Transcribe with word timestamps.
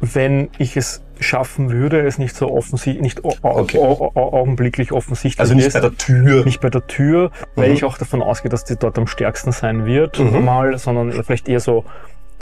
Wenn 0.00 0.50
ich 0.58 0.76
es 0.76 1.02
schaffen 1.18 1.70
würde, 1.70 2.06
es 2.06 2.18
nicht 2.18 2.36
so 2.36 2.52
offensichtlich, 2.52 3.02
nicht 3.02 3.24
Okay. 3.24 3.78
au- 3.78 4.12
au- 4.14 4.32
augenblicklich 4.34 4.92
offensichtlich 4.92 5.40
Also 5.40 5.54
nicht 5.54 5.66
ist. 5.68 5.72
bei 5.72 5.80
der 5.80 5.96
Tür. 5.96 6.44
nicht 6.44 6.60
bei 6.60 6.68
der 6.68 6.86
Tür, 6.86 7.30
weil 7.54 7.70
Mhm. 7.70 7.74
ich 7.74 7.84
auch 7.84 7.96
davon 7.96 8.22
ausgehe, 8.22 8.50
dass 8.50 8.64
die 8.64 8.76
dort 8.76 8.98
am 8.98 9.06
stärksten 9.06 9.52
sein 9.52 9.86
wird, 9.86 10.18
Mhm. 10.18 10.44
mal, 10.44 10.76
sondern 10.78 11.12
vielleicht 11.24 11.48
eher 11.48 11.60
so, 11.60 11.84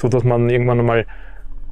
so 0.00 0.08
dass 0.08 0.24
man 0.24 0.50
irgendwann 0.50 0.80
einmal 0.80 1.06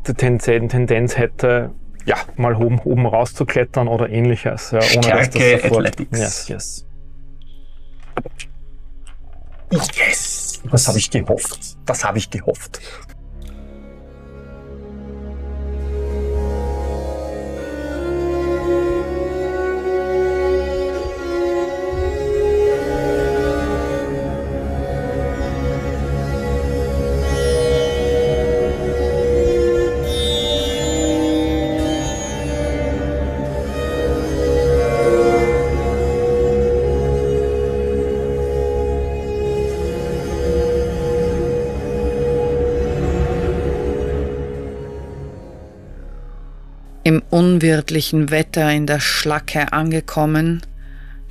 die 0.07 0.14
Tendenz, 0.14 1.16
hätte, 1.18 1.73
Ja. 2.07 2.16
mal 2.36 2.54
oben, 2.54 2.79
oben 2.80 3.04
rauszuklettern 3.07 3.89
oder 3.89 4.09
ähnliches. 4.09 4.70
Ja, 4.70 4.80
Stärke 4.82 5.61
Athletics. 5.64 6.18
Yes, 6.18 6.48
yes. 6.48 6.86
Yes! 9.73 10.52
Das 10.70 10.88
habe 10.88 10.98
ich 10.98 11.10
gehofft. 11.10 11.76
Das 11.84 12.04
habe 12.04 12.18
ich 12.18 12.30
gehofft. 12.30 12.80
Unwirtlichen 47.73 48.31
Wetter 48.31 48.70
in 48.70 48.87
der 48.87 49.01
Schlacke 49.01 49.73
angekommen, 49.73 50.61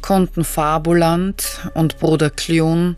konnten 0.02 0.44
Fabuland 0.44 1.70
und 1.76 2.00
Bruder 2.00 2.32
Klion 2.32 2.98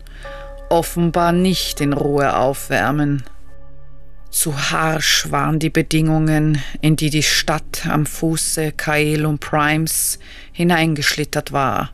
offenbar 0.70 1.32
nicht 1.32 1.82
in 1.82 1.92
Ruhe 1.92 2.38
aufwärmen. 2.38 3.22
Zu 4.30 4.70
harsch 4.70 5.30
waren 5.30 5.58
die 5.58 5.68
Bedingungen, 5.68 6.62
in 6.80 6.96
die 6.96 7.10
die 7.10 7.22
Stadt 7.22 7.86
am 7.86 8.06
Fuße 8.06 8.72
Kaelum 8.72 9.38
Primes 9.38 10.18
hineingeschlittert 10.52 11.52
war. 11.52 11.90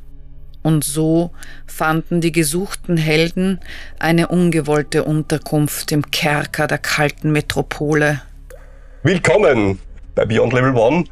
Und 0.62 0.84
so 0.84 1.32
fanden 1.66 2.20
die 2.20 2.32
gesuchten 2.32 2.96
Helden 2.96 3.58
eine 3.98 4.28
ungewollte 4.28 5.02
Unterkunft 5.02 5.90
im 5.90 6.12
Kerker 6.12 6.68
der 6.68 6.78
kalten 6.78 7.32
Metropole. 7.32 8.22
Willkommen 9.02 9.80
bei 10.14 10.24
Beyond 10.24 10.52
Level 10.52 10.78
1. 10.78 11.10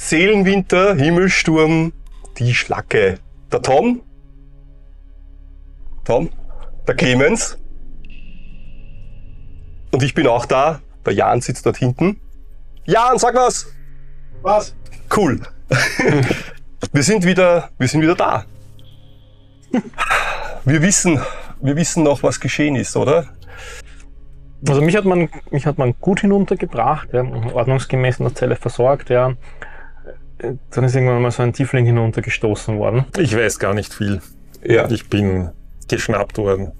Seelenwinter, 0.00 0.94
Himmelsturm, 0.94 1.92
die 2.38 2.54
Schlacke. 2.54 3.18
Der 3.52 3.60
Tom. 3.60 4.00
Tom. 6.04 6.30
Der 6.86 6.94
Clemens. 6.94 7.58
Und 9.90 10.02
ich 10.04 10.14
bin 10.14 10.28
auch 10.28 10.46
da. 10.46 10.80
Der 11.04 11.14
Jan 11.14 11.40
sitzt 11.40 11.66
dort 11.66 11.78
hinten. 11.78 12.20
Jan, 12.86 13.18
sag 13.18 13.34
was! 13.34 13.66
Was? 14.40 14.74
Cool. 15.14 15.40
wir 16.92 17.02
sind 17.02 17.26
wieder, 17.26 17.70
wir 17.76 17.88
sind 17.88 18.00
wieder 18.00 18.14
da. 18.14 18.44
Wir 20.64 20.80
wissen, 20.80 21.20
wir 21.60 21.74
wissen 21.74 22.04
noch, 22.04 22.22
was 22.22 22.38
geschehen 22.38 22.76
ist, 22.76 22.96
oder? 22.96 23.26
Also 24.66 24.80
mich 24.80 24.96
hat 24.96 25.04
man, 25.04 25.28
mich 25.50 25.66
hat 25.66 25.76
man 25.76 25.94
gut 26.00 26.20
hinuntergebracht, 26.20 27.08
ja, 27.12 27.24
ordnungsgemäß 27.52 28.20
in 28.20 28.26
der 28.26 28.34
Zelle 28.36 28.56
versorgt, 28.56 29.10
ja. 29.10 29.34
Dann 30.38 30.84
ist 30.84 30.94
irgendwann 30.94 31.22
mal 31.22 31.30
so 31.30 31.42
ein 31.42 31.52
Tiefling 31.52 31.84
hinuntergestoßen 31.84 32.78
worden. 32.78 33.06
Ich 33.16 33.36
weiß 33.36 33.58
gar 33.58 33.74
nicht 33.74 33.92
viel. 33.92 34.20
Ja. 34.62 34.88
Ich 34.90 35.08
bin 35.08 35.50
geschnappt 35.88 36.38
worden. 36.38 36.72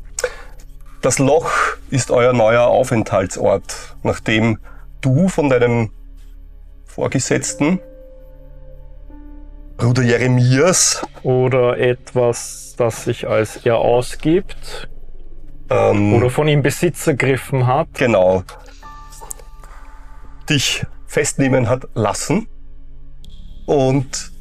Das 1.00 1.18
Loch 1.18 1.50
ist 1.90 2.10
euer 2.10 2.32
neuer 2.32 2.66
Aufenthaltsort, 2.66 3.96
nachdem 4.02 4.58
du 5.00 5.28
von 5.28 5.48
deinem 5.48 5.90
Vorgesetzten, 6.84 7.80
Bruder 9.76 10.02
Jeremias, 10.02 11.06
Oder 11.22 11.78
etwas, 11.78 12.74
das 12.76 13.04
sich 13.04 13.28
als 13.28 13.64
er 13.64 13.78
ausgibt, 13.78 14.88
ähm, 15.70 16.14
oder 16.14 16.30
von 16.30 16.48
ihm 16.48 16.62
Besitz 16.62 17.06
ergriffen 17.06 17.68
hat. 17.68 17.94
genau, 17.94 18.42
dich 20.50 20.84
festnehmen 21.06 21.68
hat 21.68 21.86
lassen. 21.94 22.48
Und 23.68 24.32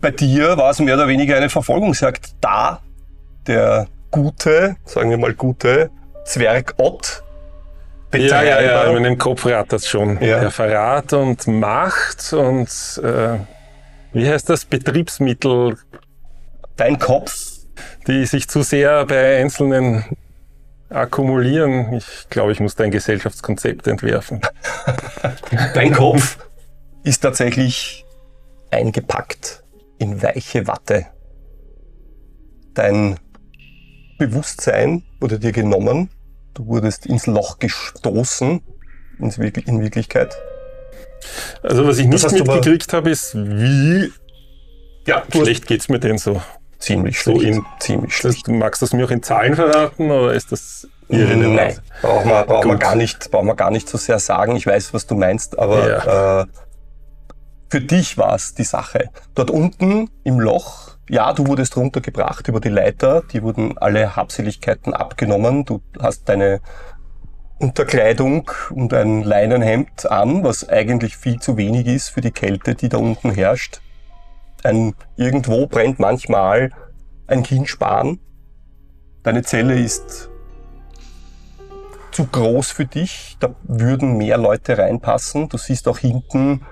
bei 0.00 0.12
dir 0.12 0.56
war 0.56 0.70
es 0.70 0.78
mehr 0.78 0.94
oder 0.94 1.08
weniger 1.08 1.36
eine 1.36 1.48
Verfolgungsjagd 1.48 2.36
da. 2.40 2.80
Der 3.48 3.88
gute, 4.12 4.76
sagen 4.84 5.10
wir 5.10 5.18
mal 5.18 5.34
gute, 5.34 5.90
Zwerg 6.24 6.74
Ott 6.76 7.24
Ja, 8.14 8.42
ja, 8.42 8.60
ja, 8.60 8.84
in 8.84 8.94
meinem 8.94 9.18
Kopf 9.18 9.46
rattert 9.46 9.84
schon. 9.84 10.20
Ja. 10.22 10.38
Der 10.40 10.52
Verrat 10.52 11.12
und 11.12 11.46
Macht 11.48 12.32
und 12.32 12.68
äh, 13.02 13.38
wie 14.12 14.28
heißt 14.28 14.48
das? 14.48 14.64
Betriebsmittel, 14.64 15.76
dein 16.76 17.00
Kopf 17.00 17.56
die 18.06 18.24
sich 18.26 18.48
zu 18.48 18.62
sehr 18.62 19.04
bei 19.06 19.40
Einzelnen 19.40 20.04
akkumulieren. 20.88 21.94
Ich 21.94 22.28
glaube, 22.30 22.52
ich 22.52 22.60
muss 22.60 22.76
da 22.76 22.84
ein 22.84 22.92
Gesellschaftskonzept 22.92 23.86
entwerfen. 23.88 24.40
Dein 25.74 25.92
Kopf 25.92 26.38
ist 27.02 27.20
tatsächlich 27.20 28.05
eingepackt 28.76 29.64
in 29.98 30.22
weiche 30.22 30.66
Watte. 30.66 31.06
Dein 32.74 33.18
Bewusstsein 34.18 35.02
wurde 35.20 35.38
dir 35.38 35.52
genommen. 35.52 36.10
Du 36.54 36.66
wurdest 36.66 37.06
ins 37.06 37.26
Loch 37.26 37.58
gestoßen, 37.58 38.60
in 39.18 39.80
Wirklichkeit. 39.82 40.36
Also 41.62 41.86
was 41.86 41.98
ich 41.98 42.06
nicht 42.06 42.30
mitgekriegt 42.32 42.92
habe, 42.92 43.10
ist, 43.10 43.34
wie 43.34 44.10
Ja, 45.06 45.22
schlecht 45.30 45.66
geht's 45.66 45.88
mir 45.88 45.98
denn 45.98 46.18
so? 46.18 46.40
ziemlich 46.78 47.20
So 47.20 47.38
schlecht. 47.38 47.56
in- 47.56 47.64
ziemlich 47.80 48.14
schlecht. 48.14 48.48
magst 48.48 48.82
du 48.82 48.86
das 48.86 48.92
mir 48.92 49.06
auch 49.06 49.10
in 49.10 49.22
Zahlen 49.22 49.54
verraten 49.54 50.10
oder 50.10 50.34
ist 50.34 50.52
das 50.52 50.86
irrelevant? 51.08 51.54
Nein, 51.56 51.78
brauchen 52.02 52.28
wir, 52.28 52.44
brauchen 52.44 52.70
wir, 52.70 52.76
gar 52.76 52.94
nicht, 52.94 53.30
brauchen 53.30 53.46
wir 53.46 53.54
gar 53.56 53.70
nicht 53.70 53.88
so 53.88 53.96
sehr 53.98 54.18
sagen. 54.18 54.56
Ich 54.56 54.66
weiß, 54.66 54.92
was 54.92 55.06
du 55.06 55.14
meinst, 55.14 55.58
aber 55.58 56.42
äh, 56.42 56.65
für 57.76 57.82
dich 57.82 58.16
war 58.16 58.34
es 58.34 58.54
die 58.54 58.64
Sache. 58.64 59.10
Dort 59.34 59.50
unten 59.50 60.08
im 60.24 60.40
Loch, 60.40 60.96
ja, 61.10 61.34
du 61.34 61.46
wurdest 61.46 61.76
runtergebracht 61.76 62.48
über 62.48 62.58
die 62.58 62.70
Leiter, 62.70 63.22
die 63.30 63.42
wurden 63.42 63.76
alle 63.76 64.16
Habseligkeiten 64.16 64.94
abgenommen. 64.94 65.66
Du 65.66 65.82
hast 66.00 66.26
deine 66.26 66.62
Unterkleidung 67.58 68.50
und 68.70 68.94
ein 68.94 69.22
Leinenhemd 69.22 70.10
an, 70.10 70.42
was 70.42 70.66
eigentlich 70.66 71.18
viel 71.18 71.38
zu 71.38 71.58
wenig 71.58 71.86
ist 71.86 72.08
für 72.08 72.22
die 72.22 72.30
Kälte, 72.30 72.74
die 72.74 72.88
da 72.88 72.96
unten 72.96 73.30
herrscht. 73.30 73.82
Ein, 74.64 74.94
irgendwo 75.16 75.66
brennt 75.66 75.98
manchmal 75.98 76.70
ein 77.26 77.42
Kindspan. 77.42 78.20
Deine 79.22 79.42
Zelle 79.42 79.78
ist 79.78 80.30
zu 82.10 82.24
groß 82.24 82.70
für 82.70 82.86
dich. 82.86 83.36
Da 83.38 83.54
würden 83.64 84.16
mehr 84.16 84.38
Leute 84.38 84.78
reinpassen. 84.78 85.50
Du 85.50 85.58
siehst 85.58 85.86
auch 85.88 85.98
hinten 85.98 86.62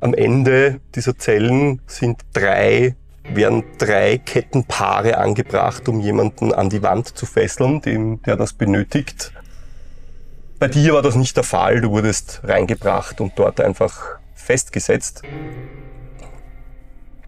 am 0.00 0.14
Ende 0.14 0.80
dieser 0.94 1.18
Zellen 1.18 1.82
sind 1.86 2.20
drei, 2.32 2.96
werden 3.24 3.64
drei 3.78 4.18
Kettenpaare 4.18 5.18
angebracht, 5.18 5.88
um 5.88 6.00
jemanden 6.00 6.52
an 6.52 6.70
die 6.70 6.82
Wand 6.82 7.16
zu 7.16 7.26
fesseln, 7.26 7.82
dem, 7.82 8.22
der 8.22 8.36
das 8.36 8.54
benötigt. 8.54 9.32
Bei 10.58 10.68
dir 10.68 10.94
war 10.94 11.02
das 11.02 11.16
nicht 11.16 11.36
der 11.36 11.44
Fall. 11.44 11.80
Du 11.80 11.90
wurdest 11.90 12.40
reingebracht 12.44 13.20
und 13.20 13.32
dort 13.36 13.60
einfach 13.60 14.18
festgesetzt. 14.34 15.22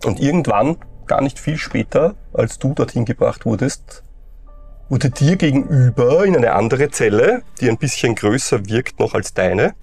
Und 0.05 0.21
irgendwann, 0.21 0.77
gar 1.07 1.21
nicht 1.21 1.39
viel 1.39 1.59
später, 1.59 2.15
als 2.33 2.59
du 2.59 2.75
dorthin 2.75 3.05
gebracht 3.05 3.47
wurdest, 3.47 4.03
wurde 4.89 5.11
dir 5.11 5.37
gegenüber 5.37 6.25
in 6.25 6.37
eine 6.37 6.53
andere 6.53 6.91
Zelle, 6.91 7.43
die 7.61 7.71
ein 7.71 7.79
bisschen 7.79 8.15
größer 8.15 8.67
wirkt 8.67 8.99
noch 8.99 9.15
als 9.15 9.33
deine, 9.33 9.75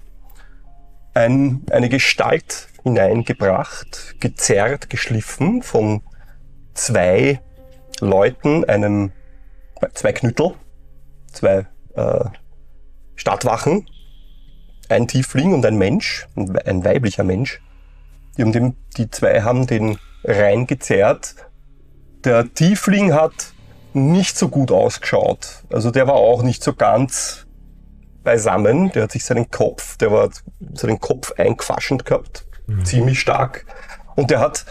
ein, 1.14 1.62
eine 1.70 1.88
Gestalt 1.88 2.68
hineingebracht, 2.82 4.20
gezerrt, 4.20 4.90
geschliffen 4.90 5.62
von 5.62 6.02
zwei 6.74 7.40
Leuten, 8.00 8.64
einem, 8.64 9.12
zwei 9.94 10.12
Knüttel, 10.12 10.54
zwei 11.32 11.66
äh, 11.94 12.24
Stadtwachen, 13.14 13.86
ein 14.88 15.06
Tiefling 15.06 15.52
und 15.54 15.64
ein 15.66 15.76
Mensch, 15.76 16.26
ein 16.36 16.54
we- 16.54 16.66
ein 16.66 16.84
weiblicher 16.84 17.24
Mensch. 17.24 17.60
Die, 18.36 18.42
haben 18.42 18.52
dem, 18.52 18.76
die 18.96 19.10
zwei 19.10 19.42
haben 19.42 19.66
den 19.66 19.98
reingezerrt. 20.24 21.34
Der 22.24 22.52
Tiefling 22.52 23.12
hat 23.12 23.52
nicht 23.92 24.36
so 24.38 24.48
gut 24.48 24.70
ausgeschaut. 24.70 25.64
Also 25.70 25.90
der 25.90 26.06
war 26.06 26.14
auch 26.14 26.42
nicht 26.42 26.62
so 26.62 26.74
ganz 26.74 27.46
beisammen. 28.22 28.90
Der 28.92 29.04
hat 29.04 29.12
sich 29.12 29.24
seinen 29.24 29.50
Kopf, 29.50 29.96
der 29.96 30.12
war 30.12 30.30
seinen 30.74 31.00
Kopf 31.00 31.32
eingefaschend 31.32 32.04
gehabt, 32.04 32.46
mhm. 32.76 32.84
ziemlich 32.84 33.20
stark. 33.20 33.64
Und 34.16 34.30
der 34.30 34.40
hat, 34.40 34.64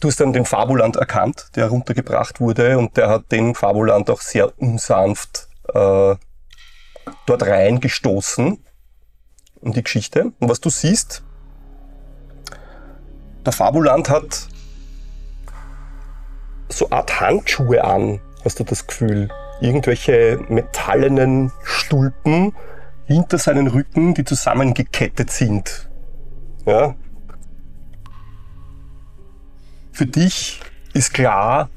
du 0.00 0.08
hast 0.08 0.20
dann 0.20 0.32
den 0.32 0.44
Fabuland 0.44 0.96
erkannt, 0.96 1.50
der 1.56 1.68
runtergebracht 1.68 2.40
wurde, 2.40 2.78
und 2.78 2.96
der 2.96 3.08
hat 3.08 3.30
den 3.32 3.54
Fabuland 3.54 4.10
auch 4.10 4.20
sehr 4.20 4.58
unsanft 4.58 5.48
äh, 5.68 6.14
dort 7.26 7.42
reingestoßen 7.42 8.64
in 9.62 9.72
die 9.72 9.82
Geschichte. 9.82 10.32
Und 10.38 10.48
was 10.48 10.60
du 10.60 10.70
siehst, 10.70 11.22
der 13.44 13.52
Fabuland 13.52 14.08
hat 14.08 14.48
so 16.68 16.90
Art 16.90 17.20
Handschuhe 17.20 17.84
an, 17.84 18.20
hast 18.44 18.58
du 18.60 18.64
das 18.64 18.86
Gefühl. 18.86 19.28
Irgendwelche 19.60 20.38
metallenen 20.48 21.52
Stulpen 21.62 22.52
hinter 23.06 23.38
seinen 23.38 23.68
Rücken, 23.68 24.14
die 24.14 24.24
zusammengekettet 24.24 25.30
sind. 25.30 25.85
Ja. 26.66 26.94
Für 29.92 30.06
dich 30.06 30.60
ist 30.92 31.14
klar, 31.14 31.70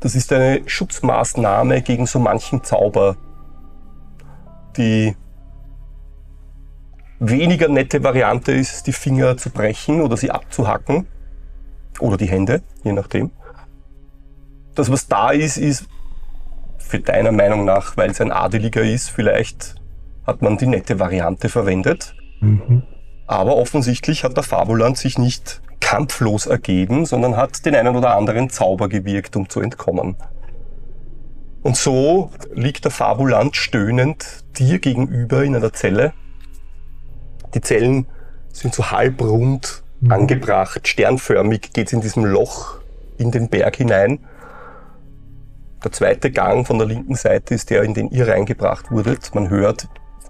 das 0.00 0.14
ist 0.14 0.32
eine 0.32 0.62
Schutzmaßnahme 0.66 1.82
gegen 1.82 2.06
so 2.06 2.18
manchen 2.18 2.62
Zauber. 2.62 3.16
Die 4.76 5.16
weniger 7.18 7.68
nette 7.68 8.04
Variante 8.04 8.52
ist, 8.52 8.86
die 8.86 8.92
Finger 8.92 9.36
zu 9.36 9.50
brechen 9.50 10.00
oder 10.00 10.16
sie 10.16 10.30
abzuhacken. 10.30 11.08
Oder 11.98 12.16
die 12.16 12.28
Hände, 12.28 12.62
je 12.84 12.92
nachdem 12.92 13.32
das, 14.76 14.92
was 14.92 15.08
da 15.08 15.30
ist, 15.30 15.56
ist 15.56 15.86
für 16.78 17.00
deiner 17.00 17.32
Meinung 17.32 17.64
nach, 17.64 17.96
weil 17.96 18.10
es 18.10 18.20
ein 18.20 18.30
Adeliger 18.30 18.82
ist, 18.82 19.10
vielleicht 19.10 19.74
hat 20.24 20.40
man 20.40 20.56
die 20.56 20.66
nette 20.66 21.00
Variante 21.00 21.48
verwendet. 21.48 22.14
Mhm. 22.40 22.84
Aber 23.28 23.56
offensichtlich 23.56 24.24
hat 24.24 24.36
der 24.36 24.42
Fabuland 24.42 24.96
sich 24.96 25.18
nicht 25.18 25.60
kampflos 25.80 26.46
ergeben, 26.46 27.04
sondern 27.04 27.36
hat 27.36 27.64
den 27.66 27.74
einen 27.74 27.94
oder 27.94 28.16
anderen 28.16 28.48
Zauber 28.48 28.88
gewirkt, 28.88 29.36
um 29.36 29.48
zu 29.48 29.60
entkommen. 29.60 30.16
Und 31.62 31.76
so 31.76 32.30
liegt 32.54 32.84
der 32.84 32.90
Fabuland 32.90 33.54
stöhnend 33.54 34.44
dir 34.58 34.78
gegenüber 34.78 35.44
in 35.44 35.54
einer 35.54 35.72
Zelle. 35.74 36.14
Die 37.52 37.60
Zellen 37.60 38.06
sind 38.50 38.74
so 38.74 38.90
halbrund 38.90 39.82
mhm. 40.00 40.12
angebracht, 40.12 40.88
sternförmig 40.88 41.72
geht 41.74 41.88
es 41.88 41.92
in 41.92 42.00
diesem 42.00 42.24
Loch 42.24 42.80
in 43.18 43.30
den 43.30 43.50
Berg 43.50 43.76
hinein. 43.76 44.20
Der 45.84 45.92
zweite 45.92 46.30
Gang 46.30 46.66
von 46.66 46.78
der 46.78 46.86
linken 46.86 47.14
Seite 47.14 47.54
ist 47.54 47.68
der, 47.68 47.82
in 47.82 47.92
den 47.92 48.08
ihr 48.08 48.26
reingebracht 48.26 48.90
wurdet. 48.90 49.34
Man 49.34 49.50
hört 49.50 49.88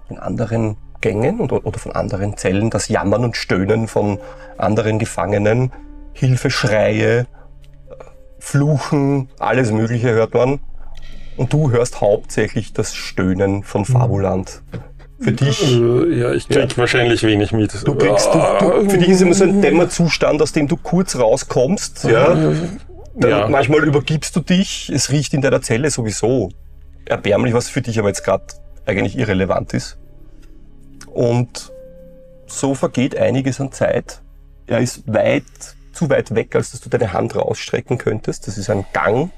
in 0.09 0.19
anderen 0.19 0.75
Gängen 1.01 1.39
oder 1.39 1.79
von 1.79 1.91
anderen 1.93 2.37
Zellen 2.37 2.69
das 2.69 2.87
Jammern 2.87 3.23
und 3.23 3.37
Stöhnen 3.37 3.87
von 3.87 4.19
anderen 4.57 4.99
Gefangenen, 4.99 5.71
Hilfeschreie, 6.13 7.25
Fluchen, 8.39 9.29
alles 9.39 9.71
Mögliche 9.71 10.09
hört 10.09 10.33
man. 10.33 10.59
Und 11.37 11.53
du 11.53 11.71
hörst 11.71 12.01
hauptsächlich 12.01 12.73
das 12.73 12.95
Stöhnen 12.95 13.63
von 13.63 13.85
Fabuland. 13.85 14.61
Für 15.21 15.31
dich. 15.31 15.73
Äh, 15.73 16.19
ja, 16.19 16.33
ich 16.33 16.47
krieg 16.47 16.71
ja. 16.71 16.77
wahrscheinlich 16.77 17.23
wenig 17.23 17.51
mit. 17.51 17.85
Du 17.85 17.95
kriegst, 17.95 18.33
du, 18.33 18.39
du, 18.59 18.89
für 18.89 18.97
dich 18.97 19.09
ist 19.09 19.21
immer 19.21 19.33
so 19.33 19.43
ein 19.43 19.61
Dämmerzustand, 19.61 20.41
aus 20.41 20.53
dem 20.53 20.67
du 20.67 20.77
kurz 20.77 21.17
rauskommst. 21.17 22.05
Ja. 22.05 22.53
Ja. 23.21 23.49
Manchmal 23.49 23.83
übergibst 23.83 24.35
du 24.35 24.39
dich, 24.39 24.89
es 24.93 25.11
riecht 25.11 25.33
in 25.33 25.41
deiner 25.41 25.61
Zelle 25.61 25.89
sowieso 25.91 26.51
erbärmlich, 27.05 27.53
was 27.53 27.69
für 27.69 27.81
dich 27.81 27.99
aber 27.99 28.07
jetzt 28.07 28.23
gerade 28.23 28.45
eigentlich 28.85 29.17
irrelevant 29.17 29.73
ist. 29.73 29.98
Und 31.13 31.71
so 32.47 32.75
vergeht 32.75 33.17
einiges 33.17 33.59
an 33.61 33.71
Zeit. 33.71 34.21
Er 34.67 34.79
ist 34.79 35.11
weit, 35.11 35.43
zu 35.93 36.09
weit 36.09 36.33
weg, 36.35 36.55
als 36.55 36.71
dass 36.71 36.81
du 36.81 36.89
deine 36.89 37.13
Hand 37.13 37.35
rausstrecken 37.35 37.97
könntest. 37.97 38.47
Das 38.47 38.57
ist 38.57 38.69
ein 38.69 38.85
Gang, 38.93 39.31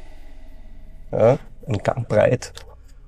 ja, 1.11 1.37
ein 1.67 1.77
Gang 1.79 2.07
breit. 2.07 2.53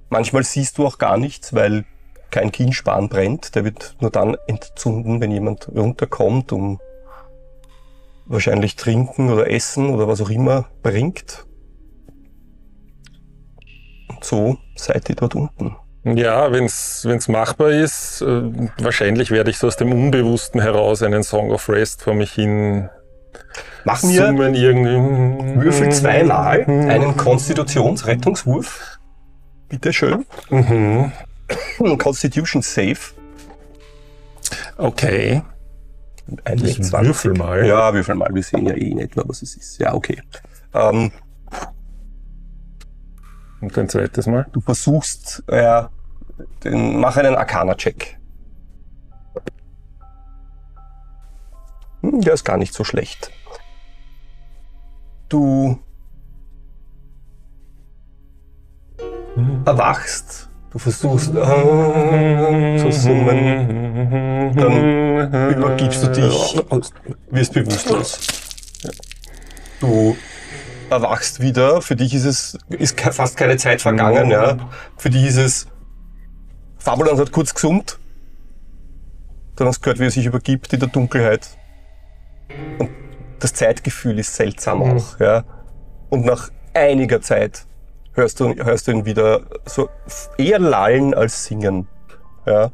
Manchmal 0.09 0.43
siehst 0.43 0.77
du 0.77 0.85
auch 0.85 0.97
gar 0.97 1.17
nichts, 1.17 1.53
weil 1.53 1.85
kein 2.29 2.51
Kienspan 2.51 3.09
brennt. 3.09 3.55
Der 3.55 3.63
wird 3.63 3.95
nur 3.99 4.11
dann 4.11 4.35
entzünden, 4.47 5.21
wenn 5.21 5.31
jemand 5.31 5.69
runterkommt, 5.69 6.51
um 6.51 6.79
wahrscheinlich 8.25 8.75
trinken 8.75 9.29
oder 9.29 9.49
essen 9.49 9.89
oder 9.89 10.07
was 10.07 10.21
auch 10.21 10.29
immer 10.29 10.69
bringt. 10.81 11.45
Und 14.09 14.23
so 14.23 14.57
seid 14.75 15.09
ihr 15.09 15.15
dort 15.15 15.35
unten. 15.35 15.75
Ja, 16.03 16.51
wenn 16.51 16.65
es 16.65 17.27
machbar 17.27 17.71
ist, 17.71 18.21
äh, 18.21 18.51
wahrscheinlich 18.79 19.31
werde 19.31 19.49
ich 19.51 19.57
so 19.57 19.67
aus 19.67 19.77
dem 19.77 19.93
Unbewussten 19.93 20.61
heraus 20.61 21.01
einen 21.01 21.23
Song 21.23 21.51
of 21.51 21.69
Rest 21.69 22.01
vor 22.01 22.13
mich 22.13 22.33
hin 22.33 22.89
Mach 23.85 24.03
mir 24.03 24.27
summen 24.27 24.53
irgendwie. 24.53 25.61
Würfel 25.61 25.91
zweimal 25.91 26.63
einen 26.65 27.17
Konstitutionsrettungswurf. 27.17 28.99
Bitte 29.69 29.91
schön. 29.91 30.25
Mhm. 30.49 31.11
Constitution 31.97 32.61
Save. 32.61 32.99
Okay. 34.77 35.41
Eigentlich 36.45 36.79
ich 36.79 36.91
würfel 36.91 37.33
mal. 37.33 37.65
Ja, 37.65 37.93
würfel 37.93 38.15
mal. 38.15 38.33
Wir 38.33 38.43
sehen 38.43 38.65
ja 38.65 38.75
eh 38.75 38.93
nicht 38.93 39.15
mehr, 39.15 39.25
was 39.27 39.41
es 39.41 39.55
ist. 39.55 39.79
Ja, 39.79 39.93
okay. 39.93 40.21
Ähm, 40.73 41.11
Und 43.59 43.77
ein 43.77 43.89
zweites 43.89 44.27
Mal? 44.27 44.47
Du 44.53 44.61
versuchst, 44.61 45.43
ja, 45.49 45.89
den, 46.63 46.99
mach 46.99 47.17
einen 47.17 47.35
Arcana-Check. 47.35 48.17
Hm, 52.01 52.21
der 52.21 52.33
ist 52.33 52.43
gar 52.43 52.57
nicht 52.57 52.73
so 52.73 52.83
schlecht. 52.83 53.31
Du 55.29 55.79
erwachst 59.65 60.49
Du 60.73 60.79
versuchst 60.79 61.35
äh, 61.35 62.77
zu 62.79 62.91
summen, 62.91 64.55
dann 64.55 65.51
übergibst 65.51 66.01
du 66.01 66.07
dich, 66.07 66.59
wirst 67.29 67.53
bewusstlos. 67.53 68.19
Du 69.79 70.17
erwachst 70.89 71.41
wieder, 71.41 71.79
für 71.83 71.95
dich 71.95 72.15
ist 72.15 72.25
es 72.25 72.57
ist 72.69 72.99
fast 72.99 73.37
keine 73.37 73.57
Zeit 73.57 73.83
vergangen, 73.83 74.31
ja. 74.31 74.57
Für 74.97 75.11
dich 75.11 75.27
ist 75.27 75.37
es, 75.37 75.67
Fabulan 76.83 77.17
hat 77.17 77.31
kurz 77.31 77.53
gesummt, 77.53 77.97
dann 79.55 79.67
hast 79.67 79.79
du 79.79 79.83
gehört, 79.83 79.99
wie 79.99 80.03
er 80.03 80.11
sich 80.11 80.25
übergibt 80.25 80.73
in 80.73 80.81
der 80.81 80.89
Dunkelheit. 80.89 81.57
Und 82.77 82.89
das 83.39 83.53
Zeitgefühl 83.53 84.19
ist 84.19 84.35
seltsam 84.35 84.79
mhm. 84.79 84.97
auch, 84.97 85.19
ja. 85.21 85.45
Und 86.09 86.25
nach 86.25 86.49
einiger 86.73 87.21
Zeit 87.21 87.65
hörst 88.11 88.41
du, 88.41 88.53
hörst 88.55 88.87
du 88.87 88.91
ihn 88.91 89.05
wieder 89.05 89.43
so 89.65 89.89
eher 90.37 90.59
lallen 90.59 91.13
als 91.13 91.45
singen. 91.45 91.87
Ja. 92.45 92.69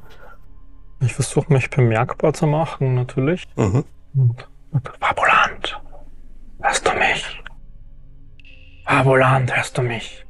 Ich 1.02 1.14
versuche 1.14 1.54
mich 1.54 1.70
bemerkbar 1.70 2.34
zu 2.34 2.48
machen, 2.48 2.96
natürlich. 2.96 3.48
Mhm. 3.58 3.86
Fabulant, 5.00 5.80
hörst 6.62 6.88
du 6.88 6.94
mich? 6.94 7.44
Fabulant, 8.86 9.56
hörst 9.56 9.78
du 9.78 9.84
mich? 9.84 10.26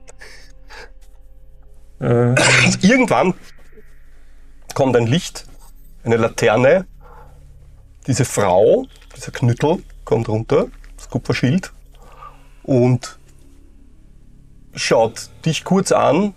Äh. 2.02 2.36
Irgendwann 2.82 3.34
kommt 4.80 4.96
ein 4.96 5.08
Licht, 5.08 5.46
eine 6.06 6.16
Laterne. 6.16 6.88
Diese 8.08 8.24
Frau, 8.24 8.86
dieser 9.14 9.34
Knüttel, 9.34 9.84
kommt 10.06 10.30
runter, 10.30 10.68
das 10.96 11.10
Kupferschild. 11.10 11.74
Und 12.64 13.20
schaut 14.74 15.32
dich 15.44 15.66
kurz 15.66 15.92
an, 15.92 16.34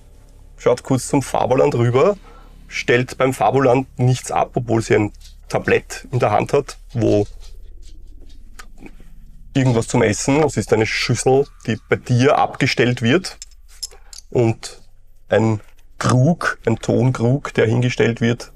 schaut 0.57 0.83
kurz 0.83 1.07
zum 1.07 1.23
Fabuland 1.23 1.77
rüber, 1.77 2.17
stellt 2.67 3.17
beim 3.17 3.33
Fabuland 3.33 3.87
nichts 3.97 4.33
ab, 4.33 4.51
obwohl 4.55 4.83
sie 4.83 4.97
ein 4.97 5.13
Tablett 5.49 6.09
in 6.11 6.19
der 6.19 6.33
Hand 6.33 6.53
hat, 6.53 6.79
wo 6.95 7.29
irgendwas 9.55 9.87
zum 9.87 10.03
Essen, 10.03 10.43
es 10.43 10.57
ist 10.57 10.73
eine 10.73 10.87
Schüssel, 10.87 11.47
die 11.69 11.79
bei 11.89 11.95
dir 11.95 12.39
abgestellt 12.39 13.03
wird 13.03 13.39
und 14.31 14.83
ein 15.29 15.61
Krug, 16.03 16.59
ein 16.67 16.77
Tonkrug, 16.77 17.55
der 17.55 17.67
hingestellt 17.67 18.21
wird. 18.21 18.53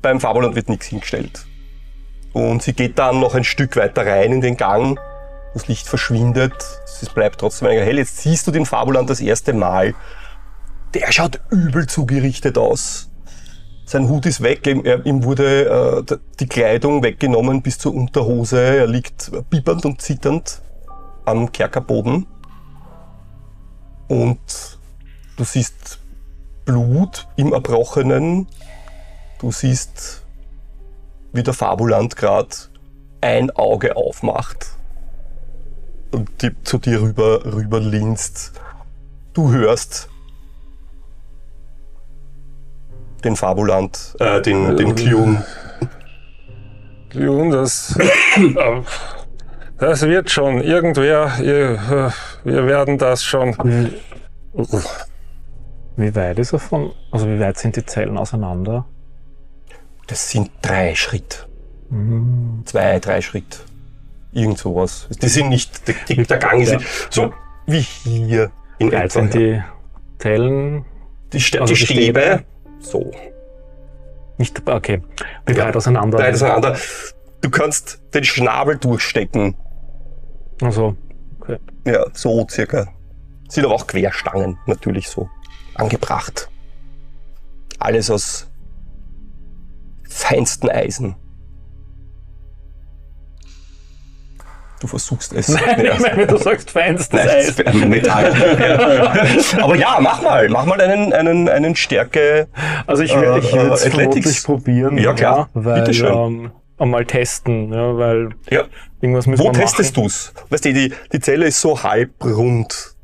Beim 0.00 0.20
Fabuland 0.20 0.54
wird 0.56 0.70
nichts 0.70 0.86
hingestellt. 0.86 1.46
Und 2.32 2.62
sie 2.62 2.72
geht 2.72 2.98
dann 2.98 3.20
noch 3.20 3.34
ein 3.34 3.44
Stück 3.44 3.76
weiter 3.76 4.06
rein 4.06 4.32
in 4.32 4.40
den 4.40 4.56
Gang 4.56 4.98
das 5.56 5.68
Licht 5.68 5.86
verschwindet, 5.88 6.52
es 6.84 7.08
bleibt 7.08 7.40
trotzdem 7.40 7.68
einiger 7.68 7.84
hell. 7.84 7.96
Jetzt 7.96 8.18
siehst 8.18 8.46
du 8.46 8.50
den 8.50 8.66
Fabuland 8.66 9.08
das 9.08 9.20
erste 9.20 9.54
Mal. 9.54 9.94
Der 10.92 11.10
schaut 11.12 11.40
übel 11.50 11.86
zugerichtet 11.86 12.58
aus. 12.58 13.10
Sein 13.86 14.08
Hut 14.08 14.26
ist 14.26 14.42
weg, 14.42 14.66
ihm 14.66 15.24
wurde 15.24 16.04
äh, 16.08 16.16
die 16.40 16.46
Kleidung 16.46 17.02
weggenommen 17.02 17.62
bis 17.62 17.78
zur 17.78 17.94
Unterhose. 17.94 18.60
Er 18.60 18.86
liegt 18.86 19.30
bibbernd 19.48 19.86
und 19.86 20.02
zitternd 20.02 20.60
am 21.24 21.50
Kerkerboden. 21.52 22.26
Und 24.08 24.75
du 25.36 25.44
siehst 25.44 26.00
Blut 26.64 27.26
im 27.36 27.52
Erbrochenen. 27.52 28.48
Du 29.38 29.52
siehst, 29.52 30.24
wie 31.32 31.42
der 31.42 31.54
Fabulant 31.54 32.16
gerade 32.16 32.48
ein 33.20 33.50
Auge 33.50 33.96
aufmacht 33.96 34.76
und 36.12 36.42
die 36.42 36.50
zu 36.64 36.78
dir 36.78 37.00
rüber, 37.00 37.44
rüber 37.44 37.80
linst. 37.80 38.52
Du 39.34 39.52
hörst 39.52 40.08
den 43.24 43.36
Fabulant, 43.36 44.14
äh, 44.18 44.40
den, 44.40 44.76
den 44.76 44.94
Klion. 44.94 45.42
Klion, 47.10 47.50
das, 47.50 47.96
äh, 47.98 48.08
das 49.78 50.02
wird 50.02 50.30
schon. 50.30 50.60
Irgendwer, 50.60 51.32
ihr, 51.42 52.12
wir 52.44 52.66
werden 52.66 52.98
das 52.98 53.24
schon. 53.24 53.54
Wie 55.96 56.14
weit 56.14 56.38
ist 56.38 56.52
er 56.52 56.58
von, 56.58 56.92
also 57.10 57.26
wie 57.26 57.40
weit 57.40 57.56
sind 57.58 57.76
die 57.76 57.84
Zellen 57.86 58.18
auseinander? 58.18 58.84
Das 60.06 60.30
sind 60.30 60.50
drei 60.62 60.94
Schritt. 60.94 61.48
Zwei, 62.64 62.98
drei 63.00 63.20
Schritt. 63.22 63.64
Irgend 64.32 64.58
sowas. 64.58 65.08
Die 65.22 65.28
sind 65.28 65.48
nicht, 65.48 65.86
die, 65.88 65.94
die, 66.08 66.22
der 66.26 66.38
Gang 66.38 66.60
ist 66.60 66.72
Ja. 66.72 66.78
nicht 66.78 66.88
so 67.10 67.32
wie 67.66 67.80
hier 67.80 68.50
in 68.78 68.92
weit 68.92 69.04
etwa. 69.06 69.20
sind 69.20 69.34
die 69.34 69.62
Zellen? 70.18 70.84
Die, 71.32 71.40
Stä 71.40 71.60
also 71.60 71.74
die 71.74 71.80
Stäbe, 71.80 72.20
Stäbe? 72.20 72.44
so, 72.80 73.10
Nicht, 74.38 74.68
okay. 74.68 75.00
Wie 75.46 75.54
Ja. 75.54 75.64
weit 75.66 75.76
auseinander? 75.76 76.18
weit 76.18 76.34
auseinander. 76.34 76.76
Du 77.40 77.50
kannst 77.50 78.00
den 78.12 78.24
Schnabel 78.24 78.76
durchstecken. 78.76 79.56
Also, 80.60 80.94
okay. 81.40 81.58
Ja, 81.86 82.04
so 82.12 82.46
circa. 82.50 82.86
Sind 83.48 83.64
aber 83.64 83.74
auch 83.74 83.86
Querstangen, 83.86 84.58
natürlich 84.66 85.08
so. 85.08 85.28
Angebracht. 85.76 86.48
Alles 87.78 88.10
aus 88.10 88.48
feinsten 90.08 90.70
Eisen. 90.70 91.16
Du 94.80 94.86
versuchst 94.86 95.32
es. 95.32 95.48
Nein, 95.48 95.84
Ja. 95.86 95.94
ich 95.94 96.00
meine, 96.00 96.16
wenn 96.18 96.28
du 96.28 96.36
sagst 96.36 96.70
feinstes 96.70 97.10
Nein, 97.12 97.28
Eis. 97.28 97.56
Metall. 97.86 98.32
Ja. 99.58 99.62
Aber 99.64 99.74
ja, 99.74 99.98
mach 100.00 100.20
mal. 100.20 100.48
Mach 100.50 100.66
mal 100.66 100.78
einen, 100.80 101.12
einen, 101.14 101.48
einen 101.48 101.74
Stärke. 101.76 102.48
Also 102.86 103.02
ich, 103.02 103.12
Äh, 103.14 103.38
ich 103.38 103.52
äh, 103.52 103.56
würde 103.56 103.74
es 103.74 103.84
vermutlich 103.86 104.44
probieren. 104.44 104.98
Ja, 104.98 105.14
klar. 105.14 105.48
weil, 105.54 105.80
Bitteschön. 105.80 106.12
Ähm, 106.12 106.50
einmal 106.78 107.06
testen, 107.06 107.72
ja, 107.72 107.96
weil 107.96 108.30
Ja. 108.50 108.64
irgendwas 109.00 109.26
müssen 109.26 109.40
Wo 109.40 109.44
wir 109.46 109.52
machen. 109.52 109.62
testest 109.62 109.96
du's? 109.96 110.34
Weißt 110.50 110.66
du, 110.66 110.74
die, 110.74 110.92
die 111.10 111.20
Zelle 111.20 111.46
ist 111.46 111.60
so 111.60 111.82
halbrund. 111.82 112.95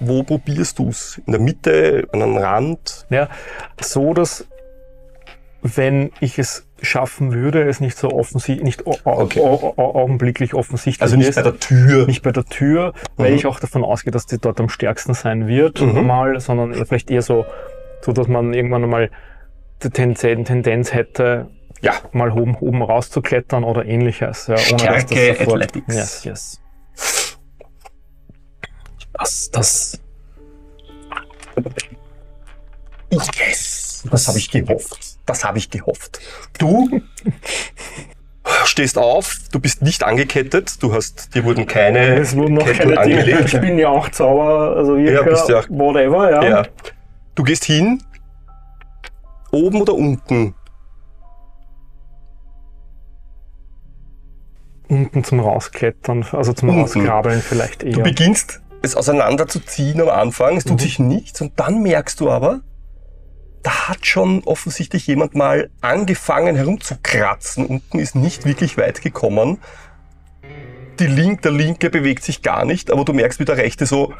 Wo 0.00 0.22
probierst 0.22 0.78
du's? 0.78 1.20
In 1.26 1.32
der 1.32 1.40
Mitte, 1.40 2.06
an 2.12 2.22
einem 2.22 2.36
Rand? 2.36 3.06
Ja, 3.10 3.28
so 3.80 4.14
dass 4.14 4.46
wenn 5.62 6.12
ich 6.20 6.38
es 6.38 6.64
schaffen 6.80 7.32
würde, 7.32 7.68
es 7.68 7.80
nicht 7.80 7.98
so 7.98 8.10
offensichtlich, 8.12 8.64
nicht 8.64 8.86
Okay. 8.86 9.40
au- 9.40 9.74
au- 9.76 9.94
augenblicklich 9.96 10.54
offensichtlich 10.54 11.02
Also 11.02 11.16
nicht 11.16 11.30
ist, 11.30 11.34
bei 11.34 11.42
der 11.42 11.58
Tür. 11.58 12.06
nicht 12.06 12.22
bei 12.22 12.30
der 12.30 12.44
Tür, 12.44 12.92
weil 13.16 13.30
Mhm. 13.32 13.36
ich 13.36 13.46
auch 13.46 13.58
davon 13.58 13.82
ausgehe, 13.82 14.12
dass 14.12 14.26
die 14.26 14.38
dort 14.38 14.60
am 14.60 14.68
stärksten 14.68 15.14
sein 15.14 15.48
wird, 15.48 15.80
Mhm. 15.80 16.06
mal, 16.06 16.38
sondern 16.38 16.72
vielleicht 16.86 17.10
eher 17.10 17.22
so, 17.22 17.44
so 18.02 18.12
dass 18.12 18.28
man 18.28 18.54
irgendwann 18.54 18.84
einmal 18.84 19.10
die 19.82 19.90
Tendenz, 19.90 20.94
hätte, 20.94 21.48
Ja. 21.80 21.94
mal 22.12 22.30
oben, 22.30 22.54
oben 22.60 22.80
rauszuklettern 22.82 23.64
oder 23.64 23.84
ähnliches. 23.84 24.46
Ja, 24.46 24.56
Stärke 24.58 25.36
Athletics. 25.40 25.94
Yes, 25.94 26.24
yes. 26.24 26.60
Das, 29.18 29.50
das, 29.50 30.00
Yes! 33.10 34.04
Das 34.10 34.28
habe 34.28 34.38
ich 34.38 34.50
gehofft. 34.50 35.18
Das 35.26 35.44
habe 35.44 35.58
ich 35.58 35.70
gehofft. 35.70 36.20
Du 36.58 37.02
stehst 38.64 38.96
auf, 38.96 39.36
du 39.52 39.60
bist 39.60 39.82
nicht 39.82 40.02
angekettet, 40.04 40.82
du 40.82 40.92
hast, 40.94 41.34
dir 41.34 41.44
wurden 41.44 41.66
keine 41.66 42.16
es 42.16 42.36
wurden 42.36 42.54
noch 42.54 42.64
Ketten 42.64 42.94
keine 42.94 43.08
Dinge. 43.08 43.22
Ich 43.22 43.34
angelegt. 43.34 43.60
bin 43.60 43.78
ja 43.78 43.88
auch 43.88 44.08
Zauber, 44.10 44.76
also 44.76 44.96
Ja, 44.96 45.12
Wirker, 45.12 45.30
bist 45.30 45.48
ja 45.48 45.62
whatever, 45.68 46.30
ja. 46.30 46.42
Ja. 46.48 46.66
Du 47.34 47.42
gehst 47.42 47.64
hin, 47.64 48.02
oben 49.50 49.82
oder 49.82 49.94
unten? 49.94 50.54
Unten 54.88 55.24
zum 55.24 55.40
Rausklettern, 55.40 56.24
also 56.32 56.52
zum 56.54 56.70
Unten. 56.70 56.80
Rauskrabbeln 56.80 57.42
vielleicht 57.42 57.82
eher. 57.82 57.92
Du 57.92 58.02
beginnst 58.02 58.62
es 58.82 58.94
auseinanderzuziehen 58.94 60.00
am 60.00 60.08
Anfang, 60.08 60.56
es 60.56 60.64
tut 60.64 60.74
Mhm. 60.78 60.82
sich 60.82 60.98
nichts 60.98 61.40
und 61.40 61.58
dann 61.58 61.82
merkst 61.82 62.20
du 62.20 62.30
aber, 62.30 62.60
da 63.62 63.88
hat 63.88 64.06
schon 64.06 64.44
offensichtlich 64.44 65.06
jemand 65.06 65.34
mal 65.34 65.70
angefangen 65.80 66.54
herumzukratzen. 66.56 67.66
Unten 67.66 67.98
ist 67.98 68.14
nicht 68.14 68.44
wirklich 68.44 68.78
weit 68.78 69.02
gekommen. 69.02 69.58
Die 71.00 71.06
Link, 71.06 71.42
der 71.42 71.52
linke 71.52 71.90
bewegt 71.90 72.22
sich 72.22 72.42
gar 72.42 72.64
nicht, 72.64 72.90
aber 72.90 73.04
du 73.04 73.12
merkst, 73.12 73.40
wie 73.40 73.44
der 73.44 73.56
rechte 73.56 73.86
so 73.86 74.12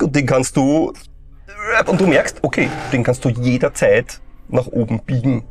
und 0.00 0.16
den 0.16 0.26
kannst 0.26 0.56
du 0.56 0.92
und 1.86 2.00
du 2.00 2.06
merkst, 2.06 2.38
okay, 2.42 2.68
den 2.92 3.04
kannst 3.04 3.24
du 3.24 3.28
jederzeit 3.28 4.20
nach 4.48 4.66
oben 4.66 5.00
biegen. 5.00 5.44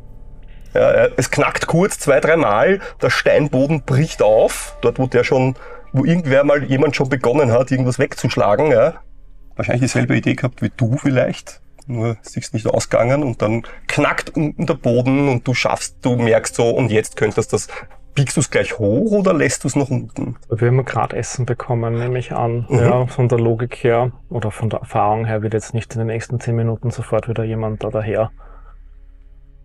Ja, 0.74 1.08
es 1.16 1.30
knackt 1.30 1.66
kurz 1.66 1.98
zwei, 1.98 2.20
dreimal, 2.20 2.80
der 3.00 3.10
Steinboden 3.10 3.82
bricht 3.82 4.22
auf, 4.22 4.76
dort 4.80 4.98
wo 4.98 5.06
der 5.06 5.24
schon, 5.24 5.54
wo 5.92 6.04
irgendwer 6.04 6.44
mal 6.44 6.64
jemand 6.64 6.96
schon 6.96 7.08
begonnen 7.08 7.52
hat, 7.52 7.70
irgendwas 7.70 7.98
wegzuschlagen. 7.98 8.70
Ja. 8.70 8.94
Wahrscheinlich 9.56 9.82
dieselbe 9.82 10.16
Idee 10.16 10.34
gehabt 10.34 10.62
wie 10.62 10.72
du 10.74 10.96
vielleicht, 10.96 11.60
nur 11.86 12.16
es 12.24 12.36
ist 12.36 12.54
nicht 12.54 12.66
ausgegangen 12.66 13.22
und 13.22 13.42
dann 13.42 13.62
knackt 13.86 14.34
unten 14.34 14.66
der 14.66 14.74
Boden 14.74 15.28
und 15.28 15.46
du 15.46 15.52
schaffst, 15.52 15.96
du 16.02 16.16
merkst 16.16 16.54
so 16.54 16.70
und 16.70 16.90
jetzt 16.90 17.16
könntest 17.16 17.52
das, 17.52 17.68
biegst 18.14 18.36
du 18.36 18.40
es 18.40 18.50
gleich 18.50 18.78
hoch 18.78 19.12
oder 19.12 19.34
lässt 19.34 19.64
du 19.64 19.68
es 19.68 19.76
nach 19.76 19.88
unten? 19.88 20.36
Wir 20.50 20.68
haben 20.68 20.84
gerade 20.86 21.16
Essen 21.16 21.44
bekommen, 21.44 21.98
nehme 21.98 22.18
ich 22.18 22.32
an. 22.32 22.66
Mhm. 22.70 22.78
Ja, 22.78 23.06
von 23.06 23.28
der 23.28 23.38
Logik 23.38 23.76
her 23.84 24.12
oder 24.30 24.50
von 24.50 24.70
der 24.70 24.80
Erfahrung 24.80 25.26
her 25.26 25.42
wird 25.42 25.52
jetzt 25.52 25.74
nicht 25.74 25.92
in 25.94 25.98
den 25.98 26.08
nächsten 26.08 26.40
zehn 26.40 26.56
Minuten 26.56 26.90
sofort 26.90 27.28
wieder 27.28 27.44
jemand 27.44 27.84
da 27.84 27.90
daher 27.90 28.30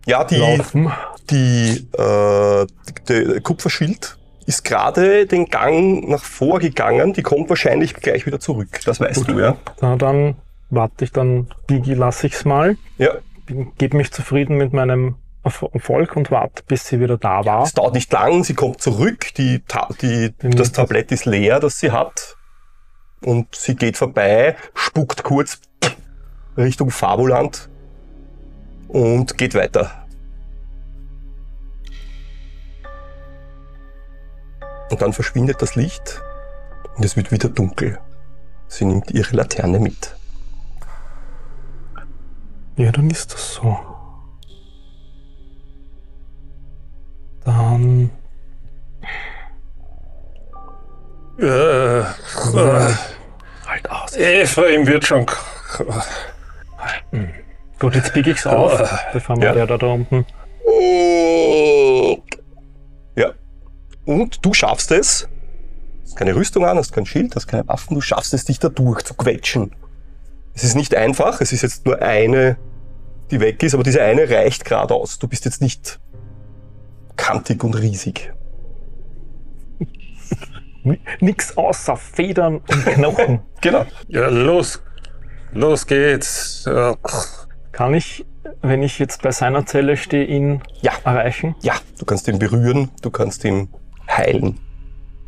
Ja, 0.08 0.24
die, 0.24 0.36
laufen. 0.36 0.90
die, 1.30 1.86
äh, 1.98 2.66
der 3.08 3.40
Kupferschild 3.42 4.16
ist 4.46 4.64
gerade 4.64 5.26
den 5.26 5.44
Gang 5.50 6.08
nach 6.08 6.24
vorgegangen, 6.24 7.12
die 7.12 7.22
kommt 7.22 7.50
wahrscheinlich 7.50 7.92
gleich 7.92 8.24
wieder 8.24 8.40
zurück, 8.40 8.80
das 8.86 9.00
weißt 9.00 9.26
Gut. 9.26 9.28
du, 9.36 9.38
ja. 9.40 9.56
Na, 9.82 9.96
dann 9.96 10.36
warte 10.70 11.04
ich, 11.04 11.12
dann 11.12 11.48
biege, 11.66 11.94
lasse 11.94 12.26
ich's 12.28 12.46
mal, 12.46 12.76
Ja, 12.96 13.10
gebe 13.76 13.96
mich 13.98 14.10
zufrieden 14.10 14.56
mit 14.56 14.72
meinem 14.72 15.16
Erf- 15.44 15.70
Erfolg 15.74 16.16
und 16.16 16.30
warte, 16.30 16.62
bis 16.66 16.86
sie 16.88 17.00
wieder 17.00 17.18
da 17.18 17.44
war. 17.44 17.64
Es 17.64 17.74
dauert 17.74 17.92
nicht 17.94 18.10
lang, 18.10 18.42
sie 18.44 18.54
kommt 18.54 18.80
zurück, 18.80 19.34
die, 19.36 19.62
die, 20.00 20.32
das 20.40 20.72
Tablett 20.72 21.12
ist 21.12 21.26
leer, 21.26 21.60
das 21.60 21.78
sie 21.78 21.90
hat. 21.90 22.36
Und 23.22 23.54
sie 23.54 23.74
geht 23.76 23.96
vorbei, 23.98 24.56
spuckt 24.74 25.22
kurz 25.22 25.60
Richtung 26.56 26.90
Fabuland 26.90 27.68
und 28.88 29.38
geht 29.38 29.54
weiter. 29.54 30.06
Und 34.90 35.02
dann 35.02 35.12
verschwindet 35.12 35.60
das 35.60 35.76
Licht 35.76 36.22
und 36.96 37.04
es 37.04 37.16
wird 37.16 37.30
wieder 37.30 37.48
dunkel. 37.48 37.98
Sie 38.68 38.84
nimmt 38.84 39.10
ihre 39.10 39.36
Laterne 39.36 39.78
mit. 39.78 40.14
Ja, 42.76 42.92
dann 42.92 43.10
ist 43.10 43.32
das 43.32 43.54
so. 43.54 43.78
Dann 47.44 48.10
Äh, 51.38 52.00
äh, 52.00 52.04
halt 53.66 53.90
aus. 53.90 54.16
Ephraim 54.16 54.86
wird 54.86 55.06
schon. 55.06 55.24
Gut, 57.78 57.94
jetzt 57.94 58.12
biege 58.12 58.30
ich's 58.30 58.46
auf, 58.46 59.06
bevor 59.12 59.36
wir 59.36 59.44
Ja. 59.46 59.52
der 59.54 59.66
da, 59.66 59.78
da 59.78 59.86
unten. 59.86 60.24
Ja. 63.16 63.32
Und 64.04 64.44
du 64.44 64.52
schaffst 64.54 64.90
es. 64.90 65.28
Hast 66.02 66.16
keine 66.16 66.34
Rüstung 66.34 66.64
an, 66.64 66.76
hast 66.78 66.92
kein 66.92 67.06
Schild, 67.06 67.36
hast 67.36 67.46
keine 67.46 67.66
Waffen, 67.68 67.94
du 67.94 68.00
schaffst 68.00 68.32
es, 68.34 68.44
dich 68.44 68.58
da 68.58 68.68
durch 68.68 69.02
zu 69.02 69.14
quetschen. 69.14 69.74
Es 70.54 70.64
ist 70.64 70.74
nicht 70.74 70.94
einfach, 70.94 71.40
es 71.40 71.52
ist 71.52 71.62
jetzt 71.62 71.86
nur 71.86 72.00
eine, 72.02 72.56
die 73.30 73.40
weg 73.40 73.62
ist, 73.62 73.74
aber 73.74 73.82
diese 73.84 74.02
eine 74.02 74.28
reicht 74.28 74.64
gerade 74.64 74.94
aus. 74.94 75.18
Du 75.18 75.28
bist 75.28 75.44
jetzt 75.44 75.60
nicht 75.60 76.00
kantig 77.16 77.62
und 77.62 77.74
riesig. 77.74 78.32
Nix 81.20 81.56
außer 81.56 81.96
Federn 81.96 82.56
und 82.56 82.84
Knochen. 82.86 83.40
Genau. 83.60 83.84
Ja, 84.06 84.28
los. 84.28 84.80
Los 85.52 85.84
geht's. 85.86 86.62
Ja. 86.66 86.94
Kann 87.78 87.94
ich, 87.94 88.26
wenn 88.60 88.82
ich 88.82 88.98
jetzt 88.98 89.22
bei 89.22 89.30
seiner 89.30 89.64
Zelle 89.64 89.96
stehe, 89.96 90.24
ihn 90.24 90.62
Ja. 90.80 90.90
erreichen? 91.04 91.54
Ja, 91.62 91.74
du 91.96 92.04
kannst 92.04 92.26
ihn 92.26 92.40
berühren, 92.40 92.90
du 93.02 93.10
kannst 93.10 93.44
ihn 93.44 93.68
heilen. 94.10 94.58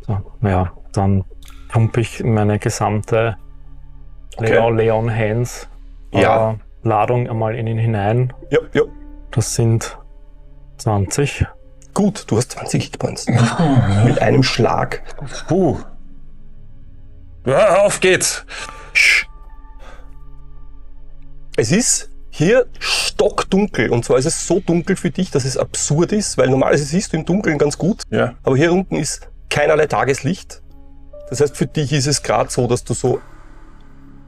So, 0.05 0.19
ja, 0.41 0.73
dann 0.91 1.23
pumpe 1.69 2.01
ich 2.01 2.21
meine 2.25 2.59
gesamte 2.59 3.37
Okay. 4.35 4.51
Leon, 4.51 4.75
Leon 4.75 5.15
Hans 5.15 5.69
ja. 6.11 6.51
äh, 6.51 6.57
Ladung 6.83 7.29
einmal 7.29 7.55
in 7.55 7.67
ihn 7.67 7.77
hinein. 7.77 8.33
Ja, 8.49 8.59
ja. 8.73 8.81
Das 9.31 9.55
sind 9.55 9.97
20. 10.75 11.45
Gut, 11.93 12.25
du 12.29 12.35
hast 12.35 12.51
20 12.51 12.83
Hitpoints. 12.83 13.27
Mit 14.03 14.21
einem 14.21 14.43
Schlag. 14.43 15.03
Puh. 15.47 15.77
Ja, 17.45 17.83
auf 17.85 18.01
geht's. 18.01 18.45
Es 21.55 21.71
ist 21.71 22.10
hier 22.31 22.65
stockdunkel. 22.79 23.89
Und 23.89 24.03
zwar 24.05 24.17
ist 24.17 24.25
es 24.25 24.47
so 24.47 24.59
dunkel 24.59 24.95
für 24.95 25.11
dich, 25.11 25.29
dass 25.29 25.45
es 25.45 25.57
absurd 25.57 26.11
ist, 26.11 26.37
weil 26.37 26.49
normalerweise 26.49 26.85
siehst 26.85 27.13
du 27.13 27.17
im 27.17 27.25
Dunkeln 27.25 27.57
ganz 27.59 27.77
gut. 27.77 28.01
Ja. 28.09 28.33
Aber 28.41 28.57
hier 28.57 28.71
unten 28.71 28.95
ist 28.95 29.29
keinerlei 29.49 29.85
Tageslicht. 29.85 30.63
Das 31.29 31.41
heißt, 31.41 31.55
für 31.55 31.67
dich 31.67 31.93
ist 31.93 32.07
es 32.07 32.23
gerade 32.23 32.49
so, 32.49 32.67
dass 32.67 32.83
du 32.83 32.93
so, 32.93 33.21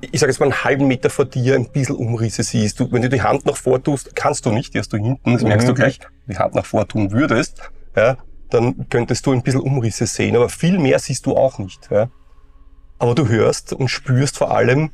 ich 0.01 0.19
sage 0.19 0.31
jetzt 0.31 0.39
mal 0.39 0.45
einen 0.45 0.63
halben 0.63 0.87
Meter 0.87 1.09
vor 1.09 1.25
dir 1.25 1.55
ein 1.55 1.69
bisschen 1.71 1.95
Umrisse 1.95 2.43
siehst. 2.43 2.79
Du, 2.79 2.91
wenn 2.91 3.01
du 3.01 3.09
die 3.09 3.21
Hand 3.21 3.45
nach 3.45 3.57
vor 3.57 3.81
tust, 3.81 4.15
kannst 4.15 4.45
du 4.45 4.51
nicht, 4.51 4.73
die 4.73 4.79
hast 4.79 4.93
du 4.93 4.97
hinten, 4.97 5.33
das 5.33 5.43
merkst 5.43 5.67
mhm. 5.67 5.71
du 5.71 5.75
gleich, 5.75 5.99
die 6.27 6.37
Hand 6.37 6.55
nach 6.55 6.65
vor 6.65 6.87
tun 6.87 7.11
würdest, 7.11 7.71
ja, 7.95 8.17
dann 8.49 8.87
könntest 8.89 9.25
du 9.25 9.31
ein 9.31 9.41
bisschen 9.41 9.61
Umrisse 9.61 10.05
sehen, 10.05 10.35
aber 10.35 10.49
viel 10.49 10.77
mehr 10.77 10.99
siehst 10.99 11.25
du 11.25 11.35
auch 11.35 11.57
nicht. 11.57 11.89
Ja. 11.89 12.09
Aber 12.99 13.15
du 13.15 13.27
hörst 13.27 13.73
und 13.73 13.87
spürst 13.89 14.37
vor 14.37 14.51
allem 14.51 14.91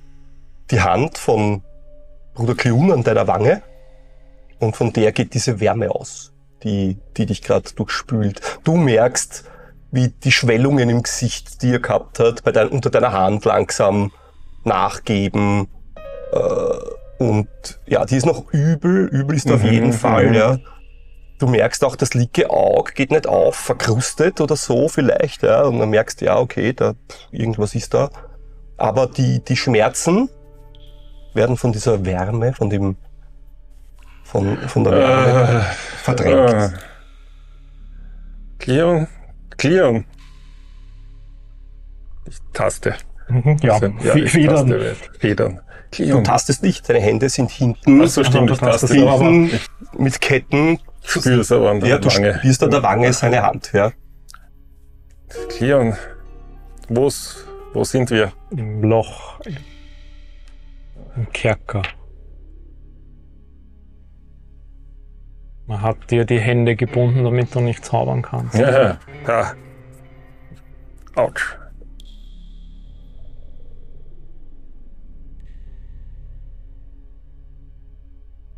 die 0.71 0.81
Hand 0.81 1.17
von 1.17 1.63
Bruder 2.39 2.55
Klun 2.55 2.89
an 2.93 3.03
deiner 3.03 3.27
Wange 3.27 3.61
und 4.59 4.77
von 4.77 4.93
der 4.93 5.11
geht 5.11 5.33
diese 5.33 5.59
Wärme 5.59 5.91
aus, 5.91 6.31
die, 6.63 6.97
die 7.17 7.25
dich 7.25 7.41
gerade 7.41 7.69
durchspült. 7.75 8.39
Du 8.63 8.77
merkst, 8.77 9.43
wie 9.91 10.07
die 10.07 10.31
Schwellungen 10.31 10.89
im 10.89 11.03
Gesicht, 11.03 11.61
die 11.61 11.73
er 11.73 11.79
gehabt 11.79 12.17
hat, 12.19 12.45
bei 12.45 12.53
dein, 12.53 12.69
unter 12.69 12.89
deiner 12.89 13.11
Hand 13.11 13.43
langsam 13.43 14.13
nachgeben. 14.63 15.67
Äh, 16.31 17.21
und 17.21 17.49
ja, 17.85 18.05
die 18.05 18.15
ist 18.15 18.25
noch 18.25 18.53
übel, 18.53 19.07
übel 19.07 19.35
ist 19.35 19.47
mhm, 19.47 19.55
auf 19.55 19.63
jeden 19.65 19.91
Fall, 19.91 20.33
ja. 20.33 20.59
Du 21.39 21.47
merkst 21.47 21.83
auch, 21.83 21.97
das 21.97 22.13
linke 22.13 22.49
Auge 22.49 22.93
geht 22.93 23.11
nicht 23.11 23.27
auf, 23.27 23.55
verkrustet 23.55 24.39
oder 24.39 24.55
so 24.55 24.87
vielleicht, 24.87 25.43
ja. 25.43 25.63
Und 25.63 25.79
dann 25.79 25.89
merkst, 25.89 26.21
ja, 26.21 26.39
okay, 26.39 26.71
da, 26.71 26.93
irgendwas 27.31 27.75
ist 27.75 27.93
da. 27.93 28.09
Aber 28.77 29.07
die, 29.07 29.43
die 29.43 29.57
Schmerzen 29.57 30.29
werden 31.33 31.57
von 31.57 31.71
dieser 31.71 32.03
Wärme, 32.05 32.53
von 32.53 32.69
dem, 32.69 32.95
von, 34.23 34.57
von 34.67 34.83
der 34.83 34.93
Wärme 34.93 35.59
äh, 35.59 35.63
verdrängt. 36.03 36.53
Äh. 36.53 36.69
Cleon, 38.59 39.07
Cleon. 39.57 40.05
Ich 42.27 42.37
taste. 42.53 42.95
Mhm, 43.29 43.57
ja, 43.61 43.73
also, 43.73 43.87
ja 44.03 44.15
ich 44.15 44.31
Federn. 44.31 44.69
Taste 44.69 44.95
Federn. 45.19 45.59
Cleon. 45.91 46.17
Du 46.17 46.23
tastest 46.23 46.61
nicht, 46.61 46.87
deine 46.87 46.99
Hände 46.99 47.29
sind 47.29 47.49
hinten. 47.49 48.01
Ach 48.01 48.07
so, 48.07 48.23
stimmt, 48.23 48.49
du 48.49 48.55
tastest 48.55 48.93
hinten 48.93 49.51
mit 49.97 50.21
Ketten 50.21 50.79
spürst 51.03 51.51
aber 51.51 51.71
an 51.71 51.79
der 51.79 51.89
ja, 51.89 51.97
du 51.97 52.09
Wange. 52.09 52.37
spürst 52.39 52.63
an 52.63 52.71
der 52.71 52.83
Wange 52.83 53.13
seine 53.13 53.41
Hand, 53.41 53.71
ja. 53.73 53.91
Cleon, 55.49 55.95
wo's, 56.87 57.45
wo 57.73 57.83
sind 57.83 58.09
wir? 58.11 58.31
Im 58.51 58.83
Loch. 58.83 59.39
Im 61.15 61.29
Kerker. 61.31 61.81
Man 65.65 65.81
hat 65.81 66.09
dir 66.09 66.25
die 66.25 66.39
Hände 66.39 66.75
gebunden, 66.75 67.23
damit 67.23 67.53
du 67.53 67.59
nicht 67.59 67.85
zaubern 67.85 68.23
kannst. 68.23 68.55
Ja, 68.55 68.97
ja. 69.27 69.53
Autsch. 71.15 71.57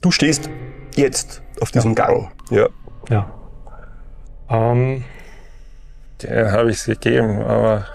Du 0.01 0.09
stehst 0.09 0.49
jetzt 0.95 1.43
auf 1.59 1.71
diesem 1.71 1.95
ja. 1.95 2.05
Gang. 2.05 2.31
Ja. 2.49 2.67
Ja. 3.09 3.31
Ähm, 4.49 5.03
Den 6.21 6.51
habe 6.51 6.71
ich 6.71 6.77
es 6.77 6.85
gegeben, 6.85 7.41
aber 7.41 7.85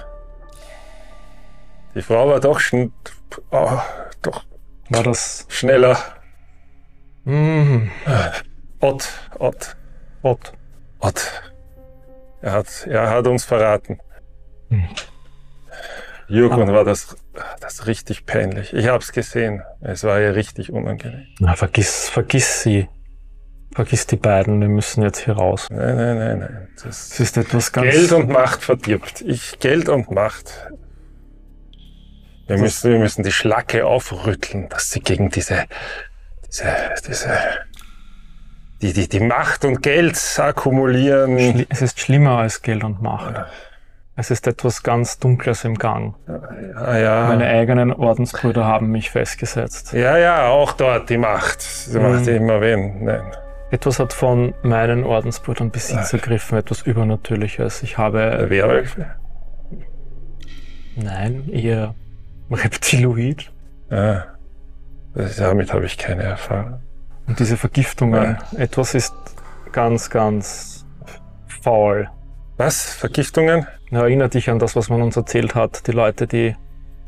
die 1.95 2.03
Frau 2.03 2.29
war 2.29 2.40
doch 2.40 2.61
schon. 2.61 2.92
Oh, 3.51 3.79
doch. 4.27 4.45
War 4.91 5.03
das. 5.03 5.47
Schneller. 5.49 5.99
Mhm. 7.25 7.91
Ott, 8.81 9.09
Ott. 9.39 9.77
Ott. 10.23 10.53
Ott. 11.01 11.53
Er 12.41 12.53
hat, 12.53 12.87
er 12.87 13.11
hat 13.11 13.27
uns 13.27 13.45
verraten. 13.45 13.99
Mhm. 14.69 14.89
Jürgen 16.29 16.73
war 16.73 16.85
das, 16.85 17.17
das 17.61 17.87
richtig 17.87 18.27
peinlich. 18.27 18.73
Ich 18.73 18.89
habe 18.89 18.99
es 18.99 19.12
gesehen. 19.12 19.62
Es 19.81 20.03
war 20.05 20.21
ihr 20.21 20.35
richtig 20.35 20.73
unangenehm. 20.73 21.27
Na, 21.39 21.55
vergiss, 21.55 22.09
vergiss 22.09 22.62
sie. 22.62 22.89
Vergiss 23.75 24.07
die 24.07 24.17
beiden, 24.17 24.61
wir 24.61 24.69
müssen 24.69 25.03
jetzt 25.03 25.19
hier 25.19 25.35
raus. 25.35 25.67
Nein, 25.71 25.97
nein, 25.97 26.19
nein, 26.19 26.39
nein. 26.39 26.69
Das, 26.83 27.11
das 27.11 27.21
ist 27.21 27.37
etwas 27.37 27.73
ganz. 27.73 27.91
Geld 27.91 28.12
und 28.12 28.29
Macht 28.29 28.62
verdirbt. 28.62 29.21
Ich, 29.21 29.59
Geld 29.59 29.89
und 29.89 30.11
Macht. 30.11 30.71
Wir 32.47 32.59
müssen, 32.59 32.93
wir 32.93 32.99
müssen 32.99 33.23
die 33.25 33.33
Schlacke 33.33 33.87
aufrütteln, 33.87 34.69
dass 34.69 34.91
sie 34.91 35.01
gegen 35.01 35.31
diese, 35.31 35.65
diese, 36.47 36.65
diese, 37.07 37.39
die, 38.83 38.93
die, 38.93 39.09
die 39.09 39.21
Macht 39.21 39.65
und 39.65 39.83
Geld 39.83 40.17
akkumulieren. 40.39 41.67
Es 41.69 41.83
ist 41.83 41.99
schlimmer 41.99 42.39
als 42.39 42.63
Geld 42.63 42.85
und 42.85 43.03
Macht. 43.03 43.35
Ja. 43.35 43.47
Es 44.19 44.31
ist 44.31 44.47
etwas 44.47 44.83
ganz 44.83 45.19
Dunkles 45.19 45.65
im 45.65 45.75
Gang. 45.75 46.15
Ja, 46.27 46.97
ja. 46.97 47.27
Meine 47.29 47.47
eigenen 47.47 47.93
Ordensbrüder 47.93 48.65
haben 48.65 48.91
mich 48.91 49.11
festgesetzt. 49.11 49.93
Ja, 49.93 50.17
ja, 50.17 50.49
auch 50.49 50.73
dort 50.73 51.11
die 51.11 51.19
Macht. 51.19 51.61
Sie 51.61 51.99
mhm. 51.99 52.13
macht 52.13 52.27
immer 52.27 52.61
wen. 52.63 53.05
Nein. 53.05 53.33
Etwas 53.71 53.99
hat 53.99 54.13
von 54.13 54.55
meinen 54.63 55.05
Ordensbrüdern 55.05 55.71
Besitz 55.71 56.13
ergriffen, 56.13 56.57
etwas 56.57 56.83
Übernatürliches. 56.83 57.83
Ich 57.83 57.99
habe. 57.99 58.47
Werwölfe? 58.49 59.17
Nein, 60.95 61.51
eher 61.51 61.95
Reptiloid. 62.51 63.53
Ja. 63.91 64.27
damit 65.15 65.73
habe 65.73 65.87
ich 65.87 65.97
keine 65.97 66.25
Erfahrung. 66.25 66.81
Und 67.27 67.39
diese 67.39 67.57
Vergiftungen, 67.57 68.39
ja. 68.53 68.59
etwas 68.59 68.95
ist 68.95 69.15
ganz, 69.73 70.11
ganz 70.11 70.87
faul. 71.63 72.09
Was? 72.57 72.95
Vergiftungen? 72.95 73.67
Erinnert 73.91 74.35
dich 74.35 74.51
an 74.51 74.59
das, 74.59 74.77
was 74.77 74.89
man 74.89 75.03
uns 75.03 75.17
erzählt 75.17 75.55
hat. 75.55 75.87
Die 75.87 75.93
Leute, 75.93 76.27
die 76.27 76.57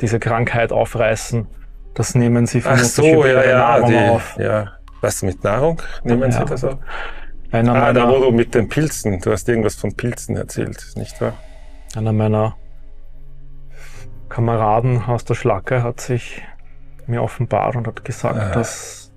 diese 0.01 0.19
Krankheit 0.21 0.73
aufreißen, 0.73 1.47
das 1.95 2.15
nehmen 2.15 2.47
sie 2.47 2.61
vermutlich 2.61 2.91
Ach 2.91 2.95
so, 2.95 3.07
über 3.07 3.45
ja, 3.45 3.51
ja, 3.51 3.59
Nahrung 3.59 3.91
die, 3.91 3.97
auf. 3.97 4.37
Ja. 4.39 4.73
Was 5.01 5.23
mit 5.23 5.43
Nahrung? 5.43 5.83
Nehmen 6.05 6.31
ja. 6.31 6.33
sie 6.33 6.45
das 6.45 6.65
auf? 6.65 6.79
Einer 7.51 7.75
ah, 7.75 7.93
da 7.93 8.09
wo 8.09 8.19
du 8.19 8.31
mit 8.31 8.55
den 8.55 8.69
Pilzen, 8.69 9.21
du 9.21 9.33
hast 9.33 9.49
irgendwas 9.49 9.75
von 9.75 9.95
Pilzen 9.95 10.37
erzählt, 10.37 10.85
nicht 10.97 11.19
wahr? 11.21 11.33
Einer 11.97 12.13
meiner 12.13 12.57
Kameraden 14.29 15.05
aus 15.05 15.25
der 15.25 15.35
Schlacke 15.35 15.83
hat 15.83 16.01
sich 16.01 16.43
mir 17.07 17.23
offenbart 17.23 17.77
und 17.77 17.87
hat 17.87 18.05
gesagt, 18.05 18.39
ah. 18.39 18.51
dass. 18.53 19.13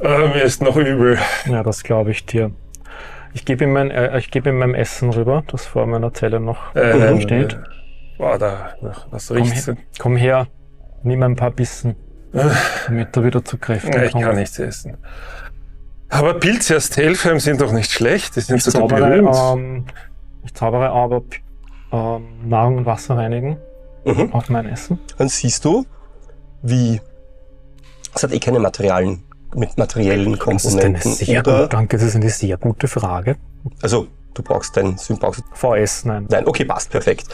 Äh, 0.00 0.28
mir 0.28 0.42
ist 0.42 0.62
noch 0.62 0.76
übel. 0.76 1.18
Ja, 1.46 1.62
das 1.62 1.82
glaube 1.82 2.10
ich 2.10 2.26
dir. 2.26 2.52
Ich 3.32 3.44
gebe 3.44 3.64
ihm, 3.64 3.72
mein, 3.72 3.90
äh, 3.90 4.18
ich 4.18 4.34
ihm 4.34 4.58
mein 4.58 4.74
Essen 4.74 5.10
rüber, 5.10 5.44
das 5.48 5.66
vor 5.66 5.86
meiner 5.86 6.12
Zelle 6.14 6.40
noch 6.40 6.74
äh, 6.74 7.20
steht. 7.20 7.54
Äh, 7.54 7.58
boah, 8.16 8.38
da, 8.38 8.74
was 9.10 9.30
riecht's 9.30 9.66
komm, 9.66 9.76
her, 9.76 9.84
komm 9.98 10.16
her, 10.16 10.46
nimm 11.02 11.22
ein 11.22 11.36
paar 11.36 11.50
Bissen, 11.50 11.96
damit 12.86 13.14
du 13.14 13.24
wieder 13.24 13.44
zu 13.44 13.58
Kräften 13.58 13.92
ja, 13.92 14.04
ich 14.04 14.12
kann 14.12 14.36
nichts 14.36 14.58
essen. 14.58 14.96
Aber 16.10 16.34
Pilze 16.34 16.76
aus 16.76 16.90
Telfheim 16.90 17.38
sind 17.38 17.60
doch 17.60 17.72
nicht 17.72 17.92
schlecht, 17.92 18.36
die 18.36 18.40
sind 18.40 18.56
ich 18.56 18.64
sogar 18.64 18.88
zaubere, 18.88 19.58
ähm, 19.58 19.84
Ich 20.44 20.54
zaubere 20.54 20.88
aber 20.90 21.22
ähm, 21.92 22.48
Nahrung 22.48 22.78
und 22.78 22.86
Wasser 22.86 23.16
reinigen 23.16 23.58
mhm. 24.04 24.32
auf 24.32 24.48
mein 24.48 24.66
Essen. 24.66 24.98
Dann 25.16 25.28
siehst 25.28 25.64
du, 25.64 25.84
wie 26.62 27.00
es 28.14 28.22
hat 28.22 28.32
eh 28.32 28.38
keine 28.38 28.58
Materialien 28.58 29.22
mit 29.54 29.78
materiellen 29.78 30.38
Komponenten. 30.38 30.94
Das 30.94 31.06
ist 31.06 31.28
eine 31.28 31.42
sehr 31.42 31.42
gut, 31.42 31.72
danke, 31.72 31.96
das 31.96 32.06
ist 32.06 32.16
eine 32.16 32.30
sehr 32.30 32.56
gute 32.56 32.88
Frage. 32.88 33.36
Also, 33.82 34.08
du 34.34 34.42
brauchst 34.42 34.76
dein 34.76 34.96
brauchst 35.20 35.42
VS, 35.52 36.04
nein. 36.04 36.26
Nein, 36.30 36.46
okay, 36.46 36.64
passt, 36.64 36.90
perfekt. 36.90 37.26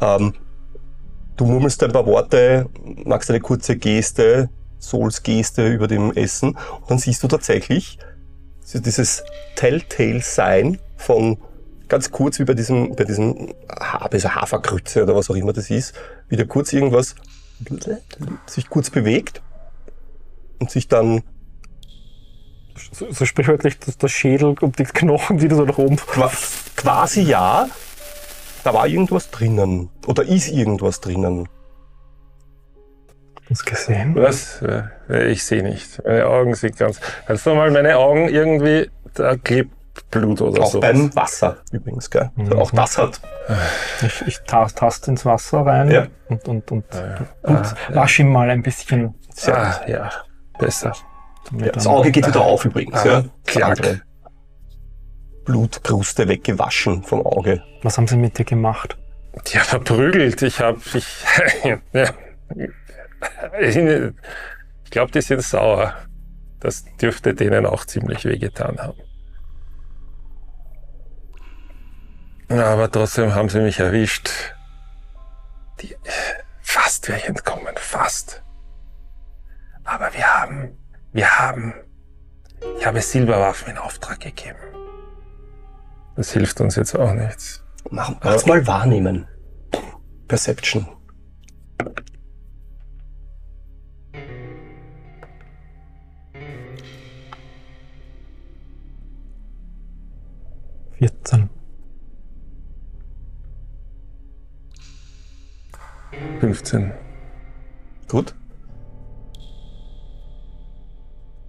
Ähm, 0.00 0.34
du 1.36 1.46
murmelst 1.46 1.82
ein 1.82 1.92
paar 1.92 2.06
Worte, 2.06 2.68
machst 3.04 3.30
eine 3.30 3.40
kurze 3.40 3.76
Geste, 3.76 4.50
Souls-Geste 4.78 5.66
über 5.68 5.88
dem 5.88 6.12
Essen 6.12 6.50
und 6.50 6.90
dann 6.90 6.98
siehst 6.98 7.22
du 7.22 7.28
tatsächlich 7.28 7.98
dieses 8.72 9.24
Telltale-Sign 9.54 10.78
von 10.96 11.38
ganz 11.88 12.10
kurz 12.10 12.38
wie 12.38 12.44
bei 12.44 12.54
diesem, 12.54 12.94
bei 12.96 13.04
diesem 13.04 13.54
Hafergrütze 13.70 15.02
oder 15.02 15.14
was 15.14 15.30
auch 15.30 15.36
immer 15.36 15.52
das 15.52 15.70
ist, 15.70 15.94
wieder 16.28 16.44
kurz 16.44 16.72
irgendwas 16.72 17.14
sich 18.46 18.68
kurz 18.68 18.90
bewegt 18.90 19.42
und 20.58 20.70
sich 20.70 20.88
dann 20.88 21.22
so, 22.92 23.10
so 23.10 23.24
sprichwörtlich 23.24 23.78
das, 23.78 23.96
das 23.96 24.12
Schädel 24.12 24.54
und 24.60 24.78
die 24.78 24.84
Knochen, 24.84 25.38
die 25.38 25.48
da 25.48 25.56
so 25.56 25.64
nach 25.64 25.78
oben. 25.78 25.96
Quasi 26.76 27.22
ja. 27.22 27.68
Da 28.64 28.74
war 28.74 28.86
irgendwas 28.86 29.30
drinnen. 29.30 29.88
Oder 30.06 30.24
ist 30.24 30.48
irgendwas 30.48 31.00
drinnen. 31.00 31.48
das 33.48 33.64
gesehen? 33.64 34.14
Was? 34.16 34.60
Äh, 34.60 35.30
Ich 35.30 35.44
sehe 35.44 35.62
nicht. 35.62 36.04
Meine 36.04 36.26
Augen 36.26 36.54
sind 36.54 36.76
ganz. 36.76 37.00
Kannst 37.26 37.46
du 37.46 37.54
mal 37.54 37.70
meine 37.70 37.96
Augen 37.96 38.28
irgendwie. 38.28 38.90
Da 39.14 39.36
klebt 39.36 39.75
Blut 40.10 40.40
oder 40.40 40.62
Auch 40.62 40.70
so. 40.70 40.80
beim 40.80 41.14
Wasser 41.16 41.58
übrigens, 41.72 42.10
gell? 42.10 42.30
Also 42.36 42.58
auch 42.58 42.70
das 42.70 42.98
hat. 42.98 43.20
Ich, 44.02 44.22
ich 44.26 44.38
ta- 44.46 44.66
taste 44.66 45.10
ins 45.10 45.24
Wasser 45.24 45.60
rein 45.66 45.90
Ja. 45.90 46.06
und, 46.28 46.46
und, 46.48 46.70
und, 46.72 46.84
und 47.42 47.74
wasch 47.90 48.18
ihm 48.20 48.30
mal 48.32 48.50
ein 48.50 48.62
bisschen. 48.62 49.14
Sehr 49.34 49.56
Ah, 49.56 49.80
ja. 49.88 50.10
Besser. 50.58 50.92
Ja, 51.58 51.70
das 51.70 51.86
Auge 51.86 52.10
geht 52.10 52.26
wieder 52.26 52.40
auf 52.40 52.64
übrigens. 52.64 52.94
Ah, 53.04 53.06
ja. 53.06 53.24
klack. 53.46 54.02
Blutkruste 55.44 56.26
weggewaschen 56.28 57.02
vom 57.04 57.24
Auge. 57.24 57.62
Was 57.82 57.96
haben 57.98 58.08
sie 58.08 58.16
mit 58.16 58.36
dir 58.38 58.44
gemacht? 58.44 58.96
Ja, 59.52 59.60
verprügelt. 59.60 60.42
Ich 60.42 60.60
habe. 60.60 60.78
Ich, 63.60 63.76
ich 63.76 64.90
glaube, 64.90 65.10
die 65.12 65.20
sind 65.20 65.42
sauer. 65.42 65.94
Das 66.60 66.84
dürfte 67.00 67.34
denen 67.34 67.66
auch 67.66 67.84
ziemlich 67.84 68.24
wehgetan 68.24 68.78
haben. 68.78 68.98
Aber 72.48 72.90
trotzdem 72.90 73.34
haben 73.34 73.48
sie 73.48 73.60
mich 73.60 73.80
erwischt. 73.80 74.30
Die, 75.80 75.96
fast 76.62 77.08
wäre 77.08 77.18
ich 77.18 77.24
entkommen, 77.24 77.74
fast. 77.76 78.42
Aber 79.84 80.12
wir 80.14 80.26
haben, 80.26 80.76
wir 81.12 81.38
haben, 81.38 81.74
ich 82.78 82.86
habe 82.86 83.00
Silberwaffen 83.00 83.70
in 83.70 83.78
Auftrag 83.78 84.20
gegeben. 84.20 84.58
Das 86.16 86.32
hilft 86.32 86.60
uns 86.60 86.76
jetzt 86.76 86.96
auch 86.96 87.12
nichts. 87.12 87.62
Mach, 87.90 88.12
mach's 88.22 88.46
mal 88.46 88.66
wahrnehmen. 88.66 89.28
Perception. 90.28 90.88
Vierzehn. 100.98 101.50
15. 106.40 106.92
Gut. 108.08 108.34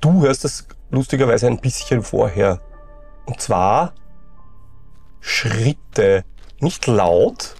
Du 0.02 0.22
hörst 0.24 0.44
das 0.44 0.68
lustigerweise 0.90 1.48
ein 1.48 1.60
bisschen 1.60 2.02
vorher. 2.04 2.62
Und 3.26 3.42
zwar 3.42 3.94
Schritte, 5.20 6.24
nicht 6.62 6.88
laut, 6.88 7.56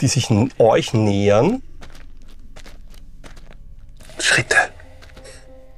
die 0.00 0.08
sich 0.08 0.28
euch 0.58 0.92
nähern. 0.92 1.62
Schritte. 4.18 4.56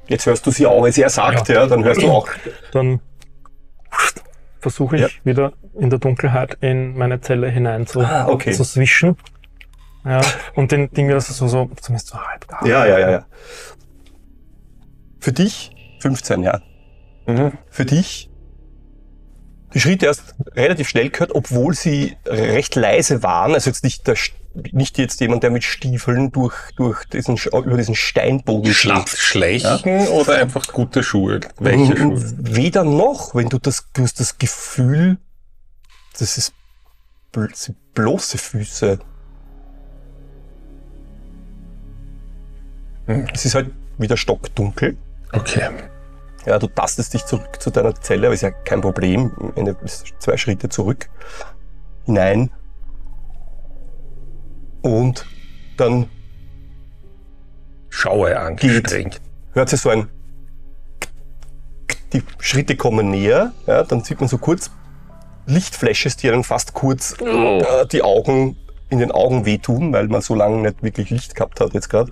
Jetzt 0.09 0.27
hörst 0.27 0.47
du 0.47 0.51
sie 0.51 0.67
auch, 0.67 0.83
wenn 0.83 0.93
sie 0.93 1.03
er 1.03 1.11
sagt, 1.11 1.49
ja, 1.49 1.67
dann 1.67 1.85
hörst 1.85 2.03
du 2.03 2.11
auch. 2.11 2.29
Dann 2.73 3.01
versuche 4.61 4.97
ich 4.97 5.03
Ja. 5.03 5.09
wieder 5.25 5.53
in 5.79 5.91
der 5.91 5.99
Dunkelheit 5.99 6.57
in 6.61 6.97
meine 6.97 7.21
Zelle 7.21 7.49
hinein 7.51 7.87
zu, 7.87 8.01
Ah, 8.01 8.27
okay. 8.27 8.53
zu 8.53 8.65
swischen. 8.65 9.17
Ja, 10.09 10.21
und 10.55 10.73
den 10.73 10.91
Ding 10.93 11.07
wieder 11.09 11.21
so, 11.21 11.47
so 11.47 11.71
zumindest 11.81 12.09
so 12.09 12.19
halb. 12.19 12.47
Ja, 12.65 12.87
ja, 12.87 12.99
ja, 12.99 13.11
ja. 13.11 13.27
Für 15.21 15.33
dich 15.33 15.71
15, 16.01 16.43
ja. 16.43 16.61
Mhm. 17.27 17.53
Für 17.69 17.85
dich 17.85 18.31
die 19.75 19.81
Schritte 19.81 20.07
erst 20.07 20.35
relativ 20.55 20.89
schnell 20.89 21.11
gehört, 21.11 21.35
obwohl 21.35 21.75
sie 21.75 22.17
recht 22.27 22.75
leise 22.75 23.23
waren. 23.23 23.53
Also 23.53 23.69
jetzt 23.69 23.85
nicht, 23.85 24.07
der, 24.07 24.17
St- 24.17 24.33
nicht 24.73 24.97
jetzt 24.97 25.21
jemand, 25.21 25.43
der 25.43 25.51
mit 25.51 25.63
Stiefeln 25.63 26.33
durch, 26.33 26.55
durch 26.77 27.05
diesen, 27.05 27.37
über 27.37 27.77
diesen 27.77 27.95
Steinboden 27.95 28.73
schlägt. 28.73 29.11
schleichen 29.11 30.09
oder 30.09 30.37
einfach 30.37 30.69
gute 30.73 31.03
Schuhe? 31.03 31.41
Welche 31.59 31.99
Schuhe? 31.99 32.17
Weder 32.39 32.85
noch, 32.85 33.35
wenn 33.35 33.51
du 33.51 33.59
das, 33.59 33.85
du 33.93 34.05
hast 34.05 34.19
das 34.21 34.39
Gefühl, 34.39 35.19
das 36.19 36.39
ist 36.39 36.55
bl- 37.35 37.55
sind 37.55 37.77
bloße 37.93 38.39
Füße. 38.39 39.01
Es 43.33 43.45
ist 43.45 43.55
halt 43.55 43.71
wieder 43.99 44.17
stockdunkel. 44.17 44.97
Okay. 45.33 45.69
Ja, 46.47 46.59
du 46.59 46.69
tastest 46.69 47.15
dich 47.15 47.25
zurück 47.25 47.61
zu 47.61 47.71
deiner 47.71 47.95
Zelle, 47.95 48.29
aber 48.29 48.35
ist 48.35 48.43
ja 48.43 48.51
kein 48.51 48.81
Problem. 48.81 49.33
Du 49.57 49.75
zwei 50.19 50.37
Schritte 50.37 50.69
zurück, 50.69 51.09
hinein. 52.05 52.51
Und 54.83 55.27
dann 55.77 56.09
Schaue 57.89 58.39
angestrengt. 58.39 59.21
hört 59.53 59.69
sich 59.69 59.81
so 59.81 59.91
ein 59.91 60.09
die 62.13 62.23
Schritte 62.39 62.77
kommen 62.77 63.11
näher, 63.11 63.53
ja, 63.67 63.83
dann 63.83 64.03
sieht 64.03 64.21
man 64.21 64.29
so 64.29 64.39
kurz 64.39 64.71
Lichtflashes, 65.47 66.17
die 66.17 66.31
einen 66.31 66.45
fast 66.45 66.75
kurz 66.75 67.17
äh, 67.21 67.87
die 67.87 68.03
Augen 68.03 68.57
in 68.91 68.99
den 68.99 69.13
Augen 69.13 69.45
wehtun, 69.45 69.93
weil 69.93 70.09
man 70.09 70.21
so 70.21 70.35
lange 70.35 70.59
nicht 70.59 70.83
wirklich 70.83 71.11
Licht 71.11 71.35
gehabt 71.35 71.61
hat 71.61 71.75
jetzt 71.75 71.89
gerade. 71.89 72.11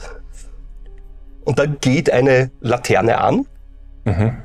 Und 1.46 1.58
dann 1.58 1.78
geht 1.80 2.10
eine 2.12 2.50
Laterne 2.60 3.18
an, 3.18 3.46
Mhm. 4.04 4.36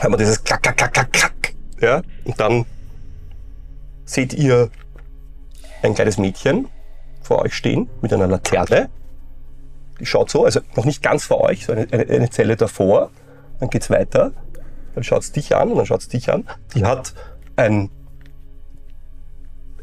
haben 0.00 0.12
wir 0.12 0.16
dieses 0.16 0.42
Klack, 0.44 0.62
Klack, 0.62 0.76
Klack, 0.76 0.92
Klack, 0.94 1.12
Klack, 1.12 1.54
ja, 1.80 2.02
und 2.24 2.38
dann 2.40 2.64
seht 4.04 4.32
ihr 4.32 4.70
ein 5.82 5.94
kleines 5.94 6.16
Mädchen 6.16 6.68
vor 7.20 7.42
euch 7.42 7.54
stehen 7.54 7.90
mit 8.00 8.12
einer 8.12 8.26
Laterne. 8.28 8.88
Die 10.00 10.06
schaut 10.06 10.30
so, 10.30 10.44
also 10.44 10.60
noch 10.76 10.84
nicht 10.84 11.02
ganz 11.02 11.24
vor 11.24 11.40
euch, 11.40 11.66
so 11.66 11.72
eine, 11.72 11.86
eine, 11.90 12.06
eine 12.06 12.30
Zelle 12.30 12.56
davor. 12.56 13.10
Dann 13.60 13.68
geht's 13.70 13.90
weiter. 13.90 14.32
Dann 14.94 15.04
schaut's 15.04 15.32
dich 15.32 15.56
an 15.56 15.70
und 15.70 15.76
dann 15.78 15.86
schaut's 15.86 16.08
dich 16.08 16.30
an. 16.32 16.46
Die 16.74 16.84
hat 16.84 17.14
ein 17.56 17.90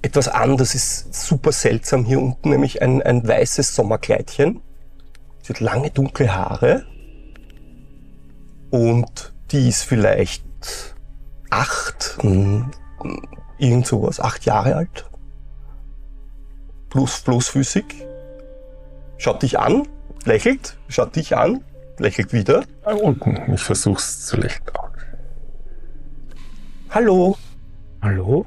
etwas 0.01 0.27
an, 0.27 0.57
das 0.57 0.75
ist 0.75 1.13
super 1.13 1.51
seltsam 1.51 2.03
hier 2.05 2.19
unten, 2.21 2.49
nämlich 2.49 2.81
ein, 2.81 3.01
ein 3.01 3.27
weißes 3.27 3.75
Sommerkleidchen. 3.75 4.61
Sie 5.43 5.51
hat 5.51 5.59
lange 5.59 5.91
dunkle 5.91 6.33
Haare 6.33 6.85
und 8.71 9.33
die 9.51 9.67
ist 9.67 9.83
vielleicht 9.83 10.45
acht, 11.49 12.17
hm, 12.21 12.71
irgend 13.57 13.85
sowas, 13.85 14.21
acht 14.21 14.45
Jahre 14.45 14.77
alt. 14.77 15.05
Bloß, 16.91 17.21
bloßfüßig. 17.21 17.83
Schaut 19.17 19.41
dich 19.43 19.59
an, 19.59 19.85
lächelt, 20.23 20.77
schaut 20.87 21.13
dich 21.17 21.35
an, 21.35 21.61
lächelt 21.99 22.31
wieder. 22.31 22.63
Unten. 22.85 23.53
Ich 23.53 23.61
versuch's 23.61 24.25
zu 24.25 24.37
lächeln. 24.37 24.63
Hallo, 26.89 27.35
Hallo? 28.01 28.45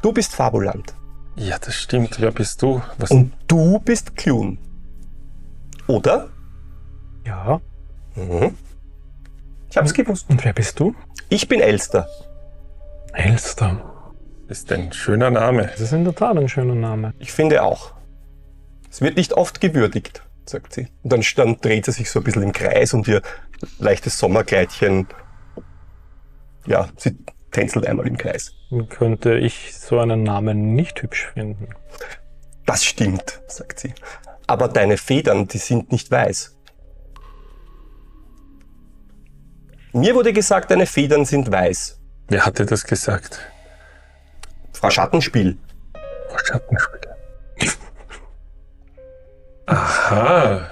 du 0.00 0.12
bist 0.12 0.34
Fabuland. 0.34 0.94
Ja, 1.36 1.58
das 1.58 1.74
stimmt. 1.74 2.18
Wer 2.18 2.30
bist 2.30 2.62
du? 2.62 2.80
Was? 2.96 3.10
Und 3.10 3.32
du 3.46 3.78
bist 3.80 4.16
Clune. 4.16 4.56
Oder? 5.86 6.28
Ja. 7.26 7.60
Mhm. 8.14 8.56
Ich 9.70 9.76
hab's 9.76 9.94
gewusst. 9.94 10.30
Und 10.30 10.44
wer 10.44 10.52
bist 10.52 10.78
du? 10.78 10.94
Ich 11.28 11.48
bin 11.48 11.60
Elster. 11.60 12.08
Elster. 13.12 14.04
ist 14.48 14.70
ein 14.72 14.92
schöner 14.92 15.30
Name. 15.30 15.66
Das 15.66 15.80
ist 15.80 15.92
in 15.92 16.04
der 16.04 16.14
Tat 16.14 16.36
ein 16.36 16.48
schöner 16.48 16.74
Name. 16.74 17.12
Ich 17.18 17.32
finde 17.32 17.62
auch. 17.62 17.92
Es 18.90 19.00
wird 19.00 19.16
nicht 19.16 19.32
oft 19.32 19.60
gewürdigt, 19.60 20.22
sagt 20.44 20.72
sie. 20.72 20.88
Und 21.02 21.12
dann, 21.12 21.22
dann 21.36 21.60
dreht 21.60 21.86
sie 21.86 21.92
sich 21.92 22.10
so 22.10 22.20
ein 22.20 22.24
bisschen 22.24 22.42
im 22.44 22.52
Kreis 22.52 22.94
und 22.94 23.08
ihr 23.08 23.22
leichtes 23.78 24.18
Sommerkleidchen, 24.18 25.08
ja, 26.66 26.88
sie 26.96 27.18
tänzelt 27.50 27.86
einmal 27.86 28.06
im 28.06 28.16
Kreis. 28.16 28.52
Könnte 28.90 29.34
ich 29.36 29.76
so 29.76 29.98
einen 29.98 30.22
Namen 30.22 30.74
nicht 30.74 31.02
hübsch 31.02 31.26
finden. 31.34 31.68
Das 32.66 32.84
stimmt, 32.84 33.42
sagt 33.46 33.80
sie. 33.80 33.94
Aber 34.46 34.68
deine 34.68 34.96
Federn, 34.96 35.48
die 35.48 35.58
sind 35.58 35.90
nicht 35.90 36.10
weiß. 36.10 36.56
Mir 39.92 40.14
wurde 40.14 40.32
gesagt, 40.32 40.70
deine 40.70 40.86
Federn 40.86 41.24
sind 41.24 41.50
weiß. 41.50 41.98
Wer 42.28 42.44
hatte 42.44 42.66
das 42.66 42.84
gesagt? 42.84 43.38
Frau 44.72 44.90
Schattenspiel. 44.90 45.56
Frau 46.28 46.38
Schattenspiel. 46.38 47.00
Aha. 49.66 50.66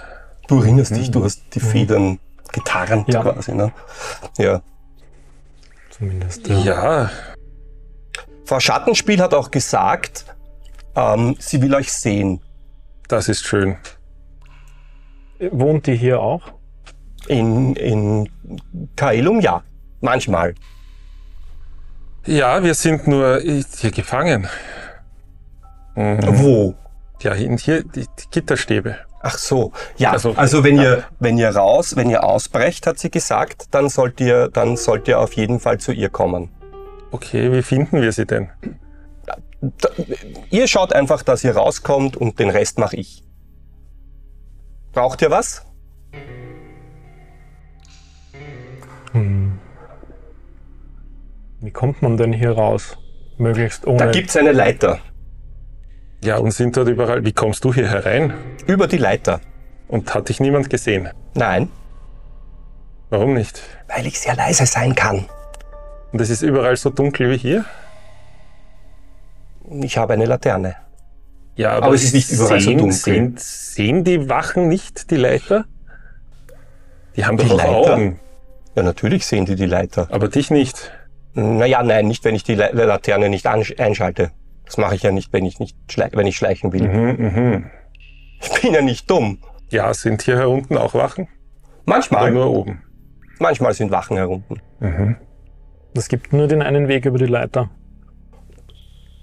Du 0.49 0.61
erinnerst 0.61 0.95
dich, 0.97 1.11
du 1.11 1.25
hast 1.25 1.43
die 1.55 1.61
Federn 1.61 2.19
getarnt 2.53 3.09
Ja. 3.13 3.23
quasi, 3.23 3.53
ne? 3.55 3.73
Ja. 4.39 4.61
Zumindest. 5.91 6.47
Ja. 6.49 7.11
Frau 8.45 8.61
Schattenspiel 8.61 9.21
hat 9.23 9.33
auch 9.35 9.51
gesagt, 9.51 10.27
ähm, 10.97 11.37
sie 11.39 11.63
will 11.63 11.75
euch 11.75 11.93
sehen. 11.93 12.41
Das 13.13 13.29
ist 13.29 13.45
schön. 13.45 13.77
Wohnt 15.39 15.87
die 15.87 15.97
hier 15.97 16.21
auch? 16.21 16.55
In, 17.29 17.77
in 17.77 18.29
Kaelum, 18.97 19.41
ja. 19.41 19.63
Manchmal. 20.01 20.55
Ja, 22.27 22.63
wir 22.63 22.75
sind 22.75 23.07
nur 23.07 23.41
hier 23.41 23.91
gefangen. 23.91 24.49
Mhm. 25.95 26.21
Wo? 26.23 26.75
Ja, 27.21 27.35
hier 27.35 27.85
die, 27.85 28.07
die 28.07 28.31
Gitterstäbe. 28.31 28.97
Ach 29.21 29.39
so, 29.39 29.73
ja. 29.97 30.11
Also, 30.11 30.33
also 30.35 30.65
wenn 30.65 30.81
ihr 30.81 31.05
wenn 31.21 31.39
ihr 31.39 31.51
raus, 31.51 31.95
wenn 31.95 32.11
ihr 32.11 32.25
ausbrecht, 32.25 32.87
hat 32.89 32.99
sie 32.99 33.11
gesagt, 33.11 33.67
dann 33.71 33.89
sollt 33.89 34.21
ihr 34.21 34.49
dann 34.49 34.77
sollt 34.77 35.07
ihr 35.07 35.21
auf 35.21 35.35
jeden 35.35 35.61
Fall 35.61 35.79
zu 35.79 35.93
ihr 35.93 36.09
kommen. 36.09 36.51
Okay, 37.13 37.53
wie 37.53 37.63
finden 37.63 38.03
wir 38.03 38.11
sie 38.11 38.27
denn? 38.27 38.51
Da, 39.63 39.89
ihr 40.51 40.67
schaut 40.67 40.93
einfach, 40.93 41.23
dass 41.23 41.45
ihr 41.45 41.57
rauskommt 41.57 42.17
und 42.17 42.41
den 42.41 42.51
Rest 42.51 42.79
mache 42.79 42.97
ich. 42.97 43.23
Braucht 44.93 45.23
ihr 45.23 45.31
was? 45.31 45.65
Hm. 49.13 49.59
Wie 51.61 51.71
kommt 51.71 52.03
man 52.03 52.17
denn 52.17 52.33
hier 52.33 52.53
raus? 52.53 52.99
Möglichst 53.39 53.87
ohne. 53.87 53.99
Da 53.99 54.11
gibt's 54.11 54.37
eine 54.37 54.51
Leiter. 54.51 54.99
Ja, 56.25 56.39
und 56.39 56.51
sind 56.51 56.77
dort 56.77 56.89
überall. 56.89 57.25
Wie 57.25 57.33
kommst 57.33 57.65
du 57.65 57.73
hier 57.73 57.89
herein? 57.89 58.35
Über 58.67 58.89
die 58.89 58.99
Leiter. 58.99 59.41
Und 59.87 60.13
hat 60.13 60.29
dich 60.29 60.41
niemand 60.41 60.71
gesehen? 60.71 61.09
Nein. 61.35 61.69
Warum 63.11 63.35
nicht? 63.35 63.63
Weil 63.89 64.07
ich 64.07 64.19
sehr 64.19 64.35
leise 64.35 64.67
sein 64.67 64.95
kann. 64.97 65.27
Und 66.13 66.21
es 66.21 66.31
ist 66.31 66.43
überall 66.43 66.77
so 66.77 66.91
dunkel 66.91 67.31
wie 67.31 67.39
hier? 67.39 67.65
Ich 69.83 69.97
habe 69.97 70.15
eine 70.15 70.27
Laterne. 70.27 70.77
Ja, 71.55 71.73
aber, 71.73 71.87
aber 71.87 71.95
es 71.95 72.05
ist 72.05 72.15
nicht 72.15 72.31
überall 72.31 72.61
sehen, 72.61 72.79
so 72.79 72.85
dunkel. 72.85 72.93
Sehen, 72.93 73.35
sehen 73.37 74.05
die 74.05 74.29
Wachen 74.29 74.69
nicht 74.69 75.11
die 75.11 75.17
Leiter? 75.17 75.67
Die 77.17 77.25
haben 77.25 77.37
die 77.37 77.49
doch 77.49 77.59
Leiter? 77.59 77.95
Augen. 77.95 78.21
Ja, 78.75 78.83
natürlich 78.83 79.27
sehen 79.27 79.45
die 79.45 79.55
die 79.55 79.67
Leiter. 79.67 80.09
Aber 80.11 80.29
dich 80.29 80.51
nicht. 80.51 80.93
Naja, 81.35 81.83
nein, 81.83 82.09
nicht, 82.09 82.25
wenn 82.25 82.35
ich 82.35 82.45
die 82.45 82.55
Laterne 82.55 83.29
nicht 83.29 83.47
einschalte. 83.47 84.31
Das 84.65 84.79
mache 84.79 84.95
ich 84.95 85.03
ja 85.03 85.13
nicht, 85.13 85.33
wenn 85.33 85.45
ich 85.45 85.59
nicht 85.59 85.77
wenn 86.13 86.27
ich 86.27 86.37
schleichen 86.37 86.73
will. 86.73 86.89
Mhm, 86.89 87.61
mh. 87.61 87.71
Ich 88.41 88.61
bin 88.61 88.75
ja 88.75 88.83
nicht 88.83 89.11
dumm. 89.11 89.39
Ja, 89.69 89.93
sind 89.95 90.23
hier 90.23 90.39
herunten 90.39 90.77
auch 90.77 90.95
Wachen? 90.95 91.29
Manchmal. 91.85 92.25
Oder 92.25 92.33
nur 92.33 92.51
oben? 92.51 92.83
Manchmal 93.39 93.75
sind 93.75 93.91
Wachen 93.91 94.17
herunten. 94.17 94.61
Mhm. 94.81 95.17
Es 95.95 96.09
gibt 96.09 96.33
nur 96.33 96.47
den 96.47 96.63
einen 96.63 96.89
Weg 96.89 97.05
über 97.05 97.19
die 97.19 97.27
Leiter. 97.27 97.71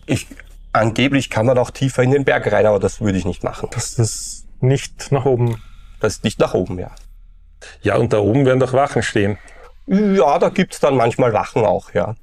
Ich, 0.09 0.27
angeblich 0.73 1.29
kann 1.29 1.45
man 1.45 1.59
auch 1.59 1.69
tiefer 1.69 2.01
in 2.01 2.09
den 2.09 2.25
Berg 2.25 2.51
rein, 2.51 2.65
aber 2.65 2.79
das 2.79 2.99
würde 2.99 3.19
ich 3.19 3.25
nicht 3.25 3.43
machen. 3.43 3.69
Das 3.71 3.99
ist 3.99 4.47
nicht 4.59 5.11
nach 5.11 5.25
oben. 5.25 5.61
Das 5.99 6.15
ist 6.15 6.23
nicht 6.23 6.39
nach 6.39 6.55
oben, 6.55 6.79
ja. 6.79 6.89
Ja, 7.81 7.97
und 7.97 8.11
da 8.11 8.17
oben 8.17 8.45
werden 8.45 8.59
doch 8.59 8.73
Wachen 8.73 9.03
stehen. 9.03 9.37
Ja, 9.85 10.39
da 10.39 10.49
gibt's 10.49 10.79
dann 10.79 10.95
manchmal 10.95 11.33
Wachen 11.33 11.63
auch, 11.63 11.93
ja. 11.93 12.15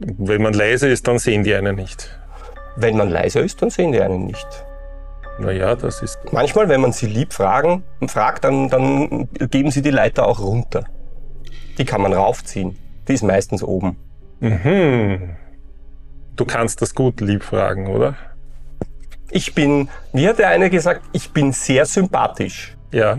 Wenn 0.00 0.42
man 0.42 0.52
leise 0.52 0.88
ist, 0.88 1.08
dann 1.08 1.18
sehen 1.18 1.42
die 1.42 1.54
einen 1.54 1.76
nicht. 1.76 2.10
Wenn 2.76 2.98
man 2.98 3.08
leise 3.08 3.40
ist, 3.40 3.62
dann 3.62 3.70
sehen 3.70 3.92
die 3.92 4.02
einen 4.02 4.26
nicht. 4.26 4.48
Naja, 5.38 5.74
das 5.76 6.02
ist. 6.02 6.18
Manchmal, 6.30 6.68
wenn 6.68 6.82
man 6.82 6.92
sie 6.92 7.06
lieb 7.06 7.32
fragen, 7.32 7.84
fragt, 8.06 8.44
dann, 8.44 8.68
dann 8.68 9.28
geben 9.32 9.70
sie 9.70 9.80
die 9.80 9.90
Leiter 9.90 10.26
auch 10.26 10.40
runter. 10.40 10.84
Die 11.78 11.86
kann 11.86 12.02
man 12.02 12.12
raufziehen. 12.12 12.78
Die 13.10 13.14
ist 13.14 13.24
meistens 13.24 13.64
oben. 13.64 13.96
Mhm. 14.38 15.30
Du 16.36 16.44
kannst 16.44 16.80
das 16.80 16.94
gut 16.94 17.20
lieb 17.20 17.42
fragen, 17.42 17.88
oder? 17.88 18.14
Ich 19.32 19.52
bin, 19.52 19.88
wie 20.12 20.28
hat 20.28 20.38
der 20.38 20.46
eine 20.50 20.70
gesagt, 20.70 21.02
ich 21.10 21.32
bin 21.32 21.50
sehr 21.50 21.86
sympathisch. 21.86 22.76
Ja. 22.92 23.18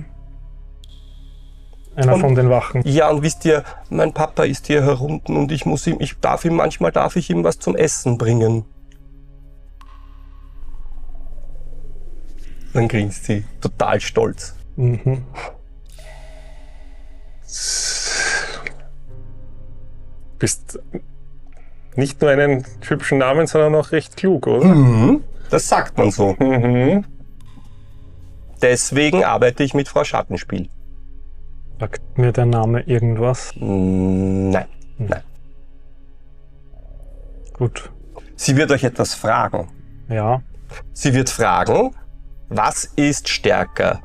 Einer 1.97 2.13
und, 2.13 2.21
von 2.21 2.35
den 2.35 2.49
Wachen. 2.49 2.83
Ja, 2.85 3.09
und 3.09 3.21
wisst 3.21 3.43
ihr, 3.43 3.65
mein 3.89 4.13
Papa 4.13 4.45
ist 4.45 4.67
hier 4.67 4.81
herunten 4.81 5.35
und 5.35 5.51
ich 5.51 5.65
muss 5.65 5.85
ihm, 5.85 5.97
ich 5.99 6.17
darf 6.21 6.45
ihm, 6.45 6.55
manchmal 6.55 6.93
darf 6.93 7.17
ich 7.17 7.29
ihm 7.29 7.43
was 7.43 7.59
zum 7.59 7.75
Essen 7.75 8.17
bringen. 8.17 8.63
Dann 12.73 12.87
grinst 12.87 13.25
sie, 13.25 13.43
total 13.59 13.99
stolz. 13.99 14.55
Mhm. 14.77 15.25
Bist 20.41 20.79
nicht 21.95 22.19
nur 22.19 22.31
einen 22.31 22.65
hübschen 22.81 23.19
Namen, 23.19 23.45
sondern 23.45 23.75
auch 23.75 23.91
recht 23.91 24.17
klug, 24.17 24.47
oder? 24.47 24.65
Mhm. 24.65 25.23
Das 25.51 25.67
sagt 25.67 25.99
man 25.99 26.09
so. 26.09 26.35
Mhm. 26.39 27.05
Deswegen 28.59 29.23
arbeite 29.23 29.63
ich 29.63 29.75
mit 29.75 29.87
Frau 29.87 30.03
Schattenspiel. 30.03 30.67
Sagt 31.79 32.17
mir 32.17 32.31
der 32.31 32.47
Name 32.47 32.81
irgendwas? 32.81 33.53
Nein, 33.55 34.65
hm. 34.97 35.07
nein. 35.07 35.23
Gut. 37.53 37.91
Sie 38.35 38.57
wird 38.57 38.71
euch 38.71 38.83
etwas 38.83 39.13
fragen. 39.13 39.67
Ja. 40.09 40.41
Sie 40.93 41.13
wird 41.13 41.29
fragen, 41.29 41.95
was 42.49 42.85
ist 42.95 43.29
stärker, 43.29 44.01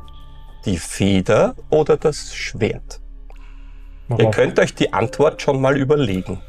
die 0.66 0.77
Feder 0.77 1.55
oder 1.70 1.96
das 1.96 2.35
Schwert? 2.35 3.01
Worauf? 4.09 4.23
Ihr 4.23 4.31
könnt 4.31 4.59
euch 4.59 4.75
die 4.75 4.92
Antwort 4.92 5.42
schon 5.42 5.61
mal 5.61 5.77
überlegen. 5.77 6.40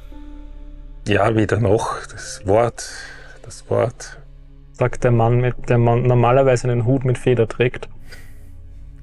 Ja, 1.08 1.36
weder 1.36 1.60
noch. 1.60 2.06
Das 2.08 2.46
Wort, 2.46 2.90
das 3.44 3.70
Wort. 3.70 4.20
Sagt 4.74 5.04
der 5.04 5.12
Mann, 5.12 5.42
mit 5.42 5.70
dem 5.70 5.84
man 5.84 6.04
normalerweise 6.04 6.70
einen 6.70 6.86
Hut 6.86 7.06
mit 7.06 7.18
Feder 7.18 7.48
trägt 7.48 7.90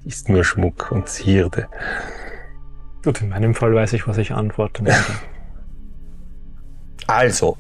ist 0.05 0.29
nur 0.29 0.45
Schmuck 0.45 0.91
und 0.93 1.09
Zierde. 1.09 1.69
Gut, 3.03 3.21
in 3.21 3.31
meinem 3.31 3.55
Fall 3.55 3.75
weiß 3.75 3.93
ich, 3.95 4.07
was 4.07 4.19
ich 4.19 4.33
antworten 4.33 4.87
werde. 4.87 5.05
Also, 7.07 7.59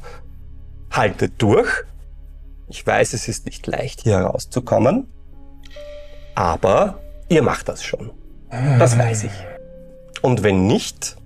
haltet 0.90 1.35
durch. 1.37 1.68
Ich 2.68 2.87
weiß, 2.87 3.12
es 3.12 3.28
ist 3.28 3.44
nicht 3.44 3.66
leicht, 3.66 4.00
hier 4.00 4.16
herauszukommen. 4.16 5.07
Aber 6.35 6.98
ihr 7.28 7.42
macht 7.42 7.68
das 7.68 7.85
schon. 7.85 8.11
Das 8.78 8.98
weiß 8.98 9.24
ich. 9.24 9.33
Und 10.24 10.42
wenn 10.42 10.66
nicht, 10.66 11.16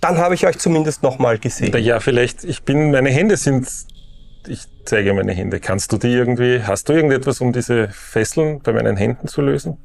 dann 0.00 0.16
habe 0.16 0.34
ich 0.34 0.46
euch 0.46 0.58
zumindest 0.58 1.02
nochmal 1.02 1.38
gesehen. 1.38 1.76
Ja, 1.84 2.00
vielleicht, 2.00 2.44
ich 2.44 2.62
bin, 2.62 2.92
meine 2.92 3.10
Hände 3.10 3.36
sind 3.36 3.68
ich 4.48 4.66
zeige 4.86 5.12
meine 5.12 5.32
Hände. 5.32 5.60
Kannst 5.60 5.92
du 5.92 5.98
die 5.98 6.08
irgendwie, 6.08 6.62
hast 6.62 6.88
du 6.88 6.94
irgendetwas, 6.94 7.42
um 7.42 7.52
diese 7.52 7.88
Fesseln 7.88 8.60
bei 8.62 8.72
meinen 8.72 8.96
Händen 8.96 9.28
zu 9.28 9.42
lösen? 9.42 9.76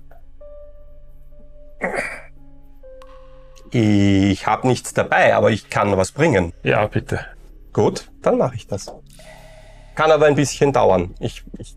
Ich 3.72 4.48
habe 4.48 4.66
nichts 4.66 4.94
dabei, 4.94 5.36
aber 5.36 5.52
ich 5.52 5.70
kann 5.70 5.96
was 5.98 6.14
bringen. 6.14 6.54
Ja, 6.64 6.88
bitte. 6.88 7.26
Gut, 7.74 8.10
dann 8.22 8.38
mache 8.38 8.56
ich 8.56 8.66
das. 8.66 8.96
Kann 9.96 10.10
aber 10.10 10.28
ein 10.28 10.36
bisschen 10.36 10.72
dauern. 10.72 11.16
Ich, 11.20 11.44
ich 11.58 11.76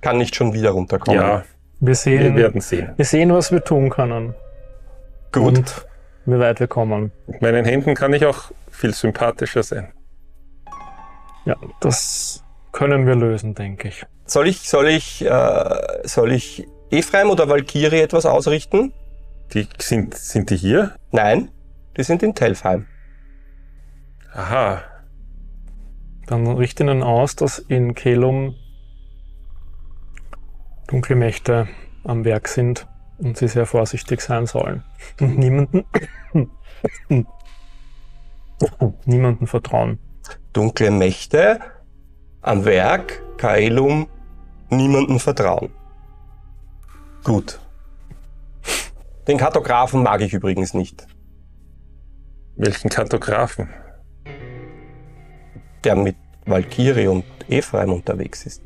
kann 0.00 0.18
nicht 0.18 0.34
schon 0.34 0.52
wieder 0.52 0.70
runterkommen. 0.70 1.20
Ja, 1.20 1.44
wir, 1.80 1.94
sehen, 1.94 2.34
wir 2.34 2.42
werden 2.42 2.60
sehen. 2.60 2.92
Wir 2.96 3.04
sehen, 3.04 3.32
was 3.32 3.52
wir 3.52 3.62
tun 3.62 3.90
können. 3.90 4.34
Gut. 5.32 5.58
Und 5.58 5.86
wie 6.26 6.38
weit 6.38 6.60
wir 6.60 6.66
kommen. 6.66 7.12
Mit 7.26 7.42
meinen 7.42 7.64
Händen 7.64 7.94
kann 7.94 8.12
ich 8.12 8.26
auch 8.26 8.50
viel 8.70 8.92
sympathischer 8.92 9.62
sein. 9.62 9.92
Ja, 11.44 11.56
das 11.80 12.44
können 12.72 13.06
wir 13.06 13.14
lösen, 13.14 13.54
denke 13.54 13.88
ich. 13.88 14.04
Soll 14.26 14.48
ich, 14.48 14.68
soll 14.68 14.88
ich, 14.88 15.24
äh, 15.24 15.78
soll 16.04 16.32
ich 16.32 16.66
Ephraim 16.90 17.30
oder 17.30 17.48
Valkyrie 17.48 18.00
etwas 18.00 18.26
ausrichten? 18.26 18.92
Die 19.54 19.66
sind, 19.78 20.14
sind 20.14 20.50
die 20.50 20.56
hier? 20.56 20.94
Nein, 21.10 21.50
die 21.96 22.02
sind 22.02 22.22
in 22.22 22.34
Telfheim. 22.34 22.86
Aha. 24.32 24.82
Dann 26.26 26.46
richte 26.46 26.82
ihnen 26.82 27.02
aus, 27.02 27.36
dass 27.36 27.58
in 27.58 27.94
Kelum 27.94 28.54
dunkle 30.88 31.14
Mächte 31.14 31.68
am 32.02 32.24
Werk 32.24 32.48
sind 32.48 32.88
und 33.18 33.36
sie 33.36 33.46
sehr 33.46 33.66
vorsichtig 33.66 34.20
sein 34.20 34.46
sollen. 34.46 34.82
Und 35.20 35.38
niemanden, 35.38 35.84
niemanden 39.04 39.46
vertrauen 39.46 40.00
dunkle 40.52 40.90
Mächte 40.90 41.60
am 42.40 42.64
Werk, 42.64 43.22
Kaelum, 43.36 44.08
niemandem 44.70 45.20
vertrauen. 45.20 45.70
Gut. 47.22 47.60
Den 49.26 49.38
Kartografen 49.38 50.02
mag 50.02 50.20
ich 50.20 50.32
übrigens 50.32 50.74
nicht. 50.74 51.06
Welchen 52.56 52.88
Kartografen? 52.88 53.68
Der 55.84 55.94
mit 55.94 56.16
Valkyrie 56.46 57.06
und 57.06 57.24
Ephraim 57.48 57.92
unterwegs 57.92 58.46
ist. 58.46 58.62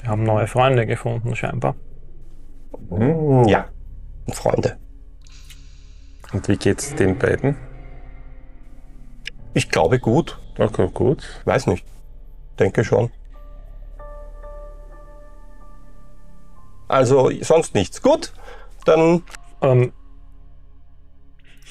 Sie 0.00 0.06
haben 0.06 0.22
neue 0.22 0.46
Freunde 0.46 0.86
gefunden, 0.86 1.34
scheinbar. 1.34 1.74
Hm, 2.90 3.44
ja, 3.48 3.68
Freunde. 4.32 4.78
Und 6.32 6.48
wie 6.48 6.56
geht's 6.56 6.94
den 6.94 7.18
beiden? 7.18 7.56
Ich 9.54 9.70
glaube 9.70 9.98
gut. 9.98 10.38
Okay, 10.58 10.88
gut. 10.92 11.40
Weiß 11.44 11.66
nicht. 11.66 11.86
Denke 12.58 12.84
schon. 12.84 13.10
Also 16.88 17.30
sonst 17.40 17.74
nichts. 17.74 18.02
Gut, 18.02 18.32
dann. 18.84 19.22
Ähm, 19.62 19.92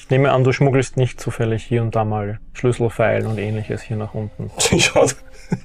Ich 0.06 0.10
nehme 0.10 0.30
an, 0.30 0.44
du 0.44 0.52
schmuggelst 0.52 0.96
nicht 0.96 1.20
zufällig 1.20 1.64
hier 1.64 1.82
und 1.82 1.96
da 1.96 2.04
mal 2.04 2.38
Schlüsselpfeil 2.52 3.26
und 3.26 3.38
ähnliches 3.38 3.82
hier 3.82 3.96
nach 3.96 4.14
unten. 4.14 4.52
Schaut, 4.78 5.16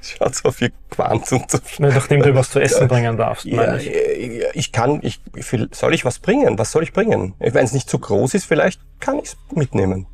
schaut 0.02 0.34
so 0.34 0.50
viel 0.50 0.72
Quant 0.90 1.32
und 1.32 1.52
so. 1.52 1.60
Nachdem 1.78 2.24
du 2.24 2.34
was 2.34 2.50
zu 2.50 2.60
essen 2.60 2.88
bringen 2.88 3.18
darfst, 3.18 3.46
Ja, 3.46 3.58
meine 3.58 3.78
ich. 3.80 3.88
ich. 3.92 4.44
ich 4.54 4.72
kann, 4.72 5.00
ich, 5.04 5.22
soll 5.70 5.94
ich 5.94 6.06
was 6.06 6.18
bringen? 6.18 6.58
Was 6.58 6.72
soll 6.72 6.82
ich 6.82 6.92
bringen? 6.92 7.36
Wenn 7.38 7.64
es 7.64 7.72
nicht 7.74 7.88
zu 7.88 8.00
groß 8.00 8.34
ist, 8.34 8.46
vielleicht 8.46 8.82
kann 9.00 9.20
ich 9.20 9.26
es 9.26 9.38
mitnehmen. 9.54 10.08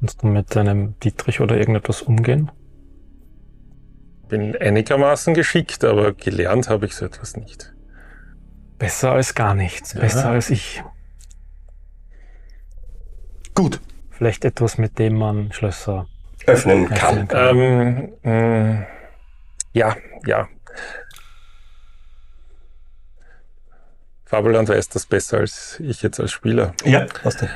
Kannst 0.00 0.22
du 0.22 0.26
mit 0.26 0.54
deinem 0.54 1.00
Dietrich 1.00 1.40
oder 1.40 1.56
irgendetwas 1.56 2.02
umgehen? 2.02 2.50
Bin 4.28 4.54
einigermaßen 4.54 5.32
geschickt, 5.32 5.82
aber 5.82 6.12
gelernt 6.12 6.68
habe 6.68 6.84
ich 6.84 6.94
so 6.94 7.06
etwas 7.06 7.38
nicht. 7.38 7.72
Besser 8.78 9.12
als 9.12 9.34
gar 9.34 9.54
nichts. 9.54 9.94
Ja. 9.94 10.00
Besser 10.00 10.28
als 10.28 10.50
ich. 10.50 10.82
Gut, 13.54 13.80
Vielleicht 14.10 14.44
etwas, 14.44 14.78
mit 14.78 14.98
dem 14.98 15.16
man 15.16 15.50
Schlösser 15.52 16.06
öffnen 16.46 16.84
öffnen 16.84 16.98
kann. 16.98 17.28
kann. 17.28 17.58
Ähm, 17.58 18.12
mh, 18.22 18.86
ja, 19.72 19.96
ja. 20.26 20.48
Fabuland 24.24 24.68
weiß 24.68 24.88
das 24.88 25.04
besser 25.06 25.38
als 25.38 25.78
ich 25.80 26.02
jetzt 26.02 26.18
als 26.18 26.30
Spieler. 26.32 26.72
Ja, 26.84 27.06
was 27.22 27.36
denn? 27.36 27.48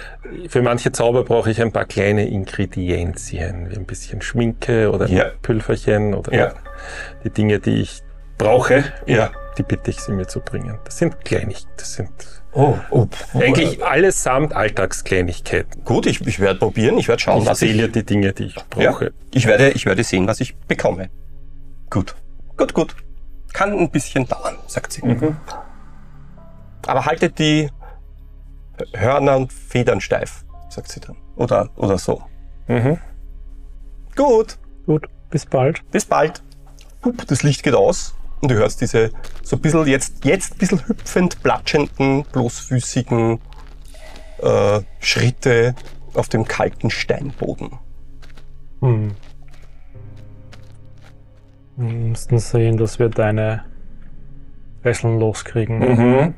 Für 0.48 0.60
manche 0.60 0.92
Zauber 0.92 1.24
brauche 1.24 1.50
ich 1.50 1.62
ein 1.62 1.72
paar 1.72 1.86
kleine 1.86 2.28
Ingredienzien, 2.28 3.70
wie 3.70 3.76
ein 3.76 3.86
bisschen 3.86 4.20
Schminke 4.20 4.90
oder 4.92 5.06
Ja. 5.08 5.30
Pülferchen 5.40 6.14
oder 6.14 6.34
Ja. 6.34 6.54
die 7.24 7.30
Dinge, 7.30 7.60
die 7.60 7.80
ich 7.80 8.02
brauche, 8.36 8.84
Ja. 9.06 9.30
die 9.56 9.62
bitte 9.62 9.90
ich 9.90 10.00
sie 10.00 10.12
mir 10.12 10.26
zu 10.26 10.40
bringen. 10.40 10.78
Das 10.84 10.98
sind 10.98 11.24
Kleinig, 11.24 11.64
das 11.78 11.94
sind 11.94 12.10
Oh, 12.56 12.78
oh. 12.90 13.06
eigentlich 13.34 13.84
allesamt 13.84 14.54
Alltagskleinigkeiten. 14.54 15.84
Gut, 15.84 16.06
ich, 16.06 16.26
ich 16.26 16.40
werde 16.40 16.58
probieren, 16.58 16.96
ich 16.96 17.06
werde 17.06 17.20
schauen, 17.20 17.42
Ich 17.42 17.48
was 17.48 17.60
ich, 17.60 17.70
zähle 17.70 17.90
die 17.90 18.02
Dinge, 18.02 18.32
die 18.32 18.44
ich 18.44 18.56
ja, 18.56 18.62
brauche. 18.70 19.12
ich, 19.34 19.46
werde, 19.46 19.72
ich 19.72 19.84
werde 19.84 20.02
sehen, 20.02 20.26
was 20.26 20.40
ich 20.40 20.56
bekomme. 20.56 21.10
Gut, 21.90 22.14
gut, 22.56 22.72
gut. 22.72 22.96
Kann 23.52 23.78
ein 23.78 23.90
bisschen 23.90 24.26
dauern, 24.26 24.56
sagt 24.68 24.92
sie. 24.94 25.04
Mhm. 25.04 25.36
Aber 26.86 27.04
haltet 27.04 27.38
die 27.38 27.68
Hörner 28.94 29.36
und 29.36 29.52
Federn 29.52 30.00
steif, 30.00 30.46
sagt 30.70 30.90
sie 30.90 31.00
dann. 31.00 31.16
Oder, 31.36 31.68
oder 31.76 31.98
so. 31.98 32.22
Mhm. 32.68 32.98
Gut, 34.16 34.56
Gut, 34.86 35.06
bis 35.28 35.44
bald. 35.44 35.82
bis 35.90 36.06
bald. 36.06 36.42
Hup, 37.04 37.26
das 37.26 37.42
Licht 37.42 37.62
geht 37.62 37.74
aus 37.74 38.14
und 38.40 38.50
du 38.50 38.54
hörst 38.54 38.80
diese 38.80 39.10
so 39.42 39.56
ein 39.56 39.62
bisschen 39.62 39.86
jetzt, 39.86 40.24
jetzt 40.24 40.54
ein 40.54 40.58
bisschen 40.58 40.86
hüpfend, 40.86 41.42
platschenden, 41.42 42.24
bloßfüßigen 42.32 43.38
äh, 44.38 44.80
Schritte 45.00 45.74
auf 46.14 46.28
dem 46.28 46.44
kalten 46.44 46.90
Steinboden. 46.90 47.70
Hm. 48.80 49.14
Wir 51.76 51.92
müssten 51.92 52.38
sehen, 52.38 52.76
dass 52.78 52.98
wir 52.98 53.08
deine 53.08 53.64
Fesseln 54.82 55.18
loskriegen. 55.18 55.78
Mhm. 55.78 56.34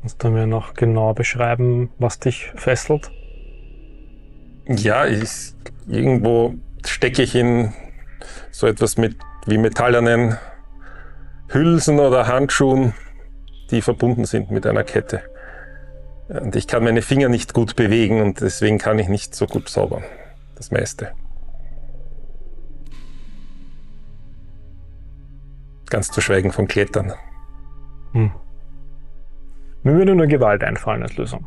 Kannst 0.00 0.24
du 0.24 0.30
mir 0.30 0.46
noch 0.46 0.74
genau 0.74 1.12
beschreiben, 1.12 1.90
was 1.98 2.18
dich 2.18 2.50
fesselt? 2.56 3.10
Ja, 4.66 5.06
ich, 5.06 5.54
irgendwo 5.86 6.54
stecke 6.86 7.22
ich 7.22 7.34
in 7.34 7.72
so 8.50 8.66
etwas 8.66 8.96
mit 8.96 9.16
wie 9.46 9.58
metallenen 9.58 10.36
Hülsen 11.48 11.98
oder 12.00 12.26
Handschuhen, 12.26 12.94
die 13.70 13.82
verbunden 13.82 14.24
sind 14.24 14.50
mit 14.50 14.66
einer 14.66 14.84
Kette. 14.84 15.22
Und 16.28 16.54
ich 16.56 16.66
kann 16.66 16.84
meine 16.84 17.00
Finger 17.00 17.28
nicht 17.28 17.54
gut 17.54 17.74
bewegen 17.74 18.20
und 18.20 18.40
deswegen 18.40 18.78
kann 18.78 18.98
ich 18.98 19.08
nicht 19.08 19.34
so 19.34 19.46
gut 19.46 19.68
zaubern. 19.68 20.04
Das 20.56 20.70
meiste. 20.70 21.12
Ganz 25.88 26.10
zu 26.10 26.20
schweigen 26.20 26.52
von 26.52 26.68
Klettern. 26.68 27.14
Hm. 28.12 28.32
Mir 29.82 29.94
würde 29.94 30.14
nur 30.14 30.26
Gewalt 30.26 30.62
einfallen 30.64 31.02
als 31.02 31.16
Lösung. 31.16 31.46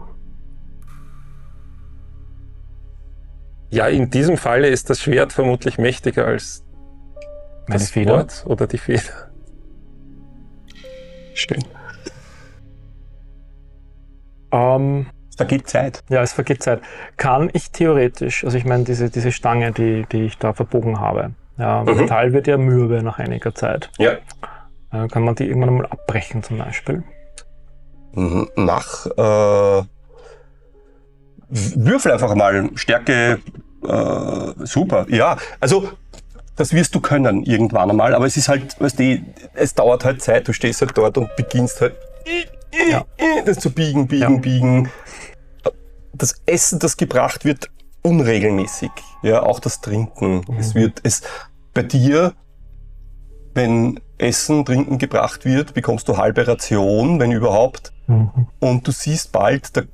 Ja, 3.71 3.87
in 3.87 4.09
diesem 4.09 4.37
Falle 4.37 4.67
ist 4.67 4.89
das 4.89 5.01
Schwert 5.01 5.31
vermutlich 5.33 5.77
mächtiger 5.77 6.25
als 6.27 6.63
Meine 7.67 7.79
das 7.79 7.89
Feder? 7.91 8.13
Wort 8.17 8.43
oder 8.45 8.67
die 8.67 8.77
Feder. 8.77 9.31
Schön. 11.33 11.63
Ähm, 14.51 15.07
Es 15.29 15.37
vergeht 15.37 15.67
Zeit. 15.69 16.03
ja, 16.09 16.21
es 16.21 16.33
vergeht 16.33 16.61
Zeit. 16.61 16.81
Kann 17.17 17.49
ich 17.53 17.71
theoretisch, 17.71 18.43
also 18.43 18.57
ich 18.57 18.65
meine, 18.65 18.83
diese, 18.83 19.09
diese 19.09 19.31
Stange, 19.31 19.71
die, 19.71 20.05
die 20.11 20.23
ich 20.25 20.37
da 20.37 20.53
verbogen 20.53 20.99
habe, 20.99 21.31
ja, 21.57 21.83
Mhm. 21.83 21.95
Metall 21.97 22.33
wird 22.33 22.47
ja 22.47 22.57
mürbe 22.57 23.01
nach 23.03 23.19
einiger 23.19 23.55
Zeit. 23.55 23.89
Ja. 23.97 24.13
Äh, 24.91 25.07
kann 25.07 25.23
man 25.23 25.35
die 25.35 25.47
irgendwann 25.47 25.75
mal 25.77 25.85
abbrechen 25.85 26.43
zum 26.43 26.57
Beispiel? 26.57 27.03
Mhm. 28.13 28.49
Mach. 28.55 29.05
Äh, 29.05 29.83
würfel 31.49 32.11
einfach 32.11 32.35
mal. 32.35 32.69
Stärke. 32.75 33.39
Äh, 33.83 34.65
super. 34.65 35.05
Ja, 35.09 35.37
also 35.59 35.89
das 36.55 36.73
wirst 36.73 36.93
du 36.93 36.99
können 36.99 37.43
irgendwann 37.43 37.89
einmal, 37.89 38.13
aber 38.13 38.25
es 38.25 38.37
ist 38.37 38.47
halt, 38.49 38.79
weißt 38.79 38.99
du, 38.99 39.19
es 39.53 39.73
dauert 39.73 40.05
halt 40.05 40.21
Zeit. 40.21 40.47
Du 40.47 40.53
stehst 40.53 40.81
halt 40.81 40.95
dort 40.97 41.17
und 41.17 41.35
beginnst 41.35 41.81
halt 41.81 41.95
Ja. 42.89 43.05
das 43.45 43.57
zu 43.59 43.71
biegen, 43.71 44.07
biegen, 44.07 44.35
Ja. 44.35 44.39
biegen. 44.39 44.89
Das 46.13 46.35
Essen, 46.45 46.77
das 46.79 46.97
gebracht 46.97 47.45
wird, 47.45 47.69
unregelmäßig. 48.03 48.91
Ja, 49.23 49.43
auch 49.43 49.59
das 49.59 49.81
Trinken. 49.81 50.43
Es 50.59 50.75
wird 50.75 50.99
es 51.03 51.21
bei 51.73 51.83
dir, 51.83 52.33
wenn 53.53 53.99
Essen, 54.17 54.65
Trinken 54.65 54.97
gebracht 54.97 55.45
wird, 55.45 55.73
bekommst 55.73 56.07
du 56.07 56.17
halbe 56.17 56.47
Ration, 56.47 57.19
wenn 57.19 57.31
überhaupt. 57.31 57.91
Mhm. 58.07 58.47
Und 58.59 58.87
du 58.87 58.91
siehst 58.91 59.31
bald, 59.31 59.75
der, 59.75 59.85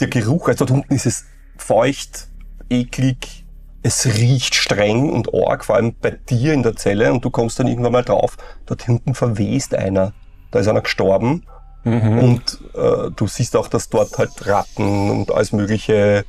der 0.00 0.08
Geruch, 0.08 0.48
also 0.48 0.64
dort 0.64 0.70
unten 0.80 0.94
ist 0.94 1.06
es 1.06 1.24
feucht, 1.56 2.28
eklig, 2.72 3.44
es 3.82 4.06
riecht 4.06 4.54
streng 4.54 5.10
und 5.10 5.34
arg, 5.34 5.64
vor 5.64 5.76
allem 5.76 5.94
bei 6.00 6.10
dir 6.10 6.52
in 6.52 6.62
der 6.62 6.76
Zelle. 6.76 7.12
Und 7.12 7.24
du 7.24 7.30
kommst 7.30 7.58
dann 7.58 7.66
irgendwann 7.66 7.92
mal 7.92 8.04
drauf, 8.04 8.36
dort 8.66 8.82
hinten 8.82 9.14
verwest 9.14 9.74
einer. 9.74 10.12
Da 10.50 10.60
ist 10.60 10.68
einer 10.68 10.82
gestorben. 10.82 11.44
Mhm. 11.84 12.18
Und 12.18 12.58
äh, 12.74 13.10
du 13.16 13.26
siehst 13.26 13.56
auch, 13.56 13.68
dass 13.68 13.88
dort 13.88 14.16
halt 14.18 14.46
Ratten 14.46 15.10
und 15.10 15.32
alles 15.32 15.52
Mögliche 15.52 16.24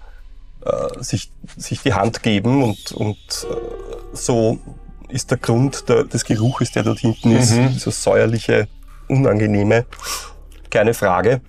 äh, 0.65 1.03
sich, 1.03 1.31
sich 1.57 1.81
die 1.83 1.93
Hand 1.93 2.23
geben. 2.23 2.63
Und, 2.63 2.91
und 2.93 3.17
äh, 3.17 4.15
so 4.15 4.57
ist 5.09 5.29
der 5.29 5.37
Grund 5.37 5.87
der, 5.89 6.05
des 6.05 6.25
Geruches, 6.25 6.71
der 6.71 6.81
dort 6.83 6.99
hinten 6.99 7.35
ist, 7.35 7.51
Mhm. 7.51 7.69
dieses 7.73 8.01
säuerliche, 8.01 8.67
unangenehme. 9.07 9.85
Keine 10.71 10.95
Frage. 10.95 11.41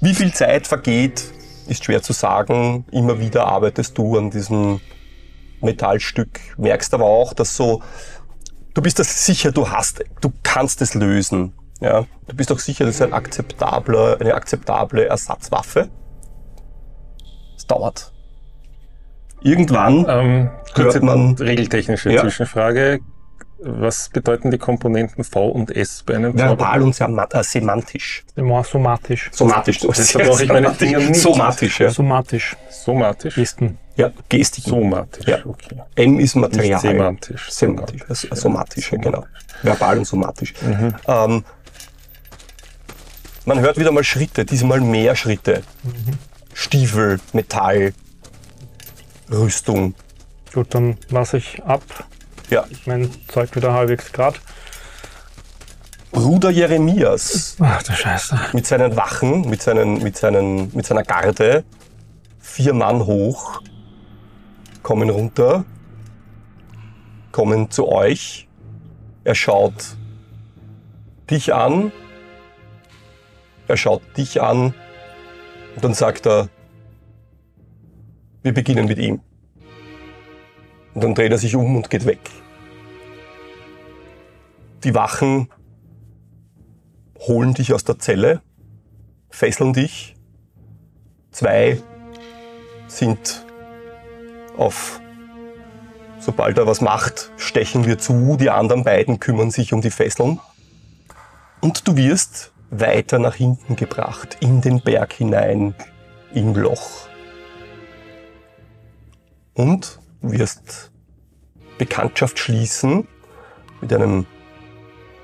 Wie 0.00 0.14
viel 0.14 0.32
Zeit 0.32 0.66
vergeht, 0.66 1.24
ist 1.66 1.84
schwer 1.84 2.02
zu 2.02 2.12
sagen. 2.12 2.84
Immer 2.90 3.18
wieder 3.20 3.46
arbeitest 3.46 3.96
du 3.98 4.16
an 4.18 4.30
diesem 4.30 4.80
Metallstück, 5.60 6.40
merkst 6.58 6.92
aber 6.94 7.04
auch, 7.04 7.32
dass 7.32 7.56
so, 7.56 7.82
du 8.74 8.82
bist 8.82 8.98
das 8.98 9.24
sicher, 9.24 9.52
du 9.52 9.68
hast, 9.70 10.04
du 10.20 10.32
kannst 10.42 10.82
es 10.82 10.94
lösen. 10.94 11.52
Ja, 11.80 12.06
du 12.28 12.36
bist 12.36 12.50
auch 12.52 12.58
sicher, 12.58 12.84
das 12.86 12.96
ist 12.96 13.02
ein 13.02 13.12
akzeptabler, 13.12 14.18
eine 14.20 14.34
akzeptable 14.34 15.06
Ersatzwaffe. 15.06 15.88
Es 17.56 17.66
dauert. 17.66 18.12
Irgendwann 19.42 20.06
Ähm, 20.08 20.50
Hört 20.74 21.02
man- 21.02 21.34
regeltechnische 21.36 22.12
Ja. 22.12 22.22
Zwischenfrage. 22.22 23.00
Was 23.58 24.10
bedeuten 24.10 24.50
die 24.50 24.58
Komponenten 24.58 25.24
V 25.24 25.48
und 25.48 25.74
S 25.74 26.02
bei 26.04 26.14
einem 26.14 26.36
verbal 26.38 26.82
und 26.82 26.94
sema- 26.94 27.26
äh, 27.32 27.42
semantisch. 27.42 28.22
Somatisch. 28.36 29.30
Somatisch. 29.32 29.78
Deshalb 29.80 30.26
brauche 30.28 30.44
ich 30.44 30.52
meine 30.52 30.74
Finger 30.74 30.98
nicht. 30.98 31.16
Somatisch, 31.20 31.80
ja. 31.80 31.88
Somatisch. 31.90 32.54
Somatisch? 32.70 33.34
Gesten. 33.34 33.78
Ja, 33.96 34.12
Gestik. 34.28 34.64
Somatisch, 34.64 35.26
Ja. 35.26 35.38
okay. 35.46 35.80
M 35.94 36.20
ist 36.20 36.34
Material. 36.36 36.68
Nicht 36.68 36.80
semantisch. 36.82 37.50
Semantisch, 37.50 38.02
also 38.10 38.28
somatisch, 38.34 38.92
ja, 38.92 38.98
genau. 38.98 39.24
Verbal 39.62 39.98
und 39.98 40.04
somatisch. 40.06 40.52
Mhm. 40.60 40.94
Ähm, 41.08 41.44
man 43.46 43.60
hört 43.60 43.78
wieder 43.78 43.90
mal 43.90 44.04
Schritte, 44.04 44.44
diesmal 44.44 44.80
mehr 44.82 45.16
Schritte. 45.16 45.62
Stiefel, 46.52 47.20
Metall, 47.32 47.94
Rüstung. 49.30 49.94
Gut, 50.52 50.74
dann 50.74 50.98
lasse 51.08 51.38
ich 51.38 51.62
ab. 51.64 51.82
Ja, 52.50 52.64
Mein 52.86 53.10
Zeug 53.28 53.54
wieder 53.56 53.72
halbwegs 53.72 54.12
grad. 54.12 54.40
Bruder 56.12 56.50
Jeremias 56.50 57.56
Ach 57.60 57.82
du 57.82 57.92
Scheiße. 57.92 58.38
mit 58.52 58.66
seinen 58.66 58.96
Wachen, 58.96 59.48
mit, 59.50 59.60
seinen, 59.62 60.02
mit, 60.02 60.16
seinen, 60.16 60.74
mit 60.74 60.86
seiner 60.86 61.02
Garde, 61.02 61.64
vier 62.38 62.72
Mann 62.72 63.04
hoch, 63.04 63.60
kommen 64.82 65.10
runter, 65.10 65.64
kommen 67.32 67.70
zu 67.70 67.88
euch. 67.88 68.48
Er 69.24 69.34
schaut 69.34 69.96
dich 71.28 71.52
an, 71.52 71.90
er 73.66 73.76
schaut 73.76 74.02
dich 74.16 74.40
an 74.40 74.72
und 75.74 75.84
dann 75.84 75.94
sagt 75.94 76.26
er, 76.26 76.48
wir 78.42 78.54
beginnen 78.54 78.86
mit 78.86 78.98
ihm. 78.98 79.20
Und 80.96 81.04
dann 81.04 81.14
dreht 81.14 81.30
er 81.30 81.36
sich 81.36 81.54
um 81.54 81.76
und 81.76 81.90
geht 81.90 82.06
weg. 82.06 82.20
Die 84.82 84.94
Wachen 84.94 85.50
holen 87.18 87.52
dich 87.52 87.74
aus 87.74 87.84
der 87.84 87.98
Zelle, 87.98 88.40
fesseln 89.28 89.74
dich. 89.74 90.16
Zwei 91.32 91.82
sind 92.86 93.44
auf, 94.56 95.02
sobald 96.18 96.56
er 96.56 96.66
was 96.66 96.80
macht, 96.80 97.30
stechen 97.36 97.84
wir 97.84 97.98
zu. 97.98 98.38
Die 98.38 98.48
anderen 98.48 98.82
beiden 98.82 99.20
kümmern 99.20 99.50
sich 99.50 99.74
um 99.74 99.82
die 99.82 99.90
Fesseln. 99.90 100.40
Und 101.60 101.86
du 101.86 101.98
wirst 101.98 102.52
weiter 102.70 103.18
nach 103.18 103.34
hinten 103.34 103.76
gebracht, 103.76 104.38
in 104.40 104.62
den 104.62 104.80
Berg 104.80 105.12
hinein, 105.12 105.74
im 106.32 106.54
Loch. 106.54 107.06
Und 109.52 109.98
wirst 110.20 110.90
Bekanntschaft 111.78 112.38
schließen 112.38 113.06
mit 113.80 113.92
einem 113.92 114.26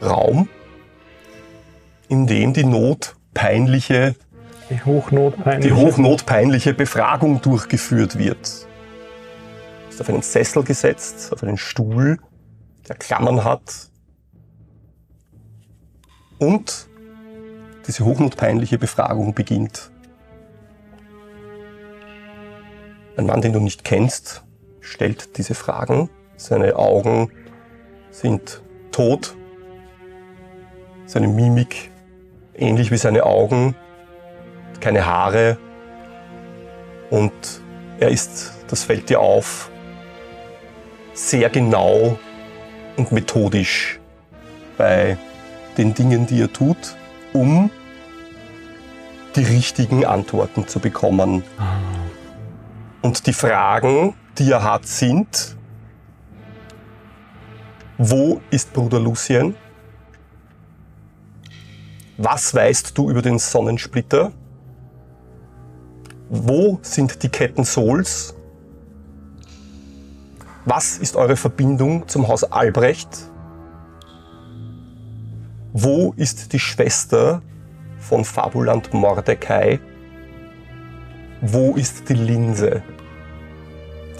Raum, 0.02 0.48
in 2.08 2.26
dem 2.26 2.52
die 2.52 2.64
notpeinliche, 2.64 4.14
Die 4.68 4.82
hochnotpeinliche. 4.84 5.68
die 5.74 5.80
hochnotpeinliche 5.80 6.74
Befragung 6.74 7.40
durchgeführt 7.40 8.18
wird. 8.18 8.66
Du 9.82 9.86
bist 9.88 10.00
auf 10.00 10.08
einen 10.08 10.22
Sessel 10.22 10.62
gesetzt, 10.62 11.32
auf 11.32 11.42
einen 11.42 11.56
Stuhl, 11.58 12.18
der 12.88 12.96
Klammern 12.96 13.44
hat. 13.44 13.90
Und 16.38 16.88
diese 17.86 18.04
hochnotpeinliche 18.04 18.78
Befragung 18.78 19.34
beginnt. 19.34 19.90
Ein 23.16 23.26
Mann, 23.26 23.42
den 23.42 23.52
du 23.52 23.60
nicht 23.60 23.84
kennst, 23.84 24.42
stellt 24.82 25.38
diese 25.38 25.54
Fragen. 25.54 26.10
Seine 26.36 26.76
Augen 26.76 27.30
sind 28.10 28.60
tot. 28.90 29.34
Seine 31.06 31.28
Mimik 31.28 31.90
ähnlich 32.54 32.90
wie 32.90 32.98
seine 32.98 33.24
Augen. 33.24 33.74
Keine 34.80 35.06
Haare. 35.06 35.56
Und 37.10 37.32
er 37.98 38.10
ist, 38.10 38.52
das 38.68 38.84
fällt 38.84 39.08
dir 39.08 39.20
auf, 39.20 39.70
sehr 41.14 41.50
genau 41.50 42.18
und 42.96 43.12
methodisch 43.12 44.00
bei 44.76 45.16
den 45.76 45.94
Dingen, 45.94 46.26
die 46.26 46.42
er 46.42 46.52
tut, 46.52 46.96
um 47.32 47.70
die 49.36 49.44
richtigen 49.44 50.04
Antworten 50.04 50.66
zu 50.66 50.80
bekommen. 50.80 51.42
Und 53.02 53.26
die 53.26 53.32
Fragen, 53.32 54.14
die 54.38 54.50
er 54.50 54.62
hat, 54.62 54.86
sind, 54.86 55.56
wo 57.98 58.40
ist 58.50 58.72
Bruder 58.72 58.98
Lucien? 58.98 59.54
Was 62.16 62.54
weißt 62.54 62.96
du 62.96 63.10
über 63.10 63.22
den 63.22 63.38
Sonnensplitter? 63.38 64.32
Wo 66.28 66.78
sind 66.82 67.22
die 67.22 67.28
Ketten 67.28 67.64
Souls? 67.64 68.34
Was 70.64 70.98
ist 70.98 71.16
eure 71.16 71.36
Verbindung 71.36 72.08
zum 72.08 72.28
Haus 72.28 72.44
Albrecht? 72.44 73.08
Wo 75.72 76.12
ist 76.16 76.52
die 76.52 76.58
Schwester 76.58 77.42
von 77.98 78.24
Fabuland 78.24 78.92
Mordecai? 78.94 79.80
Wo 81.40 81.74
ist 81.74 82.08
die 82.08 82.14
Linse? 82.14 82.82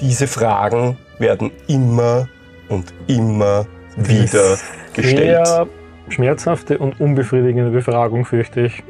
Diese 0.03 0.27
Fragen 0.27 0.99
werden 1.21 1.53
immer 1.69 2.29
und 2.69 2.93
immer 3.07 3.67
wieder 3.97 4.59
gestellt. 4.95 5.47
Sehr 5.47 5.67
schmerzhafte 6.09 6.79
und 6.79 7.01
unbefriedigende 7.01 7.71
Befragung, 7.71 8.25
fürchte 8.25 8.63
ich. 8.63 8.83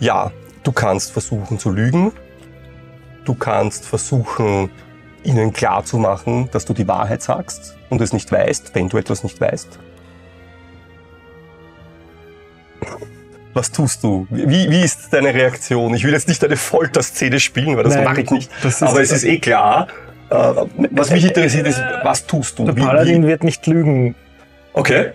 Ja, 0.00 0.32
du 0.62 0.72
kannst 0.72 1.12
versuchen 1.12 1.58
zu 1.58 1.70
lügen. 1.70 2.12
Du 3.26 3.34
kannst 3.34 3.84
versuchen, 3.84 4.70
ihnen 5.22 5.52
klarzumachen, 5.52 6.50
dass 6.50 6.64
du 6.64 6.72
die 6.72 6.88
Wahrheit 6.88 7.22
sagst 7.22 7.76
und 7.90 8.00
es 8.00 8.14
nicht 8.14 8.32
weißt, 8.32 8.74
wenn 8.74 8.88
du 8.88 8.96
etwas 8.96 9.22
nicht 9.22 9.38
weißt. 9.38 9.78
Was 13.52 13.70
tust 13.70 14.02
du? 14.02 14.26
Wie, 14.30 14.70
wie 14.70 14.82
ist 14.82 15.12
deine 15.12 15.32
Reaktion? 15.32 15.94
Ich 15.94 16.04
will 16.04 16.12
jetzt 16.12 16.26
nicht 16.26 16.42
eine 16.42 16.56
Folterszene 16.56 17.38
spielen, 17.38 17.76
weil 17.76 17.84
das 17.84 17.94
Nein, 17.96 18.04
mache 18.04 18.22
ich 18.22 18.30
nicht. 18.30 18.50
Aber 18.80 19.02
es 19.02 19.12
ist 19.12 19.24
eh 19.24 19.38
klar. 19.38 19.88
Äh, 20.34 20.66
was 20.90 21.10
mich 21.10 21.24
interessiert 21.24 21.66
ist, 21.66 21.80
was 22.02 22.26
tust 22.26 22.58
du? 22.58 22.64
Der 22.64 22.72
Paladin 22.72 23.26
wird 23.26 23.44
nicht 23.44 23.66
lügen, 23.66 24.14
okay, 24.72 25.12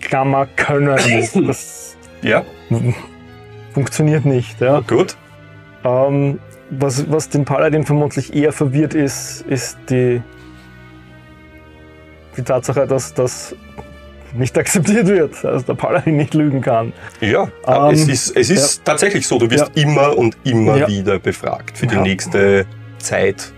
Klammer 0.00 0.46
können. 0.56 0.96
Das, 1.46 1.96
ja, 2.22 2.42
funktioniert 3.72 4.24
nicht. 4.24 4.60
Ja. 4.60 4.80
gut. 4.80 5.16
Ähm, 5.84 6.38
was, 6.70 7.10
was 7.10 7.28
den 7.28 7.44
Paladin 7.44 7.84
vermutlich 7.84 8.34
eher 8.34 8.52
verwirrt 8.52 8.94
ist, 8.94 9.42
ist 9.48 9.78
die, 9.88 10.20
die 12.36 12.42
Tatsache, 12.42 12.86
dass 12.86 13.14
das 13.14 13.54
nicht 14.34 14.58
akzeptiert 14.58 15.06
wird, 15.06 15.42
dass 15.44 15.64
der 15.64 15.74
Paladin 15.74 16.16
nicht 16.16 16.34
lügen 16.34 16.60
kann. 16.60 16.92
Ja, 17.20 17.48
Ähm, 17.66 17.90
es 17.94 18.08
ist, 18.08 18.36
es 18.36 18.50
ist 18.50 18.84
tatsächlich 18.84 19.26
so. 19.26 19.38
Du 19.38 19.50
wirst 19.50 19.70
immer 19.76 20.16
und 20.16 20.36
immer 20.44 20.76
Ja. 20.76 20.88
wieder 20.88 21.18
befragt 21.18 21.78
für 21.78 21.86
die 21.86 21.94
Ja. 21.94 22.02
nächste 22.02 22.66
Zeit. 22.98 23.52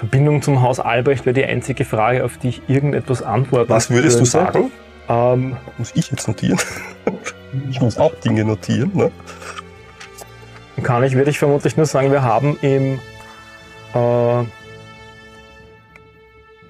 Verbindung 0.00 0.40
zum 0.40 0.62
Haus 0.62 0.80
Albrecht 0.80 1.26
wäre 1.26 1.34
die 1.34 1.44
einzige 1.44 1.84
Frage, 1.84 2.24
auf 2.24 2.38
die 2.38 2.48
ich 2.48 2.62
irgendetwas 2.68 3.22
antworten 3.22 3.68
Was 3.68 3.90
würdest 3.90 4.14
du 4.16 4.20
könnte. 4.20 4.30
sagen? 4.30 4.72
Ähm, 5.10 5.56
Muss 5.76 5.92
ich 5.94 6.10
jetzt 6.10 6.26
notieren? 6.26 6.58
Ich 7.68 7.80
muss 7.80 7.98
auch 7.98 8.14
Dinge 8.14 8.44
notieren. 8.44 8.92
Ne? 8.94 9.10
kann 10.84 11.02
ich, 11.02 11.14
würde 11.14 11.30
ich 11.30 11.38
vermutlich 11.38 11.76
nur 11.76 11.84
sagen, 11.84 12.10
wir 12.12 12.22
haben 12.22 12.56
im, 12.62 12.98
äh, 13.92 14.40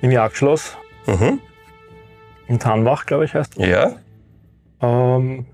im 0.01 0.11
Jagdschloss, 0.11 0.76
Mhm. 1.07 1.39
im 2.49 2.59
Tannbach, 2.59 3.05
glaube 3.07 3.26
ich, 3.26 3.35
heißt 3.35 3.57
Ja. 3.59 3.93
ähm, 4.81 5.45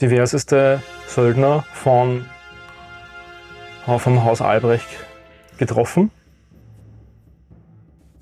diverseste 0.00 0.82
Söldner 1.06 1.64
von, 1.74 2.24
vom 3.98 4.24
Haus 4.24 4.40
Albrecht 4.40 4.88
getroffen. 5.58 6.10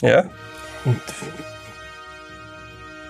Ja. 0.01 0.24
Und 0.84 1.01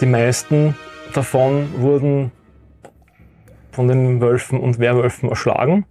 die 0.00 0.06
meisten 0.06 0.74
davon 1.14 1.80
wurden 1.80 2.32
von 3.72 3.88
den 3.88 4.20
Wölfen 4.20 4.60
und 4.60 4.78
Werwölfen 4.78 5.28
erschlagen. 5.28 5.86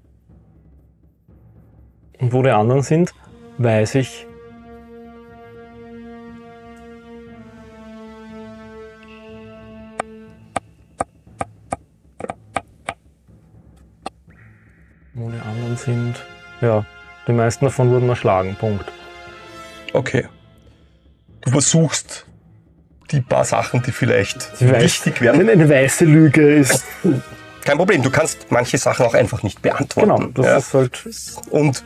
Und 2.20 2.34
wo 2.34 2.42
die 2.42 2.50
anderen 2.50 2.82
sind, 2.82 3.14
weiß 3.58 3.96
ich. 3.96 4.26
Wo 15.14 15.30
die 15.30 15.40
anderen 15.40 15.78
sind. 15.78 16.26
Ja, 16.62 16.86
die 17.28 17.34
meisten 17.34 17.66
davon 17.66 17.92
wurden 17.92 18.10
erschlagen. 18.10 18.56
Punkt. 18.60 18.92
Okay. 19.94 20.28
Du 21.48 21.54
versuchst 21.54 22.26
die 23.12 23.22
paar 23.22 23.46
Sachen, 23.46 23.82
die 23.82 23.92
vielleicht 23.94 24.38
weiß- 24.60 24.82
wichtig 24.82 25.22
werden. 25.22 25.50
Eine 25.50 25.70
weiße 25.70 26.04
Lüge 26.04 26.56
ist. 26.56 26.84
Kein 27.64 27.78
Problem, 27.78 28.04
du 28.04 28.10
kannst 28.10 28.48
manche 28.52 28.78
Sachen 28.78 29.06
auch 29.06 29.14
einfach 29.14 29.44
nicht 29.44 29.62
beantworten. 29.62 30.10
Genau, 30.10 30.28
das 30.34 30.46
ja? 30.46 30.58
ist 30.58 30.74
halt. 30.74 31.06
Und 31.52 31.84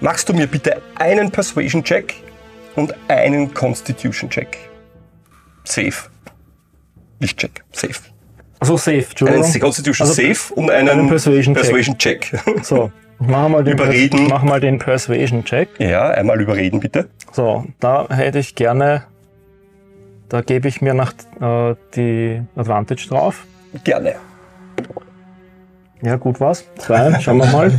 machst 0.00 0.28
du 0.28 0.32
mir 0.32 0.46
bitte 0.46 0.80
einen 0.94 1.30
Persuasion-Check 1.32 2.14
und 2.76 2.94
einen 3.08 3.52
Constitution-Check. 3.52 4.58
Safe. 5.64 5.92
Nicht 7.18 7.36
Check, 7.38 7.64
safe. 7.72 7.94
Also 8.60 8.76
safe, 8.76 8.90
Einen 8.92 9.02
Entschuldigung. 9.08 9.60
Constitution 9.60 10.08
Also 10.08 10.22
Safe 10.22 10.54
und 10.54 10.70
einen, 10.70 10.88
einen 10.88 11.08
Persuasion-Check. 11.08 11.64
Persuasion-Check. 11.64 12.38
So, 12.62 12.92
ich 13.24 13.30
mache 13.30 13.48
mal 13.48 13.64
den, 13.64 13.72
Überreden. 13.74 14.18
Pers- 14.20 14.28
mach 14.30 14.42
mal 14.42 14.60
den 14.60 14.78
Persuasion-Check. 14.78 15.68
ja, 15.78 16.08
einmal 16.10 16.40
überreden 16.40 16.80
bitte. 16.80 17.08
So, 17.32 17.64
da 17.80 18.06
hätte 18.10 18.38
ich 18.38 18.54
gerne. 18.54 19.02
Da 20.28 20.40
gebe 20.40 20.68
ich 20.68 20.80
mir 20.80 20.94
nach 20.94 21.12
äh, 21.40 21.74
die 21.94 22.40
Advantage 22.56 23.06
drauf. 23.08 23.44
Gerne. 23.84 24.14
Ja, 26.02 26.16
gut 26.16 26.40
war's. 26.40 26.64
Zwei, 26.78 27.18
schauen 27.20 27.38
wir 27.38 27.46
mal. 27.46 27.72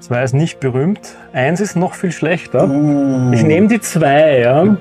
Zwei 0.00 0.22
ist 0.22 0.34
nicht 0.34 0.60
berühmt. 0.60 1.16
Eins 1.32 1.60
ist 1.60 1.76
noch 1.76 1.94
viel 1.94 2.12
schlechter. 2.12 2.68
Uh. 2.68 3.32
Ich 3.32 3.42
nehme 3.42 3.68
die 3.68 3.80
zwei, 3.80 4.38
ja. 4.40 4.76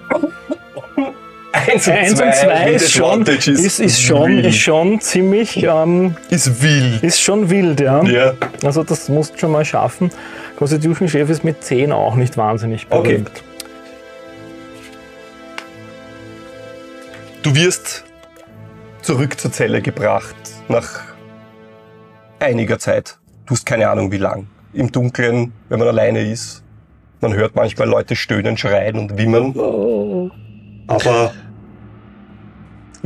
Eins 1.68 1.88
und 1.88 1.94
Eins 1.94 2.16
zwei 2.16 2.26
und 2.26 2.36
zwei 2.36 2.66
mit 2.66 2.76
ist 2.76 2.92
schon, 2.92 3.22
ist 3.24 3.48
ist, 3.48 3.80
ist, 3.80 4.02
schon, 4.02 4.28
wild. 4.30 4.46
ist 4.46 4.58
schon 4.58 5.00
ziemlich, 5.02 5.64
ähm, 5.64 6.16
Ist 6.30 6.62
wild. 6.62 7.04
ist 7.04 7.22
schon 7.22 7.50
wild, 7.50 7.80
ja. 7.82 8.04
Ja. 8.04 8.34
Also 8.64 8.84
das 8.84 9.10
musst 9.10 9.36
du 9.36 9.40
schon 9.40 9.52
mal 9.52 9.66
schaffen. 9.66 10.10
Constitution 10.58 11.08
Chef 11.08 11.30
ist 11.30 11.44
mit 11.44 11.64
10 11.64 11.92
auch 11.92 12.16
nicht 12.16 12.38
wahnsinnig 12.38 12.88
Okay. 12.90 13.14
berühmt. 13.18 13.44
Du 17.44 17.56
wirst 17.56 18.06
zurück 19.02 19.40
zur 19.40 19.52
Zelle 19.52 19.82
gebracht 19.82 20.36
nach 20.68 21.02
einiger 22.40 22.80
Zeit. 22.80 23.18
Du 23.46 23.54
hast 23.54 23.66
keine 23.66 23.90
Ahnung 23.90 24.12
wie 24.12 24.18
lang. 24.18 24.48
Im 24.74 24.92
Dunkeln, 24.92 25.54
wenn 25.70 25.80
man 25.80 25.88
alleine 25.88 26.22
ist. 26.22 26.64
Man 27.22 27.34
hört 27.34 27.56
manchmal 27.56 27.88
Leute 27.88 28.16
stöhnen, 28.16 28.58
schreien 28.58 28.98
und 28.98 29.18
wimmern. 29.18 29.54
Aber 30.88 31.34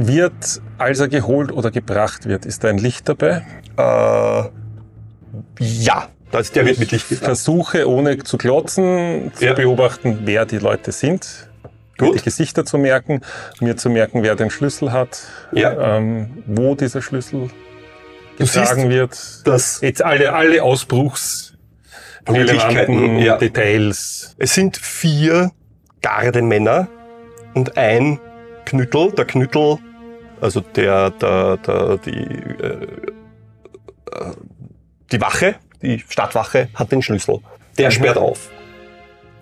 Wird, 0.01 0.61
als 0.77 0.99
er 1.01 1.09
geholt 1.09 1.51
oder 1.51 1.71
gebracht 1.71 2.25
wird, 2.25 2.45
ist 2.45 2.63
da 2.63 2.69
ein 2.69 2.77
Licht 2.77 3.09
dabei? 3.09 3.45
äh, 3.77 4.43
ja, 5.59 6.07
das, 6.31 6.51
der 6.53 6.65
wird 6.65 6.79
mit 6.79 6.91
Licht 6.91 7.09
gebracht. 7.09 7.25
Versuche, 7.25 7.87
ohne 7.89 8.17
zu 8.19 8.37
glotzen, 8.37 9.31
zu 9.35 9.45
Ja. 9.45 9.53
beobachten, 9.53 10.19
wer 10.25 10.45
die 10.45 10.57
Leute 10.57 10.91
sind. 10.91 11.47
Gut. 11.97 12.15
die 12.17 12.23
Gesichter 12.23 12.63
zu 12.63 12.77
merken, 12.77 13.19
mir 13.59 13.75
zu 13.75 13.89
merken, 13.89 14.23
wer 14.23 14.37
den 14.37 14.49
Schlüssel 14.49 14.93
hat, 14.93 15.19
Ja. 15.51 15.97
ähm, 15.97 16.43
wo 16.45 16.73
dieser 16.75 17.01
Schlüssel 17.01 17.49
getragen 18.37 18.89
wird. 18.89 19.45
dass 19.45 19.81
Jetzt 19.81 20.01
alle, 20.01 20.31
alle 20.31 20.63
ausbruchsrelevanten 20.63 21.57
Möglichkeiten, 22.31 23.17
ja. 23.19 23.35
Details. 23.37 24.33
es 24.37 24.53
sind 24.53 24.77
vier 24.77 25.51
Gardemänner 26.01 26.87
und 27.53 27.77
ein 27.77 28.17
Knüttel. 28.63 29.11
Der 29.11 29.25
Knüttel, 29.25 29.77
also 30.41 30.61
der, 30.61 31.11
der, 31.11 31.57
der 31.57 31.97
die, 31.97 32.11
äh, 32.11 32.87
äh, 34.11 34.31
die 35.11 35.21
Wache, 35.21 35.55
die 35.81 35.99
Stadtwache, 36.07 36.69
hat 36.75 36.91
den 36.91 37.01
Schlüssel. 37.01 37.39
Der 37.77 37.91
sperrt 37.91 38.17
auf. 38.17 38.49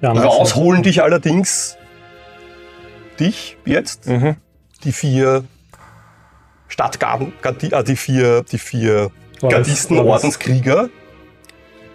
Ja, 0.01 0.13
man 0.13 0.23
Rausholen 0.23 0.83
dich 0.83 1.01
allerdings 1.01 1.77
dich 3.19 3.57
jetzt 3.65 4.05
Mhm. 4.07 4.35
die 4.83 4.91
vier 4.91 5.43
Stadtgarden, 6.67 7.33
Gardi- 7.41 7.73
äh, 7.73 7.83
die 7.83 7.95
vier, 7.95 8.43
die 8.43 8.59
vier 8.59 9.09
Gardisten, 9.41 9.97
Ordens- 9.97 10.11
Ordenskrieger 10.23 10.89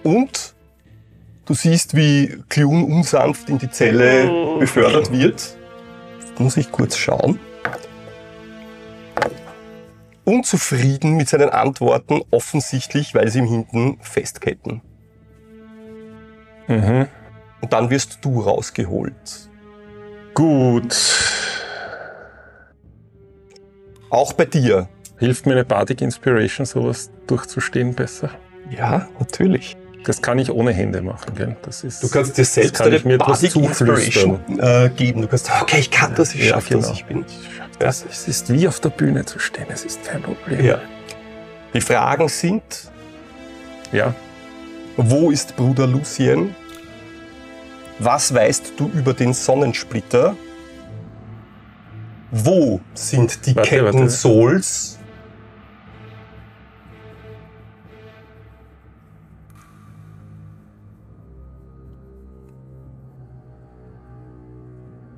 und 0.03 0.55
du 1.45 1.55
siehst, 1.55 1.95
wie 1.97 2.43
Clun 2.49 2.83
unsanft 2.85 3.49
in 3.49 3.59
die 3.59 3.71
Zelle 3.71 4.57
befördert 4.59 5.13
wird. 5.13 5.57
Muss 6.39 6.57
ich 6.57 6.73
kurz 6.73 6.97
schauen. 6.97 7.39
Unzufrieden 10.33 11.17
mit 11.17 11.29
seinen 11.29 11.51
Antworten, 11.51 12.23
offensichtlich, 12.31 13.15
weil 13.15 13.29
sie 13.29 13.41
ihm 13.41 13.47
hinten 13.47 13.99
festketten. 14.01 14.81
Mhm. 16.69 17.07
Und 17.61 17.73
dann 17.73 17.91
wirst 17.91 18.19
du 18.25 18.41
rausgeholt. 18.41 19.51
Gut. 20.35 20.97
Auch 24.09 24.33
bei 24.33 24.47
dir. 24.47 24.89
Hilft 25.19 25.45
mir 25.47 25.53
eine 25.53 25.65
Bardic 25.65 26.01
Inspiration, 26.01 26.65
sowas 26.67 27.11
durchzustehen 27.27 27.95
besser? 27.95 28.31
Ja, 28.71 29.09
natürlich. 29.19 29.77
Das 30.05 30.21
kann 30.21 30.39
ich 30.39 30.51
ohne 30.51 30.73
Hände 30.73 31.01
machen, 31.03 31.35
gell? 31.37 31.57
Das 31.63 31.85
ist, 31.85 32.03
Du 32.03 32.09
kannst 32.09 32.37
dir 32.37 32.45
selbst 32.45 32.75
kann 32.75 32.87
eine 32.89 32.97
ich 32.97 33.03
zuflüstern. 33.51 33.65
Inspiration 33.65 34.59
äh, 34.59 34.91
geben. 34.97 35.23
Du 35.23 35.29
kannst, 35.29 35.49
okay, 35.61 35.79
ich 35.79 35.91
kann 35.91 36.15
das, 36.15 36.35
ich 36.35 36.47
Ja, 36.47 36.55
schaff 36.55 36.69
das, 36.69 36.81
genau. 36.83 36.93
ich 36.93 37.05
bin. 37.05 37.25
Das, 37.83 38.05
es 38.09 38.29
ist 38.29 38.53
wie 38.53 38.69
auf 38.69 38.81
der 38.81 38.91
Bühne 38.91 39.25
zu 39.25 39.39
stehen, 39.39 39.67
es 39.69 39.85
ist 39.85 40.05
kein 40.05 40.23
Problem. 40.23 40.65
Ja. 40.65 40.81
Die 41.75 41.81
Fragen 41.81 42.29
sind, 42.29 42.63
ja. 43.93 44.15
wo 44.97 45.31
ist 45.31 45.57
Bruder 45.57 45.87
Lucien? 45.87 46.55
Was 47.99 48.35
weißt 48.35 48.75
du 48.77 48.91
über 48.95 49.15
den 49.15 49.33
Sonnensplitter? 49.33 50.37
Wo 52.31 52.81
sind 52.95 53.47
die 53.47 53.55
Warte, 53.55 53.69
Ketten 53.69 53.95
warte. 53.95 54.11
Souls? 54.11 54.99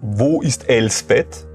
Wo 0.00 0.42
ist 0.42 0.68
Elsbeth? 0.68 1.46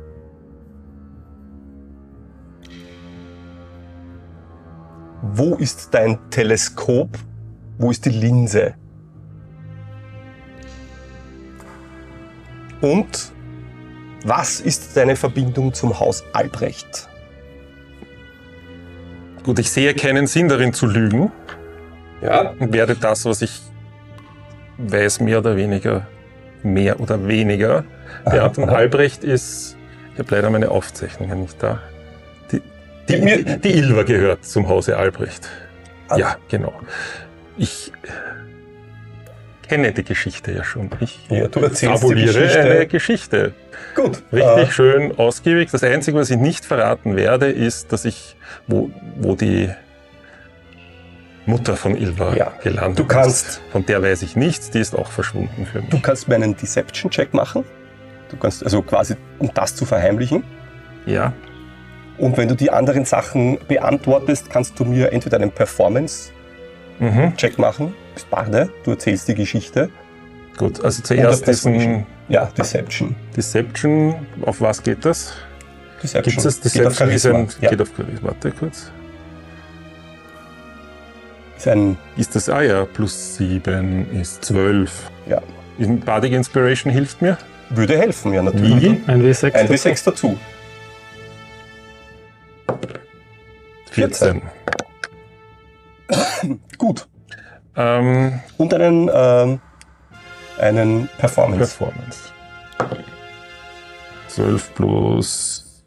Wo 5.22 5.56
ist 5.56 5.94
dein 5.94 6.18
Teleskop? 6.30 7.18
Wo 7.78 7.92
ist 7.92 8.06
die 8.06 8.10
Linse? 8.10 8.74
Und 12.82 13.32
was 14.24 14.60
ist 14.62 14.96
deine 14.96 15.16
Verbindung 15.16 15.74
zum 15.74 16.00
Haus 16.00 16.24
Albrecht? 16.34 17.08
Gut, 19.44 19.60
ich 19.60 19.70
sehe 19.72 19.94
keinen 19.94 20.28
Sinn 20.28 20.48
darin 20.50 20.74
zu 20.74 20.86
lügen 20.86 21.32
Ja. 22.22 22.52
und 22.60 22.74
werde 22.74 22.96
das, 22.96 23.26
was 23.26 23.42
ich 23.42 23.62
weiß, 24.78 25.22
mehr 25.22 25.40
oder 25.40 25.56
weniger, 25.56 26.08
mehr 26.64 27.00
oder 27.00 27.28
weniger 27.28 27.84
beantworten. 28.26 28.70
aha. 28.70 28.78
Albrecht 28.78 29.24
ist, 29.24 29.78
ich 30.14 30.20
habe 30.20 30.36
leider 30.36 30.50
meine 30.50 30.70
Aufzeichnungen 30.72 31.42
nicht 31.42 31.62
da. 31.64 31.80
Die, 33.10 33.18
mir- 33.22 33.44
die, 33.44 33.72
Ilva 33.78 34.04
gehört 34.04 34.46
zum 34.46 34.68
Hause 34.70 34.98
Albrecht. 34.98 35.50
Ah. 36.08 36.18
Ja, 36.18 36.36
genau. 36.48 36.74
Ich 37.58 37.92
kenne 39.68 39.92
die 39.92 40.04
Geschichte 40.04 40.52
ja 40.52 40.64
schon. 40.64 40.90
Ich 41.00 41.20
Ja, 41.30 41.48
du 41.48 41.60
erzählst 41.60 42.04
die 42.04 42.14
Geschichte. 42.16 42.60
eine 42.62 42.88
Geschichte. 42.88 43.54
Gut. 43.96 44.24
Richtig 44.32 44.70
Äh, 44.70 44.72
schön 44.72 45.18
ausgiebig. 45.20 45.70
Das 45.72 45.84
Einzige, 45.84 46.18
was 46.18 46.30
ich 46.30 46.38
nicht 46.38 46.66
verraten 46.66 47.16
werde, 47.16 47.52
ist, 47.52 47.92
dass 47.92 48.06
ich, 48.06 48.36
wo, 48.68 48.90
wo 49.18 49.36
die 49.36 49.70
Mutter 51.46 51.76
von 51.76 51.96
Ilva 51.96 52.36
Ja. 52.36 52.54
gelandet 52.64 53.00
Du 53.00 53.06
kannst- 53.06 53.48
ist. 53.48 53.62
Von 53.72 53.86
der 53.86 54.02
weiß 54.02 54.22
ich 54.24 54.36
nichts, 54.36 54.70
die 54.72 54.80
ist 54.80 54.96
auch 54.96 55.12
verschwunden 55.12 55.66
für 55.72 55.82
mich. 55.82 55.90
du 55.90 56.00
kannst 56.00 56.28
mir 56.28 56.36
einen 56.36 56.56
Deception-Check 56.56 57.34
machen. 57.34 57.64
Du 58.30 58.38
kannst 58.38 58.64
also 58.64 58.82
quasi, 58.84 59.16
um 59.40 59.52
das 59.54 59.76
zu 59.76 59.86
verheimlichen. 59.86 60.44
Ja, 61.06 61.34
Und 62.20 62.38
wenn 62.38 62.48
du 62.50 62.56
die 62.56 62.70
anderen 62.70 63.06
Sachen 63.06 63.58
beantwortest, 63.68 64.50
kannst 64.50 64.78
du 64.80 64.86
mir 64.86 65.12
entweder 65.14 65.38
einen 65.38 65.52
Performance-Check 65.52 67.58
mhm. 67.58 67.62
machen. 67.62 67.88
Du 67.88 67.94
bist 68.14 68.30
Barde, 68.30 68.70
du 68.84 68.92
erzählst 68.92 69.28
die 69.30 69.36
Geschichte. 69.36 69.90
gut. 70.58 70.84
Also 70.84 71.02
zuerst 71.02 71.48
diesen 71.48 72.06
Ja, 72.28 72.46
Deception. 72.58 73.16
Deception. 73.36 74.16
Auf 74.46 74.60
was 74.62 74.84
geht 74.84 75.06
das? 75.06 75.34
Deception. 76.04 76.34
Gibt 76.34 76.46
es 76.46 76.62
Geht 76.74 76.86
auf 76.88 76.98
Deception? 76.98 77.12
Ist 77.12 77.26
ein, 77.26 77.32
Charisma. 77.32 77.62
ja. 77.62 77.70
Geht 77.70 77.82
auf 77.82 77.90
Charisma. 77.96 78.28
Warte 78.30 78.52
kurz. 78.52 78.92
ist 81.58 81.68
ein, 81.68 81.98
Ist 82.18 82.36
das, 82.36 82.50
ah 82.50 82.62
ja, 82.62 82.86
plus 82.86 83.36
7 83.38 84.12
ist 84.20 84.44
12. 84.46 84.92
ja, 85.28 85.42
Bardic 86.06 86.34
Inspiration 86.34 86.92
hilft 86.92 87.22
mir. 87.22 87.38
würde 87.70 87.98
helfen, 87.98 88.34
ja 88.34 88.42
natürlich. 88.44 88.82
Wie? 88.82 89.02
Ein 89.08 89.24
W6. 89.24 89.54
Ein 89.54 89.68
dazu. 89.68 89.74
W6 89.88 90.06
dazu. 90.06 90.38
14. 93.92 94.42
Gut. 96.78 97.08
Ähm, 97.76 98.40
Und 98.58 98.74
einen, 98.74 99.10
ähm, 99.14 99.62
einen 100.60 101.10
Performance. 101.18 101.78
Performance. 101.78 102.34
12 104.28 104.74
plus 104.76 105.84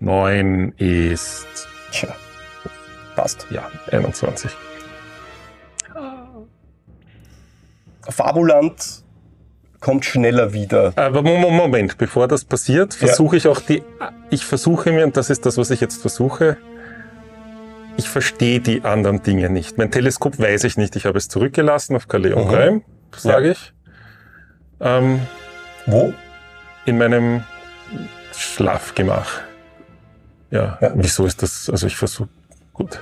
9 0.00 0.72
ist, 0.78 1.46
Tja. 1.92 2.08
Passt. 3.16 3.46
ja, 3.50 3.70
21. 3.92 4.50
Fabuland 8.08 9.03
kommt 9.84 10.04
schneller 10.04 10.52
wieder. 10.52 10.92
Aber 10.96 11.22
Mo- 11.22 11.36
Mo- 11.38 11.50
Moment, 11.50 11.98
bevor 11.98 12.26
das 12.26 12.44
passiert, 12.44 12.94
Ja. 13.00 13.06
versuche 13.06 13.36
ich 13.36 13.46
auch 13.46 13.60
die, 13.60 13.82
ich 14.30 14.44
versuche 14.44 14.90
mir, 14.90 15.04
und 15.04 15.16
das 15.16 15.28
ist 15.30 15.44
das, 15.46 15.58
was 15.58 15.70
ich 15.70 15.80
jetzt 15.80 16.00
versuche, 16.00 16.56
ich 17.96 18.08
verstehe 18.08 18.58
die 18.60 18.82
anderen 18.82 19.22
Dinge 19.22 19.50
nicht. 19.50 19.78
Mein 19.78 19.90
Teleskop 19.90 20.38
weiß 20.40 20.64
ich 20.64 20.76
nicht, 20.76 20.96
ich 20.96 21.04
habe 21.06 21.18
es 21.18 21.28
zurückgelassen 21.28 21.94
auf 21.94 22.08
Calais 22.08 22.32
und 22.32 22.46
Mhm. 22.46 22.50
Graham, 22.50 22.82
sage 23.16 23.50
ich. 23.52 23.72
Ähm, 24.80 25.20
Wo? 25.86 26.12
in 26.86 26.98
meinem 26.98 27.44
Schlafgemach. 28.36 29.40
Ja, 30.50 30.78
Ja. 30.80 30.92
wieso 30.94 31.24
ist 31.26 31.42
das, 31.42 31.68
also 31.70 31.86
ich 31.86 31.96
versuche, 31.96 32.28
gut. 32.74 33.00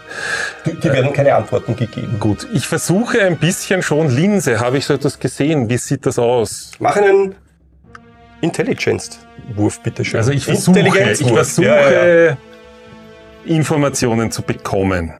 Die, 0.66 0.75
die 0.79 0.85
werden 0.93 1.12
keine 1.12 1.35
Antworten 1.35 1.75
gegeben. 1.75 2.18
Gut, 2.20 2.47
ich 2.55 2.66
versuche 2.68 3.20
ein 3.23 3.39
bisschen 3.39 3.83
schon 3.83 4.09
Linse. 4.09 4.61
Habe 4.61 4.79
ich 4.79 4.87
so 4.87 4.95
etwas 4.95 5.18
gesehen? 5.18 5.68
Wie 5.68 5.79
sieht 5.79 6.07
das 6.07 6.18
aus? 6.18 6.70
Mach 6.79 6.95
einen 6.97 7.35
Intelligence-Check. 8.43 9.18
Wurf, 9.57 9.81
bitteschön. 9.81 10.18
Also 10.18 10.31
ich 10.31 10.45
versuche, 10.45 10.79
ich 10.81 11.27
versuche 11.27 11.66
Ja, 11.66 12.14
ja. 12.27 12.37
Informationen 13.45 14.31
zu 14.31 14.43
bekommen. 14.43 15.14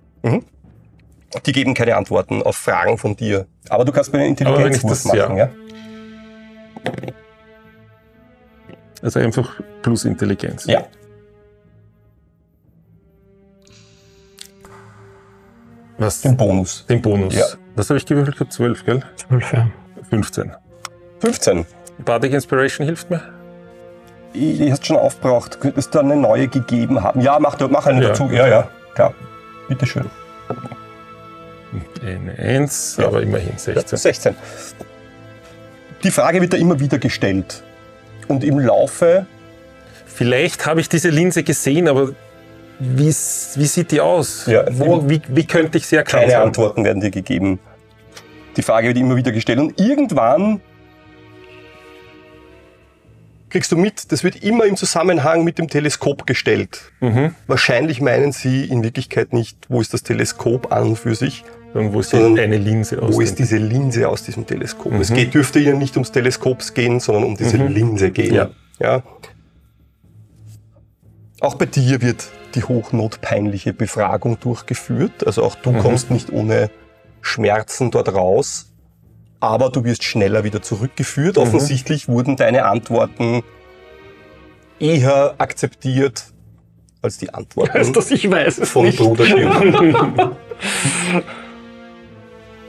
Die 1.45 1.53
geben 1.53 1.75
keine 1.75 1.97
Antworten 1.97 2.43
auf 2.43 2.57
Fragen 2.57 2.99
von 2.99 3.17
dir. 3.17 3.47
Aber 3.69 3.85
du 3.85 3.91
kannst 3.91 4.13
mir 4.13 4.21
einen 4.21 4.29
Intelligenzwurf 4.29 4.93
das- 4.93 5.05
machen, 5.07 5.37
ja. 5.39 5.51
Also 9.03 9.19
einfach 9.19 9.61
plus 9.83 10.05
Intelligenz. 10.05 10.67
Ja. 10.67 10.85
Was? 16.03 16.21
Den 16.21 16.37
Bonus. 16.37 16.85
Den 16.87 17.01
Bonus. 17.01 17.35
Ja. 17.35 17.45
Was 17.77 17.89
habe 17.89 17.99
ich 17.99 18.07
gewürfelt 18.07 18.37
gehabt? 18.37 18.53
12, 18.53 18.85
gell? 18.85 19.03
12, 19.29 19.53
ja. 19.53 19.69
15. 20.11 20.53
15. 21.21 21.67
Bardic 22.05 22.33
Inspiration 22.33 22.85
hilft 22.87 23.09
mir. 23.11 23.21
Die 24.35 24.71
hast 24.73 24.87
schon 24.87 24.97
aufgebraucht. 24.97 25.61
Könntest 25.61 25.95
du 25.95 26.01
eine 26.01 26.17
neue 26.17 26.49
gegeben 26.49 27.03
haben? 27.03 27.21
Ja, 27.21 27.39
mach, 27.39 27.59
mach 27.71 27.87
eine 27.87 28.03
Ja. 28.03 28.09
dazu. 28.09 28.29
Ja, 28.33 28.47
ja, 28.49 28.69
klar. 28.95 29.15
Bitteschön. 29.69 30.07
Eine 32.05 32.39
1, 32.39 32.97
Ja. 32.99 33.07
aber 33.07 33.23
immerhin 33.23 33.57
16. 33.57 33.97
16. 33.99 34.35
Die 36.03 36.11
Frage 36.11 36.41
wird 36.41 36.53
da 36.53 36.57
immer 36.57 36.81
wieder 36.81 36.99
gestellt. 36.99 37.63
Und 38.29 38.45
im 38.45 38.59
Laufe, 38.59 39.27
Vielleicht 40.15 40.67
habe 40.67 40.81
ich 40.81 40.91
diese 40.91 41.09
Linse 41.09 41.43
gesehen, 41.43 41.89
aber 41.89 42.11
wie, 42.85 43.65
sieht 43.67 43.91
die 43.91 44.01
aus? 44.01 44.47
Ja, 44.47 44.65
Wo, 44.71 45.09
wie, 45.09 45.21
wie 45.29 45.45
könnte 45.47 45.79
ich 45.79 45.87
sie 45.87 45.97
erkennen? 45.97 46.23
keine 46.29 46.39
Antworten 46.43 46.85
werden 46.85 47.01
dir 47.01 47.11
gegeben. 47.11 47.59
Die 48.57 48.63
Frage 48.63 48.89
wird 48.89 48.99
immer 48.99 49.17
wieder 49.17 49.33
gestellt. 49.33 49.59
Und 49.61 49.81
irgendwann 49.81 50.61
kriegst 53.51 53.71
du 53.71 53.77
mit, 53.77 54.11
das 54.13 54.25
wird 54.25 54.43
immer 54.43 54.65
im 54.65 54.77
Zusammenhang 54.77 55.45
mit 55.45 55.59
dem 55.59 55.69
Teleskop 55.69 56.27
gestellt. 56.27 56.91
Mhm. 57.01 57.35
Wahrscheinlich 57.47 58.01
meinen 58.01 58.33
sie 58.33 58.65
in 58.65 58.83
Wirklichkeit 58.83 59.33
nicht, 59.33 59.59
wo 59.69 59.81
ist 59.81 59.93
das 59.93 60.03
Teleskop 60.03 60.73
an 60.73 60.85
und 60.89 60.99
für 60.99 61.15
sich, 61.15 61.45
Und 61.75 61.93
wo 61.95 62.03
Sondern 62.03 62.39
eine 62.45 62.59
Linse 62.59 63.01
aus? 63.01 63.15
wo 63.15 63.21
ist 63.23 63.39
diese 63.39 63.57
Linse 63.57 64.09
aus 64.09 64.23
diesem 64.25 64.47
Teleskop. 64.47 64.93
Es 64.95 65.11
Mhm. 65.11 65.15
geht, 65.15 65.35
dürfte 65.35 65.59
ihnen 65.59 65.79
nicht 65.79 65.97
ums 65.97 66.13
Teleskops 66.13 66.75
gehen, 66.75 67.01
sondern 67.01 67.25
um 67.25 67.37
diese 67.37 67.57
Mhm. 67.59 67.69
Linse 67.69 68.11
gehen. 68.11 68.35
Ja. 68.35 68.51
Ja. 68.79 69.03
Auch 71.41 71.55
bei 71.57 71.67
dir 71.67 72.01
wird 72.03 72.29
die 72.55 72.65
hochnotpeinliche 72.65 73.73
Befragung 73.73 74.39
durchgeführt. 74.41 75.27
Also 75.27 75.43
auch 75.45 75.55
du 75.57 75.73
Mhm. 75.73 75.79
kommst 75.81 76.11
nicht 76.11 76.31
ohne 76.33 76.71
Schmerzen 77.21 77.91
dort 77.91 78.13
raus, 78.15 78.73
aber 79.41 79.71
du 79.71 79.85
wirst 79.85 80.05
schneller 80.05 80.45
wieder 80.45 80.63
zurückgeführt. 80.63 81.37
Mhm. 81.37 81.43
Offensichtlich 81.43 82.09
wurden 82.09 82.37
deine 82.37 82.65
Antworten 82.67 83.43
eher 84.79 85.35
akzeptiert 85.39 86.25
als 87.03 87.19
die 87.19 87.33
Antworten 87.35 87.75
Heißt 87.75 87.97
das, 87.97 88.11
ich 88.11 88.31
weiß 88.31 88.59
es 88.59 88.71
von 88.71 88.85
nicht. 88.87 88.99
Bruder. 88.99 89.25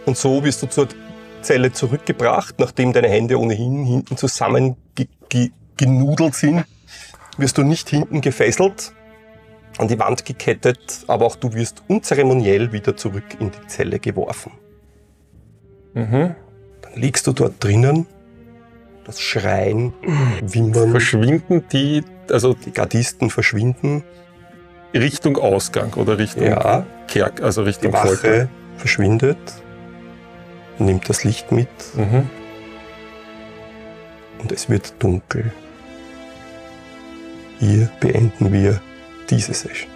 Und 0.05 0.17
so 0.17 0.43
wirst 0.43 0.61
du 0.63 0.67
zur 0.67 0.87
Zelle 1.41 1.71
zurückgebracht, 1.71 2.55
nachdem 2.59 2.93
deine 2.93 3.09
Hände 3.09 3.39
ohnehin 3.39 3.85
hinten 3.85 4.17
zusammen 4.17 4.75
ge 4.95 5.07
sind, 6.31 6.65
wirst 7.37 7.57
du 7.57 7.63
nicht 7.63 7.89
hinten 7.89 8.21
gefesselt, 8.21 8.93
an 9.77 9.87
die 9.87 9.97
Wand 9.99 10.25
gekettet, 10.25 11.03
aber 11.07 11.25
auch 11.25 11.35
du 11.35 11.53
wirst 11.53 11.83
unzeremoniell 11.87 12.71
wieder 12.71 12.95
zurück 12.95 13.23
in 13.39 13.51
die 13.51 13.67
Zelle 13.67 13.99
geworfen. 13.99 14.51
Mhm. 15.93 16.35
Dann 16.81 16.93
liegst 16.95 17.25
du 17.27 17.33
dort 17.33 17.63
drinnen, 17.63 18.05
das 19.05 19.19
Schreien, 19.19 19.93
Wimmern, 20.41 20.91
Verschwinden 20.91 21.63
die, 21.71 22.03
also 22.29 22.53
die 22.53 22.71
Gardisten 22.71 23.29
verschwinden, 23.29 24.03
Richtung 24.93 25.37
Ausgang 25.37 25.93
oder 25.95 26.17
Richtung 26.17 26.43
ja, 26.45 26.85
Kerk, 27.07 27.41
also 27.41 27.61
die 27.61 27.69
Richtung 27.69 27.91
Folter. 27.93 28.11
Wache 28.11 28.49
verschwindet, 28.77 29.37
nimmt 30.79 31.09
das 31.09 31.23
Licht 31.23 31.51
mit, 31.51 31.67
Mhm. 31.95 32.29
und 34.39 34.51
es 34.51 34.69
wird 34.69 34.93
dunkel. 34.99 35.51
Hier 37.59 37.89
beenden 37.99 38.51
wir 38.51 38.81
diese 39.29 39.53
Session. 39.53 39.92